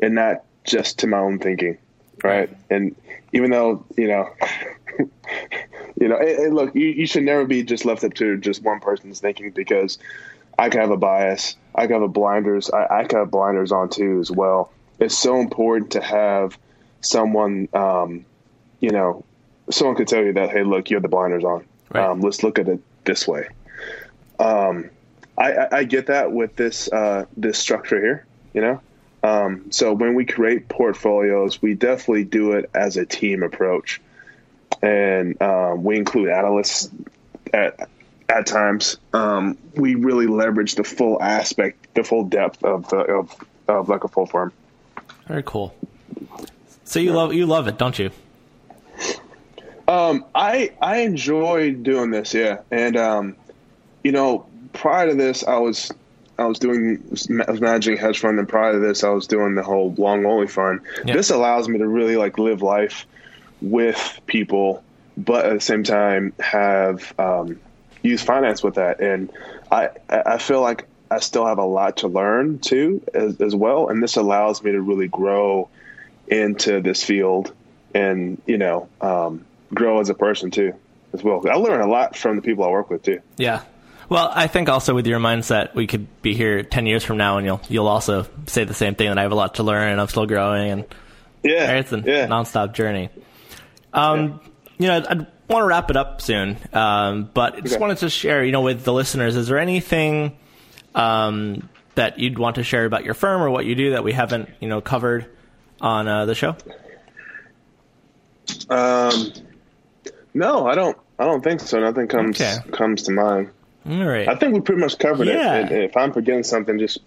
and 0.01 0.15
not 0.15 0.43
just 0.63 0.99
to 0.99 1.07
my 1.07 1.17
own 1.17 1.39
thinking, 1.39 1.77
right? 2.23 2.55
And 2.69 2.95
even 3.33 3.51
though 3.51 3.85
you 3.97 4.07
know. 4.07 4.29
you 5.99 6.07
know, 6.07 6.17
and, 6.17 6.29
and 6.29 6.55
look, 6.55 6.75
you, 6.75 6.87
you 6.87 7.05
should 7.05 7.23
never 7.23 7.45
be 7.45 7.63
just 7.63 7.85
left 7.85 8.03
up 8.03 8.13
to 8.15 8.37
just 8.37 8.61
one 8.61 8.79
person's 8.79 9.19
thinking 9.19 9.51
because 9.51 9.97
I 10.57 10.69
could 10.69 10.81
have 10.81 10.91
a 10.91 10.97
bias. 10.97 11.55
I 11.73 11.87
could 11.87 11.93
have 11.93 12.01
a 12.01 12.07
blinders. 12.07 12.69
I, 12.69 12.87
I 12.99 13.03
could 13.03 13.19
have 13.19 13.31
blinders 13.31 13.71
on 13.71 13.89
too 13.89 14.19
as 14.19 14.29
well. 14.29 14.71
It's 14.99 15.17
so 15.17 15.39
important 15.39 15.91
to 15.91 16.01
have 16.01 16.57
someone, 17.01 17.67
um, 17.73 18.25
you 18.79 18.91
know, 18.91 19.23
someone 19.69 19.95
could 19.95 20.07
tell 20.07 20.23
you 20.23 20.33
that, 20.33 20.49
hey, 20.49 20.63
look, 20.63 20.89
you 20.89 20.95
have 20.95 21.03
the 21.03 21.09
blinders 21.09 21.43
on. 21.43 21.65
Right. 21.89 22.05
Um, 22.05 22.21
let's 22.21 22.43
look 22.43 22.59
at 22.59 22.67
it 22.67 22.79
this 23.05 23.27
way. 23.27 23.47
Um, 24.39 24.89
I, 25.37 25.53
I, 25.53 25.77
I 25.77 25.83
get 25.83 26.07
that 26.07 26.31
with 26.31 26.55
this 26.55 26.91
uh, 26.91 27.25
this 27.35 27.57
structure 27.57 27.99
here, 27.99 28.25
you 28.53 28.61
know. 28.61 28.81
Um, 29.23 29.71
so 29.71 29.93
when 29.93 30.15
we 30.15 30.25
create 30.25 30.67
portfolios, 30.67 31.61
we 31.61 31.75
definitely 31.75 32.23
do 32.23 32.53
it 32.53 32.69
as 32.73 32.97
a 32.97 33.05
team 33.05 33.43
approach, 33.43 34.01
and 34.81 35.39
um, 35.41 35.83
we 35.83 35.97
include 35.97 36.29
analysts 36.29 36.89
at 37.53 37.89
at 38.27 38.45
times. 38.47 38.97
Um, 39.13 39.57
we 39.75 39.95
really 39.95 40.27
leverage 40.27 40.75
the 40.75 40.83
full 40.83 41.21
aspect, 41.21 41.93
the 41.93 42.03
full 42.03 42.25
depth 42.25 42.63
of 42.63 42.89
the 42.89 42.97
of, 42.97 43.35
of 43.67 43.89
like 43.89 44.03
a 44.03 44.07
full 44.07 44.25
firm. 44.25 44.51
Very 45.27 45.43
cool. 45.43 45.75
So 46.83 46.99
you 46.99 47.13
love 47.13 47.33
you 47.33 47.45
love 47.45 47.67
it, 47.67 47.77
don't 47.77 47.97
you? 47.99 48.11
Um, 49.87 50.25
I 50.33 50.71
I 50.81 50.97
enjoy 50.99 51.73
doing 51.73 52.11
this, 52.11 52.33
yeah, 52.33 52.61
and 52.71 52.97
um, 52.97 53.35
you 54.03 54.11
know, 54.11 54.45
prior 54.73 55.09
to 55.09 55.15
this, 55.15 55.43
I 55.43 55.57
was 55.57 55.91
I 56.41 56.45
was 56.45 56.59
doing 56.59 57.01
I 57.47 57.51
was 57.51 57.61
managing 57.61 57.97
hedge 57.97 58.19
fund, 58.19 58.39
and 58.39 58.47
prior 58.47 58.73
to 58.73 58.79
this, 58.79 59.03
I 59.03 59.09
was 59.09 59.27
doing 59.27 59.55
the 59.55 59.63
whole 59.63 59.93
long 59.97 60.25
only 60.25 60.47
fund. 60.47 60.81
Yeah. 61.05 61.15
This 61.15 61.29
allows 61.29 61.69
me 61.69 61.79
to 61.79 61.87
really 61.87 62.17
like 62.17 62.37
live 62.37 62.61
life 62.61 63.05
with 63.61 64.19
people, 64.25 64.83
but 65.17 65.45
at 65.45 65.53
the 65.53 65.61
same 65.61 65.83
time 65.83 66.33
have 66.39 67.13
um, 67.19 67.59
use 68.01 68.21
finance 68.21 68.63
with 68.63 68.75
that, 68.75 68.99
and 68.99 69.31
I 69.71 69.89
I 70.09 70.37
feel 70.37 70.61
like 70.61 70.87
I 71.09 71.19
still 71.19 71.45
have 71.45 71.59
a 71.59 71.65
lot 71.65 71.97
to 71.97 72.07
learn 72.07 72.59
too 72.59 73.01
as, 73.13 73.39
as 73.39 73.55
well, 73.55 73.89
and 73.89 74.01
this 74.01 74.17
allows 74.17 74.63
me 74.63 74.71
to 74.71 74.81
really 74.81 75.07
grow 75.07 75.69
into 76.27 76.81
this 76.81 77.03
field, 77.03 77.53
and 77.93 78.41
you 78.45 78.57
know. 78.57 78.89
Um, 78.99 79.45
grow 79.73 79.99
as 79.99 80.09
a 80.09 80.13
person 80.13 80.51
too 80.51 80.73
as 81.13 81.23
well. 81.23 81.41
I 81.49 81.55
learn 81.55 81.81
a 81.81 81.87
lot 81.87 82.15
from 82.15 82.35
the 82.35 82.41
people 82.41 82.63
I 82.63 82.69
work 82.69 82.89
with 82.89 83.03
too. 83.03 83.21
Yeah. 83.37 83.63
Well, 84.11 84.29
I 84.35 84.47
think 84.47 84.67
also 84.67 84.93
with 84.93 85.07
your 85.07 85.21
mindset, 85.21 85.73
we 85.73 85.87
could 85.87 86.21
be 86.21 86.33
here 86.35 86.63
ten 86.63 86.85
years 86.85 87.01
from 87.01 87.15
now, 87.15 87.37
and 87.37 87.45
you'll 87.47 87.61
you'll 87.69 87.87
also 87.87 88.27
say 88.45 88.65
the 88.65 88.73
same 88.73 88.93
thing 88.93 89.07
that 89.07 89.17
I 89.17 89.21
have 89.21 89.31
a 89.31 89.35
lot 89.35 89.55
to 89.55 89.63
learn, 89.63 89.89
and 89.89 90.01
I'm 90.01 90.09
still 90.09 90.25
growing, 90.25 90.69
and 90.69 90.85
Yeah, 91.43 91.77
it's 91.77 91.93
a 91.93 91.99
yeah. 91.99 92.27
nonstop 92.27 92.73
journey. 92.73 93.09
Um, 93.93 94.41
you 94.77 94.87
know, 94.87 94.97
I'd 94.97 95.27
want 95.47 95.63
to 95.63 95.65
wrap 95.65 95.89
it 95.89 95.95
up 95.95 96.19
soon, 96.21 96.57
um, 96.73 97.29
but 97.33 97.55
I 97.55 97.59
just 97.61 97.79
wanted 97.79 97.99
to 97.99 98.09
share, 98.09 98.43
you 98.43 98.51
know, 98.51 98.59
with 98.59 98.83
the 98.83 98.91
listeners, 98.91 99.37
is 99.37 99.47
there 99.47 99.59
anything 99.59 100.37
um, 100.93 101.69
that 101.95 102.19
you'd 102.19 102.37
want 102.37 102.57
to 102.57 102.63
share 102.65 102.83
about 102.83 103.05
your 103.05 103.13
firm 103.13 103.41
or 103.41 103.49
what 103.49 103.65
you 103.65 103.75
do 103.75 103.91
that 103.91 104.03
we 104.03 104.11
haven't, 104.11 104.49
you 104.59 104.67
know, 104.67 104.81
covered 104.81 105.25
on 105.79 106.09
uh, 106.09 106.25
the 106.25 106.35
show? 106.35 106.57
Um, 108.69 109.31
no, 110.33 110.67
I 110.67 110.75
don't. 110.75 110.97
I 111.17 111.23
don't 111.23 111.41
think 111.41 111.61
so. 111.61 111.79
Nothing 111.79 112.09
comes 112.09 112.41
Okay. 112.41 112.57
comes 112.71 113.03
to 113.03 113.13
mind. 113.13 113.51
All 113.89 114.05
right. 114.05 114.27
I 114.27 114.35
think 114.35 114.53
we 114.53 114.61
pretty 114.61 114.81
much 114.81 114.97
covered 114.99 115.27
Yeah. 115.27 115.59
it. 115.59 115.71
And 115.71 115.83
if 115.83 115.97
I'm 115.97 116.11
forgetting 116.13 116.43
something, 116.43 116.77
just 116.77 116.99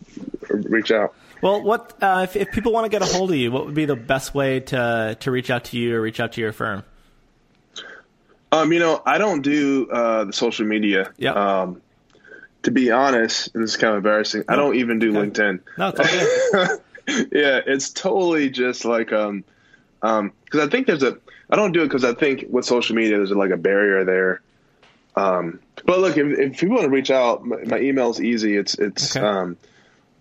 reach 0.51 0.91
out. 0.91 1.15
Well, 1.43 1.63
what 1.63 1.93
uh, 2.03 2.21
if, 2.25 2.37
if 2.37 2.51
people 2.53 2.73
want 2.73 2.85
to 2.87 2.89
get 2.89 3.03
a 3.03 3.05
hold 3.05 3.31
of 3.31 3.37
you? 3.37 3.53
What 3.53 3.67
would 3.67 3.75
be 3.75 3.85
the 3.85 3.97
best 3.97 4.35
way 4.35 4.61
to 4.61 5.17
to 5.21 5.31
reach 5.31 5.51
out 5.51 5.65
to 5.67 5.79
you 5.79 5.95
or 5.97 6.01
reach 6.01 6.19
out 6.21 6.33
to 6.33 6.41
your 6.41 6.53
firm? 6.53 6.83
Um, 8.51 8.73
you 8.73 8.79
know, 8.79 9.03
I 9.05 9.19
don't 9.19 9.43
do 9.43 9.89
uh, 9.91 10.25
the 10.25 10.33
social 10.33 10.65
media. 10.67 11.13
Yep. 11.19 11.37
Um, 11.37 11.83
to 12.63 12.71
be 12.71 12.91
honest, 12.91 13.55
and 13.55 13.63
this 13.63 13.73
is 13.73 13.77
kind 13.77 13.91
of 13.93 13.99
embarrassing. 13.99 14.45
I 14.49 14.57
don't 14.57 14.77
even 14.77 14.99
do 14.99 15.17
Okay. 15.17 15.29
LinkedIn. 15.31 15.61
No, 15.77 15.93
it's 15.95 16.81
yeah, 17.33 17.61
it's 17.67 17.91
totally 17.91 18.49
just 18.49 18.85
like 18.87 19.13
um, 19.13 19.45
um, 20.03 20.33
because 20.45 20.67
I 20.67 20.71
think 20.71 20.87
there's 20.87 21.03
a. 21.03 21.19
I 21.51 21.57
don't 21.57 21.73
do 21.73 21.83
it 21.83 21.87
because 21.89 22.05
I 22.05 22.15
think 22.15 22.47
with 22.49 22.65
social 22.65 22.97
media 22.97 23.17
there's 23.19 23.31
like 23.33 23.51
a 23.51 23.57
barrier 23.59 24.05
there. 24.05 24.41
Um, 25.15 25.61
but 25.85 25.99
look, 26.01 26.17
if, 26.17 26.39
if 26.39 26.59
people 26.59 26.77
want 26.77 26.85
to 26.85 26.91
reach 26.91 27.11
out, 27.11 27.45
my, 27.45 27.57
my 27.65 27.79
email's 27.79 28.21
easy. 28.21 28.57
It's 28.57 28.75
it's 28.75 29.17
Okay. 29.17 29.25
um, 29.27 29.57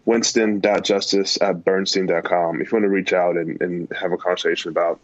Winston.justice 0.06 1.42
at 1.42 1.64
Bernstein.com. 1.64 2.62
If 2.62 2.72
you 2.72 2.76
want 2.76 2.84
to 2.84 2.90
reach 2.90 3.14
out 3.14 3.38
and, 3.38 3.62
and 3.62 3.92
have 4.00 4.12
a 4.12 4.18
conversation 4.18 4.70
about, 4.72 5.00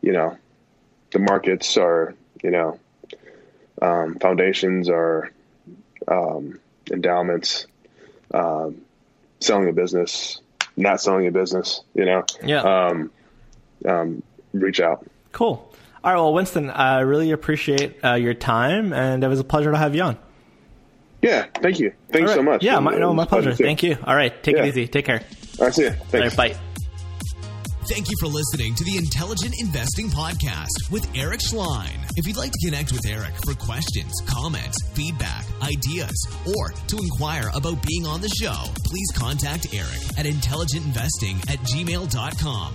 you 0.00 0.12
know, 0.12 0.36
the 1.12 1.18
markets 1.18 1.76
or, 1.76 2.14
you 2.42 2.50
know, 2.50 2.78
um, 3.82 4.16
foundations 4.18 4.88
or 4.88 5.30
um, 6.08 6.58
endowments, 6.90 7.66
um, 8.32 8.80
selling 9.40 9.68
a 9.68 9.72
business, 9.72 10.40
not 10.76 11.00
selling 11.00 11.26
a 11.26 11.30
business, 11.30 11.82
you 11.94 12.04
know, 12.04 12.24
Yeah. 12.42 12.62
um, 12.62 13.10
um, 13.86 14.22
reach 14.52 14.80
out. 14.80 15.06
Cool. 15.32 15.70
All 16.04 16.12
right. 16.12 16.20
Well, 16.20 16.34
Winston, 16.34 16.68
I 16.70 17.00
really 17.00 17.30
appreciate 17.30 17.96
uh, 18.04 18.14
your 18.14 18.34
time, 18.34 18.92
and 18.92 19.24
it 19.24 19.28
was 19.28 19.40
a 19.40 19.44
pleasure 19.44 19.72
to 19.72 19.78
have 19.78 19.94
you 19.94 20.02
on. 20.02 20.18
Yeah, 21.22 21.46
thank 21.62 21.80
you. 21.80 21.94
Thanks 22.12 22.30
All 22.32 22.36
so 22.36 22.42
much. 22.42 22.62
Yeah, 22.62 22.78
my, 22.80 22.94
no, 22.98 23.14
my 23.14 23.24
pleasure, 23.24 23.50
pleasure. 23.52 23.64
Thank 23.64 23.82
you. 23.82 23.96
All 24.04 24.14
right. 24.14 24.42
Take 24.42 24.56
Yeah. 24.56 24.64
it 24.64 24.68
easy. 24.68 24.86
Take 24.86 25.06
care. 25.06 25.22
All 25.58 25.64
right, 25.64 25.74
see 25.74 25.84
you. 25.84 25.90
Thanks. 26.10 26.36
right. 26.36 26.52
Bye. 26.52 26.60
Thank 27.88 28.10
you 28.10 28.16
for 28.20 28.26
listening 28.26 28.74
to 28.76 28.84
the 28.84 28.96
Intelligent 28.98 29.54
Investing 29.60 30.08
Podcast 30.08 30.90
with 30.90 31.06
Eric 31.14 31.40
Schleien. 31.40 31.96
If 32.16 32.26
you'd 32.26 32.36
like 32.36 32.50
to 32.52 32.58
connect 32.66 32.92
with 32.92 33.06
Eric 33.06 33.32
for 33.44 33.54
questions, 33.54 34.12
comments, 34.26 34.76
feedback, 34.94 35.44
ideas, 35.62 36.16
or 36.46 36.70
to 36.88 36.96
inquire 36.98 37.50
about 37.54 37.82
being 37.86 38.06
on 38.06 38.20
the 38.22 38.28
show, 38.28 38.54
please 38.84 39.10
contact 39.14 39.74
Eric 39.74 40.18
at 40.18 40.24
intelligentinvesting 40.26 41.36
at 41.50 41.58
gmail.com. 41.60 42.74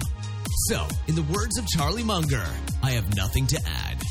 So, 0.68 0.86
in 1.08 1.16
the 1.16 1.22
words 1.34 1.58
of 1.58 1.66
Charlie 1.68 2.04
Munger, 2.04 2.46
I 2.84 2.92
have 2.92 3.16
nothing 3.16 3.48
to 3.48 3.62
add. 3.66 4.09